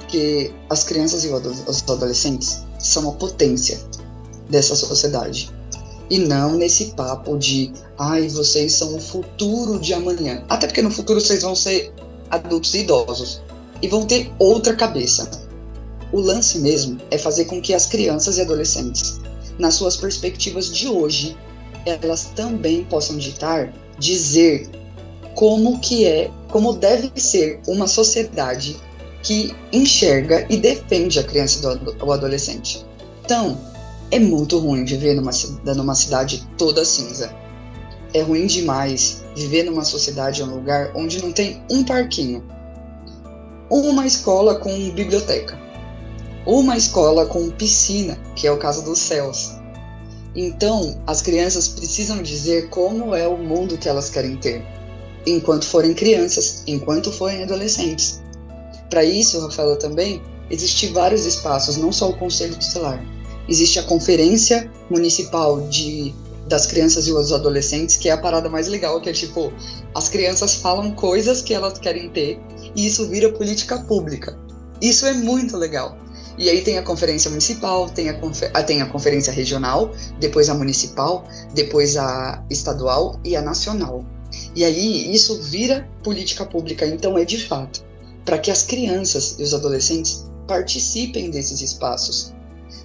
que 0.07 0.53
as 0.69 0.83
crianças 0.83 1.25
e 1.25 1.27
os 1.27 1.83
adolescentes 1.89 2.63
são 2.79 3.09
a 3.09 3.13
potência 3.13 3.79
dessa 4.49 4.75
sociedade. 4.75 5.51
E 6.09 6.19
não 6.19 6.53
nesse 6.53 6.91
papo 6.91 7.37
de, 7.37 7.73
ai, 7.99 8.29
vocês 8.29 8.73
são 8.73 8.95
o 8.95 9.01
futuro 9.01 9.77
de 9.77 9.93
amanhã. 9.93 10.41
Até 10.47 10.67
porque 10.67 10.81
no 10.81 10.89
futuro 10.89 11.19
vocês 11.19 11.41
vão 11.41 11.53
ser 11.53 11.91
adultos 12.29 12.73
e 12.75 12.79
idosos 12.79 13.41
e 13.81 13.87
vão 13.87 14.05
ter 14.05 14.31
outra 14.39 14.75
cabeça. 14.75 15.29
O 16.11 16.19
lance 16.19 16.59
mesmo 16.59 16.97
é 17.11 17.17
fazer 17.17 17.45
com 17.45 17.61
que 17.61 17.73
as 17.73 17.85
crianças 17.85 18.37
e 18.37 18.41
adolescentes, 18.41 19.19
nas 19.59 19.75
suas 19.75 19.97
perspectivas 19.97 20.73
de 20.73 20.87
hoje, 20.87 21.35
elas 21.85 22.31
também 22.35 22.83
possam 22.85 23.17
ditar, 23.17 23.73
dizer 23.97 24.69
como 25.35 25.79
que 25.79 26.05
é, 26.05 26.31
como 26.49 26.73
deve 26.73 27.11
ser 27.19 27.59
uma 27.67 27.87
sociedade 27.87 28.75
que 29.23 29.53
enxerga 29.71 30.45
e 30.49 30.57
defende 30.57 31.19
a 31.19 31.23
criança 31.23 31.59
e 31.59 32.03
o 32.03 32.11
adolescente. 32.11 32.85
Então, 33.23 33.59
é 34.09 34.19
muito 34.19 34.57
ruim 34.57 34.85
viver 34.85 35.15
numa, 35.15 35.31
numa 35.75 35.95
cidade 35.95 36.47
toda 36.57 36.85
cinza. 36.85 37.33
É 38.13 38.21
ruim 38.21 38.47
demais 38.47 39.23
viver 39.35 39.63
numa 39.63 39.83
sociedade, 39.83 40.41
um 40.41 40.55
lugar 40.55 40.91
onde 40.95 41.21
não 41.21 41.31
tem 41.31 41.61
um 41.69 41.83
parquinho, 41.83 42.43
uma 43.69 44.05
escola 44.05 44.55
com 44.55 44.71
biblioteca, 44.91 45.59
uma 46.45 46.77
escola 46.77 47.25
com 47.25 47.49
piscina, 47.49 48.17
que 48.35 48.47
é 48.47 48.51
o 48.51 48.57
caso 48.57 48.83
dos 48.83 48.99
céus. 48.99 49.53
Então, 50.35 51.01
as 51.07 51.21
crianças 51.21 51.67
precisam 51.67 52.21
dizer 52.21 52.69
como 52.69 53.13
é 53.13 53.27
o 53.27 53.37
mundo 53.37 53.77
que 53.77 53.89
elas 53.89 54.09
querem 54.09 54.37
ter, 54.37 54.63
enquanto 55.25 55.65
forem 55.65 55.93
crianças, 55.93 56.63
enquanto 56.67 57.11
forem 57.11 57.43
adolescentes. 57.43 58.21
Para 58.89 59.03
isso, 59.03 59.39
Rafaela, 59.41 59.75
também 59.75 60.21
existem 60.49 60.93
vários 60.93 61.25
espaços, 61.25 61.75
não 61.75 61.91
só 61.91 62.09
o 62.09 62.17
Conselho 62.17 62.55
Tutelar. 62.55 63.03
Existe 63.49 63.79
a 63.79 63.83
Conferência 63.83 64.71
Municipal 64.89 65.61
de 65.67 66.13
das 66.47 66.65
crianças 66.65 67.07
e 67.07 67.11
os 67.11 67.33
adolescentes, 67.33 67.97
que 67.97 68.07
é 68.07 68.13
a 68.13 68.17
parada 68.17 68.49
mais 68.49 68.67
legal, 68.69 69.01
que 69.01 69.09
é 69.09 69.13
tipo, 69.13 69.51
as 69.93 70.07
crianças 70.07 70.55
falam 70.55 70.91
coisas 70.91 71.41
que 71.41 71.53
elas 71.53 71.77
querem 71.77 72.09
ter 72.09 72.39
e 72.77 72.85
isso 72.85 73.07
vira 73.09 73.33
política 73.33 73.79
pública. 73.79 74.39
Isso 74.81 75.05
é 75.05 75.13
muito 75.13 75.57
legal. 75.57 75.97
E 76.37 76.49
aí 76.49 76.61
tem 76.61 76.77
a 76.77 76.83
conferência 76.83 77.29
municipal, 77.29 77.89
tem 77.89 78.09
a, 78.09 78.13
confer 78.13 78.51
ah, 78.53 78.61
tem 78.61 78.81
a 78.81 78.85
conferência 78.85 79.33
regional, 79.33 79.91
depois 80.19 80.49
a 80.49 80.53
municipal, 80.53 81.27
depois 81.53 81.97
a 81.97 82.45
estadual 82.49 83.19
e 83.25 83.35
a 83.35 83.41
nacional. 83.41 84.05
E 84.55 84.63
aí 84.63 85.13
isso 85.13 85.41
vira 85.41 85.89
política 86.03 86.45
pública, 86.45 86.85
então 86.85 87.17
é 87.17 87.25
de 87.25 87.43
fato 87.47 87.87
para 88.27 88.37
que 88.37 88.51
as 88.51 88.61
crianças 88.61 89.37
e 89.39 89.43
os 89.43 89.53
adolescentes 89.53 90.25
participem 90.45 91.31
desses 91.31 91.61
espaços. 91.61 92.33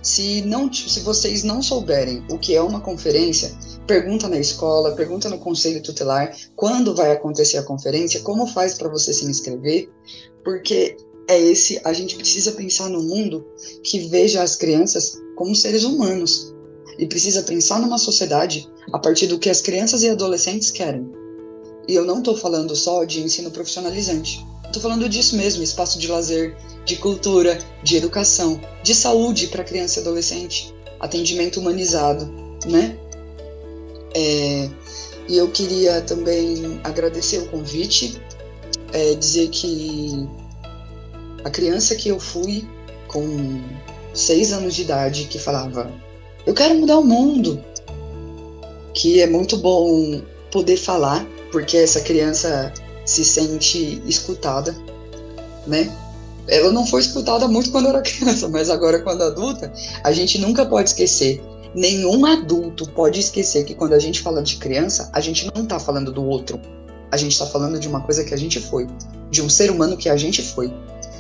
Se, 0.01 0.41
não, 0.43 0.73
se 0.73 1.01
vocês 1.01 1.43
não 1.43 1.61
souberem 1.61 2.25
o 2.31 2.39
que 2.39 2.55
é 2.55 2.63
uma 2.63 2.81
conferência, 2.81 3.53
pergunta 3.87 4.29
na 4.29 4.39
escola, 4.39 4.93
pergunta 4.93 5.29
no 5.29 5.39
conselho 5.39 5.83
tutelar 5.83 6.37
quando 6.57 6.95
vai 6.95 7.13
acontecer 7.13 7.59
a 7.59 7.63
conferência, 7.63 8.21
como 8.21 8.47
faz 8.47 8.75
para 8.75 8.89
você 8.89 9.13
se 9.13 9.25
inscrever, 9.25 9.91
porque 10.45 10.97
é 11.29 11.41
esse 11.41 11.81
a 11.85 11.93
gente 11.93 12.17
precisa 12.17 12.53
pensar 12.53 12.89
no 12.89 13.03
mundo 13.03 13.47
que 13.85 14.09
veja 14.09 14.43
as 14.43 14.57
crianças 14.57 15.21
como 15.37 15.55
seres 15.55 15.85
humanos 15.85 16.55
e 16.99 17.07
precisa 17.07 17.43
pensar 17.43 17.81
numa 17.81 17.99
sociedade 17.99 18.71
a 18.93 18.99
partir 18.99 19.27
do 19.27 19.39
que 19.39 19.51
as 19.51 19.61
crianças 19.61 20.03
e 20.03 20.09
adolescentes 20.09 20.71
querem. 20.71 21.11
E 21.89 21.95
eu 21.95 22.05
não 22.05 22.19
estou 22.19 22.37
falando 22.37 22.77
só 22.77 23.05
de 23.05 23.21
ensino 23.21 23.51
profissionalizante. 23.51 24.45
Estou 24.65 24.81
falando 24.81 25.09
disso 25.09 25.37
mesmo, 25.37 25.63
espaço 25.63 25.99
de 25.99 26.09
lazer, 26.09 26.57
de 26.85 26.97
cultura, 26.97 27.59
de 27.83 27.97
educação, 27.97 28.61
de 28.83 28.95
saúde 28.95 29.49
para 29.49 29.65
criança 29.65 29.99
e 29.99 30.03
adolescente, 30.03 30.75
atendimento 30.99 31.61
humanizado, 31.61 32.27
né? 32.67 32.99
É, 34.15 34.69
e 35.29 35.37
eu 35.37 35.49
queria 35.51 36.01
também 36.03 36.81
agradecer 36.85 37.39
o 37.39 37.49
convite, 37.49 38.21
é, 38.93 39.15
dizer 39.15 39.49
que 39.49 40.29
a 41.45 41.51
criança 41.51 41.95
que 41.95 42.09
eu 42.09 42.21
fui 42.21 42.67
com 43.09 43.61
seis 44.15 44.53
anos 44.53 44.75
de 44.75 44.83
idade 44.83 45.25
que 45.25 45.39
falava 45.39 45.91
eu 46.47 46.55
quero 46.55 46.75
mudar 46.75 46.99
o 46.99 47.05
mundo, 47.05 47.63
que 48.95 49.21
é 49.21 49.27
muito 49.27 49.57
bom 49.57 50.21
poder 50.51 50.77
falar, 50.77 51.25
porque 51.53 51.77
essa 51.77 52.01
criança 52.01 52.73
se 53.05 53.25
sente 53.25 54.03
escutada, 54.07 54.77
né? 55.67 55.91
Ela 56.49 56.73
não 56.73 56.85
foi 56.85 57.01
escutada 57.01 57.47
muito 57.47 57.71
quando 57.71 57.89
era 57.89 58.03
criança, 58.03 58.49
mas 58.49 58.69
agora 58.71 59.01
quando 59.01 59.23
adulta, 59.23 59.73
a 60.03 60.11
gente 60.11 60.39
nunca 60.39 60.67
pode 60.67 60.89
esquecer. 60.89 61.41
Nenhum 61.75 62.27
adulto 62.27 62.89
pode 62.91 63.21
esquecer 63.21 63.65
que 63.65 63.75
quando 63.75 63.95
a 63.95 63.99
gente 63.99 64.21
fala 64.21 64.43
de 64.43 64.57
criança, 64.57 65.11
a 65.13 65.21
gente 65.21 65.51
não 65.55 65.63
está 65.63 65.79
falando 65.79 66.13
do 66.13 66.25
outro. 66.25 66.61
A 67.11 67.17
gente 67.17 67.33
está 67.33 67.47
falando 67.47 67.79
de 67.79 67.89
uma 67.89 68.01
coisa 68.01 68.25
que 68.25 68.35
a 68.35 68.37
gente 68.37 68.61
foi, 68.61 68.87
de 69.31 69.43
um 69.43 69.49
ser 69.49 69.71
humano 69.71 69.97
que 69.97 70.09
a 70.09 70.17
gente 70.17 70.43
foi. 70.43 70.73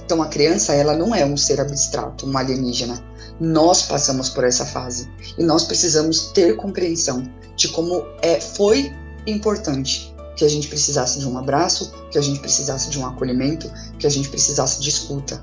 Então 0.04 0.22
a 0.22 0.26
criança, 0.26 0.74
ela 0.74 0.94
não 0.94 1.14
é 1.14 1.24
um 1.24 1.36
ser 1.36 1.60
abstrato, 1.60 2.26
um 2.26 2.36
alienígena. 2.36 3.02
Nós 3.40 3.82
passamos 3.82 4.28
por 4.28 4.44
essa 4.44 4.64
fase 4.66 5.08
e 5.38 5.42
nós 5.42 5.64
precisamos 5.64 6.32
ter 6.32 6.56
compreensão 6.56 7.22
de 7.56 7.68
como 7.68 8.04
é 8.20 8.40
foi 8.40 8.92
importante 9.26 10.14
que 10.36 10.44
a 10.44 10.48
gente 10.48 10.68
precisasse 10.68 11.18
de 11.18 11.26
um 11.26 11.38
abraço, 11.38 11.92
que 12.10 12.18
a 12.18 12.22
gente 12.22 12.40
precisasse 12.40 12.90
de 12.90 12.98
um 12.98 13.06
acolhimento, 13.06 13.70
que 13.98 14.06
a 14.06 14.10
gente 14.10 14.28
precisasse 14.28 14.80
de 14.80 14.88
escuta, 14.88 15.40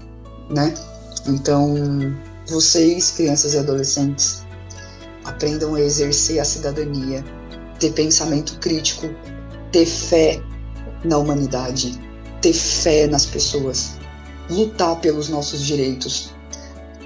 né? 0.49 0.73
Então, 1.27 1.75
vocês, 2.47 3.11
crianças 3.11 3.53
e 3.53 3.57
adolescentes, 3.57 4.43
aprendam 5.29 5.75
a 5.75 5.81
exercer 5.81 6.39
a 6.39 6.45
cidadania, 6.45 7.23
ter 7.79 7.91
pensamento 7.93 8.57
crítico, 8.59 9.07
ter 9.71 9.85
fé 9.85 10.41
na 11.03 11.17
humanidade, 11.17 11.99
ter 12.41 12.53
fé 12.53 13.07
nas 13.07 13.25
pessoas, 13.25 13.97
lutar 14.49 14.99
pelos 14.99 15.29
nossos 15.29 15.61
direitos. 15.61 16.33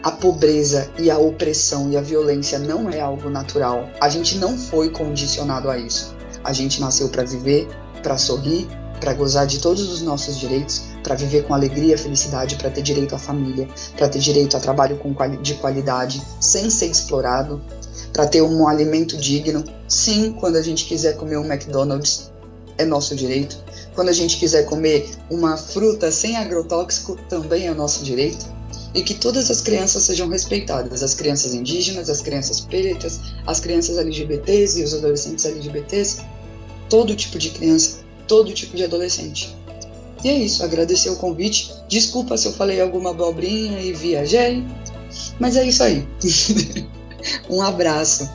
A 0.02 0.12
pobreza 0.12 0.90
e 1.00 1.10
a 1.10 1.18
opressão 1.18 1.90
e 1.92 1.98
a 1.98 2.02
violência 2.02 2.60
não 2.60 2.90
é 2.90 3.00
algo 3.00 3.30
natural. 3.30 3.90
A 4.02 4.10
gente 4.10 4.38
não 4.38 4.58
foi 4.58 4.90
condicionado 4.90 5.70
a 5.70 5.78
isso. 5.78 6.16
A 6.44 6.52
gente 6.52 6.82
nasceu 6.82 7.08
para 7.08 7.24
viver, 7.24 7.68
para 8.02 8.18
sorrir, 8.18 8.68
para 9.00 9.14
gozar 9.14 9.46
de 9.48 9.60
todos 9.60 9.90
os 9.90 10.02
nossos 10.02 10.38
direitos, 10.38 10.84
para 11.04 11.16
viver 11.16 11.44
com 11.44 11.54
alegria, 11.54 11.98
felicidade, 11.98 12.56
para 12.56 12.70
ter 12.70 12.82
direito 12.82 13.16
à 13.16 13.18
família, 13.18 13.68
para 13.98 14.10
ter 14.10 14.20
direito 14.20 14.56
a 14.56 14.60
trabalho 14.60 15.00
de 15.42 15.54
qualidade, 15.56 16.22
sem 16.40 16.70
ser 16.70 16.88
explorado, 16.88 17.62
para 18.14 18.28
ter 18.28 18.44
um 18.44 18.68
alimento 18.68 19.18
digno. 19.18 19.64
Sim, 19.88 20.34
quando 20.40 20.56
a 20.56 20.62
gente 20.62 20.86
quiser 20.86 21.18
comer 21.18 21.38
um 21.38 21.52
McDonald's, 21.52 22.32
é 22.78 22.86
nosso 22.86 23.16
direito. 23.16 23.58
Quando 23.96 24.10
a 24.10 24.14
gente 24.14 24.38
quiser 24.38 24.66
comer 24.66 25.10
uma 25.30 25.58
fruta 25.58 26.12
sem 26.12 26.38
agrotóxico, 26.38 27.18
também 27.28 27.68
é 27.68 27.74
nosso 27.74 28.04
direito. 28.04 28.46
E 28.94 29.02
que 29.02 29.16
todas 29.16 29.50
as 29.50 29.62
crianças 29.62 30.04
sejam 30.04 30.28
respeitadas, 30.28 31.02
as 31.02 31.16
crianças 31.16 31.54
indígenas, 31.54 32.10
as 32.10 32.22
crianças 32.22 32.62
pretas, 32.62 33.20
as 33.48 33.60
crianças 33.60 33.98
LGBTs 33.98 34.80
e 34.80 34.84
os 34.84 34.94
adolescentes 34.94 35.46
LGBTs, 35.46 36.22
todo 36.90 37.16
tipo 37.16 37.40
de 37.40 37.50
criança, 37.50 37.98
todo 38.28 38.54
tipo 38.54 38.78
de 38.78 38.84
adolescente. 38.84 39.56
E 40.24 40.30
é 40.30 40.38
isso, 40.38 40.64
agradecer 40.64 41.10
o 41.10 41.16
convite. 41.16 41.74
Desculpa 41.90 42.38
se 42.38 42.48
eu 42.48 42.54
falei 42.54 42.80
alguma 42.80 43.10
abobrinha 43.10 43.80
e 43.80 43.94
viajei, 43.94 44.64
mas 45.40 45.58
é 45.58 45.66
isso 45.66 45.84
aí. 45.84 46.08
um 47.50 47.62
abraço. 47.62 48.30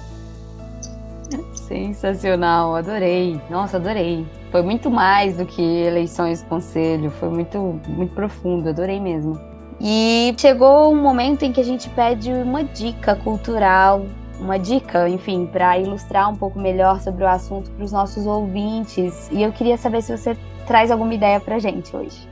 Sensacional, 1.55 2.75
adorei. 2.75 3.41
Nossa, 3.51 3.77
adorei. 3.77 4.27
Foi 4.51 4.63
muito 4.63 4.91
mais 4.91 5.37
do 5.37 5.45
que 5.45 5.63
eleições 5.63 6.43
conselho, 6.49 7.11
foi 7.11 7.29
muito, 7.29 7.81
muito 7.87 8.15
profundo, 8.15 8.71
adorei 8.71 8.99
mesmo. 8.99 9.39
E 9.81 10.35
chegou 10.39 10.93
um 10.93 11.01
momento 11.01 11.45
em 11.45 11.53
que 11.53 11.61
a 11.61 11.65
gente 11.65 11.89
pede 11.91 12.33
uma 12.33 12.65
dica 12.65 13.15
cultural 13.15 14.07
uma 14.41 14.59
dica, 14.59 15.09
enfim, 15.09 15.47
para 15.47 15.79
ilustrar 15.79 16.31
um 16.31 16.37
pouco 16.37 16.59
melhor 16.59 17.01
sobre 17.01 17.25
o 17.25 17.29
assunto 17.29 17.71
para 17.71 17.85
os 17.85 17.93
nossos 17.93 18.27
ouvintes. 18.27 19.29
E 19.31 19.43
eu 19.43 19.53
queria 19.53 19.77
saber 19.77 20.03
se 20.03 20.17
você 20.17 20.37
traz 20.67 20.91
alguma 20.91 21.13
ideia 21.15 21.41
para 21.41 21.59
gente 21.59 21.95
hoje. 21.95 22.29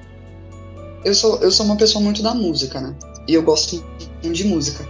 Eu 1.05 1.15
sou, 1.15 1.39
eu 1.41 1.51
sou 1.51 1.67
uma 1.67 1.77
pessoa 1.77 2.03
muito 2.03 2.23
da 2.23 2.35
música, 2.35 2.81
né? 2.81 2.95
E 3.29 3.35
eu 3.35 3.43
gosto 3.43 3.85
de 4.23 4.45
música. 4.45 4.85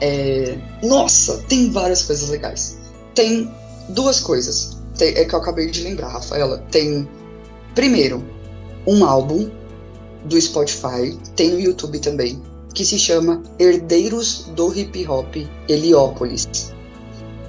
É... 0.00 0.56
Nossa, 0.82 1.38
tem 1.48 1.70
várias 1.70 2.02
coisas 2.02 2.28
legais. 2.28 2.78
Tem 3.14 3.50
duas 3.90 4.20
coisas. 4.20 4.78
Tem, 4.96 5.14
é 5.14 5.24
que 5.24 5.34
eu 5.34 5.38
acabei 5.38 5.70
de 5.70 5.82
lembrar, 5.82 6.08
Rafaela. 6.08 6.58
Tem, 6.70 7.08
primeiro, 7.74 8.24
um 8.86 9.04
álbum 9.04 9.50
do 10.24 10.40
Spotify, 10.40 11.18
tem 11.36 11.50
no 11.50 11.60
YouTube 11.60 11.98
também, 12.00 12.42
que 12.74 12.84
se 12.84 12.98
chama 12.98 13.42
Herdeiros 13.58 14.46
do 14.54 14.76
Hip 14.76 15.06
Hop 15.08 15.34
Heliópolis. 15.68 16.72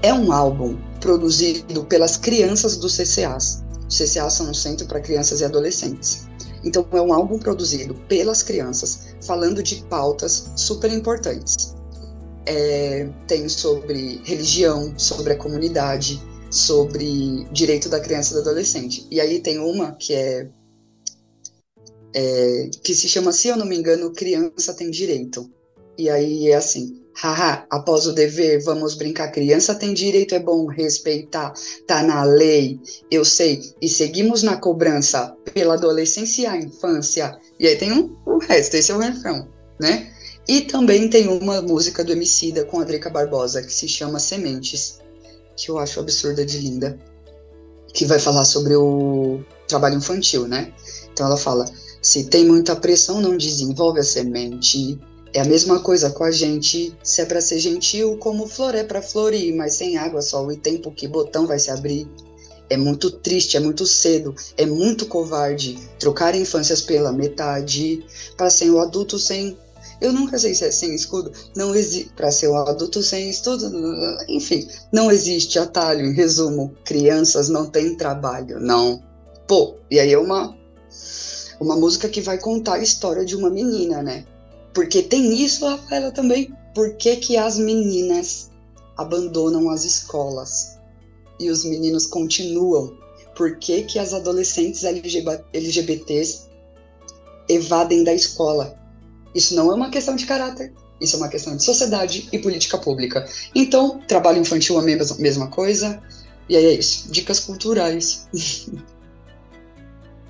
É 0.01 0.13
um 0.13 0.31
álbum 0.31 0.77
produzido 1.01 1.83
pelas 1.85 2.17
crianças 2.17 2.77
do 2.77 2.87
CCAs. 2.87 3.63
O 3.83 3.87
CCA 3.87 4.29
são 4.29 4.49
um 4.49 4.53
centro 4.53 4.85
para 4.87 4.99
crianças 4.99 5.41
e 5.41 5.45
adolescentes. 5.45 6.27
Então 6.63 6.85
é 6.91 7.01
um 7.01 7.13
álbum 7.13 7.39
produzido 7.39 7.93
pelas 8.07 8.43
crianças, 8.43 9.15
falando 9.25 9.63
de 9.63 9.83
pautas 9.89 10.51
super 10.55 10.91
importantes. 10.91 11.75
É, 12.45 13.07
tem 13.27 13.47
sobre 13.47 14.21
religião, 14.23 14.97
sobre 14.97 15.33
a 15.33 15.37
comunidade, 15.37 16.21
sobre 16.49 17.45
direito 17.51 17.89
da 17.89 17.99
criança 17.99 18.31
e 18.31 18.33
do 18.35 18.41
adolescente. 18.41 19.05
E 19.11 19.21
aí 19.21 19.39
tem 19.39 19.59
uma 19.59 19.93
que 19.93 20.13
é 20.13 20.49
é, 22.13 22.69
que 22.83 22.93
se 22.95 23.07
chama, 23.07 23.31
se 23.31 23.47
eu 23.47 23.57
não 23.57 23.65
me 23.65 23.77
engano, 23.77 24.11
Criança 24.13 24.73
Tem 24.73 24.89
Direito. 24.89 25.49
E 25.97 26.09
aí 26.09 26.47
é 26.47 26.55
assim, 26.55 27.01
haha, 27.21 27.65
após 27.69 28.07
o 28.07 28.13
dever, 28.13 28.63
vamos 28.63 28.95
brincar, 28.95 29.31
criança 29.31 29.75
tem 29.75 29.93
direito, 29.93 30.33
é 30.33 30.39
bom 30.39 30.65
respeitar, 30.65 31.53
tá 31.85 32.01
na 32.01 32.23
lei, 32.23 32.79
eu 33.11 33.25
sei, 33.25 33.61
e 33.81 33.89
seguimos 33.89 34.41
na 34.41 34.55
cobrança 34.55 35.35
pela 35.53 35.73
adolescência 35.73 36.43
e 36.43 36.45
a 36.45 36.55
infância. 36.55 37.37
E 37.59 37.67
aí 37.67 37.75
tem 37.75 37.91
um, 37.91 38.15
o 38.25 38.37
resto, 38.37 38.75
esse 38.75 38.91
é 38.91 38.95
o 38.95 38.99
refrão, 38.99 39.49
né? 39.79 40.13
E 40.47 40.61
também 40.61 41.09
tem 41.09 41.27
uma 41.27 41.61
música 41.61 42.03
do 42.03 42.11
Emicida 42.11 42.63
com 42.63 42.79
a 42.79 42.83
Drica 42.83 43.09
Barbosa, 43.09 43.61
que 43.61 43.73
se 43.73 43.87
chama 43.87 44.19
Sementes, 44.19 44.99
que 45.55 45.69
eu 45.69 45.77
acho 45.77 45.99
absurda 45.99 46.45
de 46.45 46.57
linda, 46.57 46.99
que 47.93 48.05
vai 48.05 48.19
falar 48.19 48.45
sobre 48.45 48.75
o 48.75 49.41
trabalho 49.67 49.97
infantil, 49.97 50.47
né? 50.47 50.73
Então 51.11 51.27
ela 51.27 51.37
fala, 51.37 51.65
se 52.01 52.25
tem 52.25 52.45
muita 52.45 52.75
pressão, 52.75 53.21
não 53.21 53.35
desenvolve 53.37 53.99
a 53.99 54.03
semente. 54.03 54.99
É 55.33 55.41
a 55.41 55.45
mesma 55.45 55.79
coisa 55.79 56.09
com 56.09 56.23
a 56.23 56.31
gente. 56.31 56.95
Se 57.03 57.21
é 57.21 57.25
para 57.25 57.41
ser 57.41 57.59
gentil, 57.59 58.17
como 58.17 58.47
flor 58.47 58.73
é 58.73 58.83
para 58.83 59.01
florir, 59.01 59.55
mas 59.55 59.75
sem 59.75 59.97
água, 59.97 60.21
sol 60.21 60.51
e 60.51 60.57
tempo, 60.57 60.91
que 60.91 61.07
botão 61.07 61.45
vai 61.45 61.59
se 61.59 61.69
abrir? 61.69 62.07
É 62.69 62.77
muito 62.77 63.11
triste, 63.11 63.57
é 63.57 63.59
muito 63.59 63.85
cedo, 63.85 64.35
é 64.55 64.65
muito 64.65 65.07
covarde 65.07 65.77
trocar 65.97 66.35
infâncias 66.35 66.81
pela 66.81 67.11
metade 67.11 68.05
para 68.37 68.49
ser 68.49 68.69
o 68.69 68.79
adulto 68.79 69.17
sem. 69.19 69.57
Eu 70.01 70.13
nunca 70.13 70.39
sei 70.39 70.55
se 70.55 70.63
é 70.63 70.71
sem 70.71 70.95
escudo. 70.95 71.31
Não 71.55 71.75
existe 71.75 72.13
para 72.15 72.31
ser 72.31 72.47
o 72.47 72.55
adulto 72.55 73.03
sem 73.03 73.29
estudo. 73.29 73.69
Enfim, 74.27 74.67
não 74.91 75.11
existe 75.11 75.59
atalho. 75.59 76.05
Em 76.05 76.13
resumo, 76.13 76.73
crianças 76.85 77.49
não 77.49 77.65
têm 77.65 77.95
trabalho, 77.95 78.59
não. 78.59 79.03
Pô, 79.47 79.75
e 79.91 79.99
aí 79.99 80.13
é 80.13 80.19
uma 80.19 80.57
uma 81.59 81.75
música 81.75 82.07
que 82.07 82.21
vai 82.21 82.37
contar 82.37 82.75
a 82.75 82.81
história 82.81 83.25
de 83.25 83.35
uma 83.35 83.49
menina, 83.49 84.01
né? 84.01 84.25
Porque 84.73 85.03
tem 85.03 85.41
isso, 85.43 85.65
Rafaela, 85.65 86.11
também. 86.11 86.53
Por 86.73 86.95
que, 86.95 87.17
que 87.17 87.35
as 87.35 87.57
meninas 87.57 88.49
abandonam 88.95 89.69
as 89.69 89.83
escolas 89.83 90.77
e 91.39 91.49
os 91.49 91.65
meninos 91.65 92.05
continuam? 92.05 92.97
Por 93.35 93.57
que, 93.57 93.83
que 93.83 93.99
as 93.99 94.13
adolescentes 94.13 94.83
LGBTs 94.83 96.47
evadem 97.49 98.03
da 98.03 98.13
escola? 98.13 98.78
Isso 99.33 99.55
não 99.55 99.71
é 99.71 99.75
uma 99.75 99.89
questão 99.89 100.15
de 100.15 100.25
caráter, 100.25 100.73
isso 100.99 101.15
é 101.15 101.19
uma 101.19 101.29
questão 101.29 101.55
de 101.55 101.63
sociedade 101.63 102.27
e 102.31 102.39
política 102.39 102.77
pública. 102.77 103.27
Então, 103.55 103.99
trabalho 104.07 104.39
infantil 104.39 104.77
é 104.77 104.79
a 104.79 104.83
mesma, 105.17 105.47
coisa. 105.47 106.01
E 106.47 106.55
aí 106.55 106.65
é 106.65 106.73
isso. 106.73 107.11
Dicas 107.11 107.39
culturais. 107.39 108.27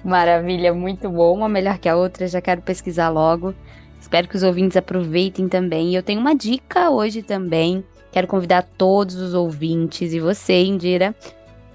Maravilha, 0.04 0.74
muito 0.74 1.10
bom. 1.10 1.36
Uma 1.36 1.50
melhor 1.50 1.78
que 1.78 1.90
a 1.90 1.96
outra, 1.96 2.28
já 2.28 2.42
quero 2.42 2.62
pesquisar 2.62 3.10
logo. 3.10 3.54
Espero 4.00 4.28
que 4.28 4.36
os 4.36 4.44
ouvintes 4.44 4.78
aproveitem 4.78 5.48
também. 5.48 5.92
E 5.92 5.96
eu 5.96 6.04
tenho 6.04 6.20
uma 6.20 6.36
dica 6.36 6.90
hoje 6.90 7.22
também. 7.22 7.84
Quero 8.12 8.28
convidar 8.28 8.64
todos 8.78 9.16
os 9.16 9.34
ouvintes 9.34 10.14
e 10.14 10.20
você, 10.20 10.64
Indira, 10.64 11.16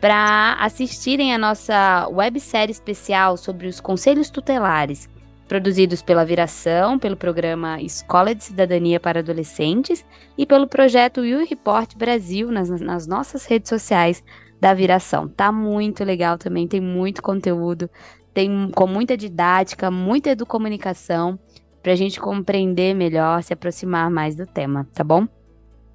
para 0.00 0.54
assistirem 0.60 1.34
a 1.34 1.38
nossa 1.38 2.08
websérie 2.08 2.72
especial 2.72 3.36
sobre 3.36 3.66
os 3.68 3.80
conselhos 3.80 4.30
tutelares, 4.30 5.08
produzidos 5.54 6.02
pela 6.02 6.24
Viração, 6.24 6.98
pelo 6.98 7.16
programa 7.16 7.80
Escola 7.80 8.34
de 8.34 8.42
Cidadania 8.42 8.98
para 8.98 9.20
Adolescentes 9.20 10.04
e 10.36 10.44
pelo 10.44 10.66
projeto 10.66 11.24
You 11.24 11.46
Report 11.46 11.94
Brasil 11.96 12.50
nas, 12.50 12.68
nas 12.80 13.06
nossas 13.06 13.46
redes 13.46 13.68
sociais 13.68 14.20
da 14.60 14.74
viração. 14.74 15.28
Tá 15.28 15.52
muito 15.52 16.02
legal 16.02 16.36
também, 16.36 16.66
tem 16.66 16.80
muito 16.80 17.22
conteúdo, 17.22 17.88
tem 18.34 18.68
com 18.74 18.88
muita 18.88 19.16
didática, 19.16 19.92
muita 19.92 20.30
educomunicação, 20.30 21.38
para 21.80 21.92
a 21.92 21.96
gente 21.96 22.18
compreender 22.18 22.92
melhor, 22.92 23.40
se 23.40 23.52
aproximar 23.52 24.10
mais 24.10 24.34
do 24.34 24.46
tema, 24.46 24.88
tá 24.92 25.04
bom? 25.04 25.24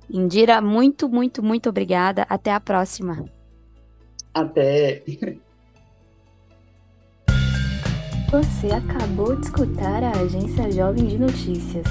Indira, 0.10 0.62
muito, 0.62 1.10
muito, 1.10 1.44
muito 1.44 1.68
obrigada. 1.68 2.26
Até 2.30 2.54
a 2.54 2.62
próxima. 2.62 3.26
Até. 4.34 5.04
Você 8.32 8.68
acabou 8.68 9.36
de 9.36 9.48
escutar 9.48 10.04
a 10.04 10.12
Agência 10.12 10.72
Jovem 10.72 11.08
de 11.08 11.18
Notícias. 11.18 11.88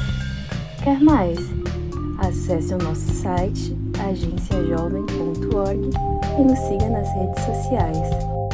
Quer 0.85 1.01
mais? 1.01 1.37
Acesse 2.19 2.73
o 2.75 2.79
nosso 2.79 3.13
site 3.13 3.77
agenciajovem.org 4.09 5.91
e 6.39 6.45
nos 6.45 6.59
siga 6.61 6.89
nas 6.91 7.13
redes 7.15 7.45
sociais. 7.45 8.48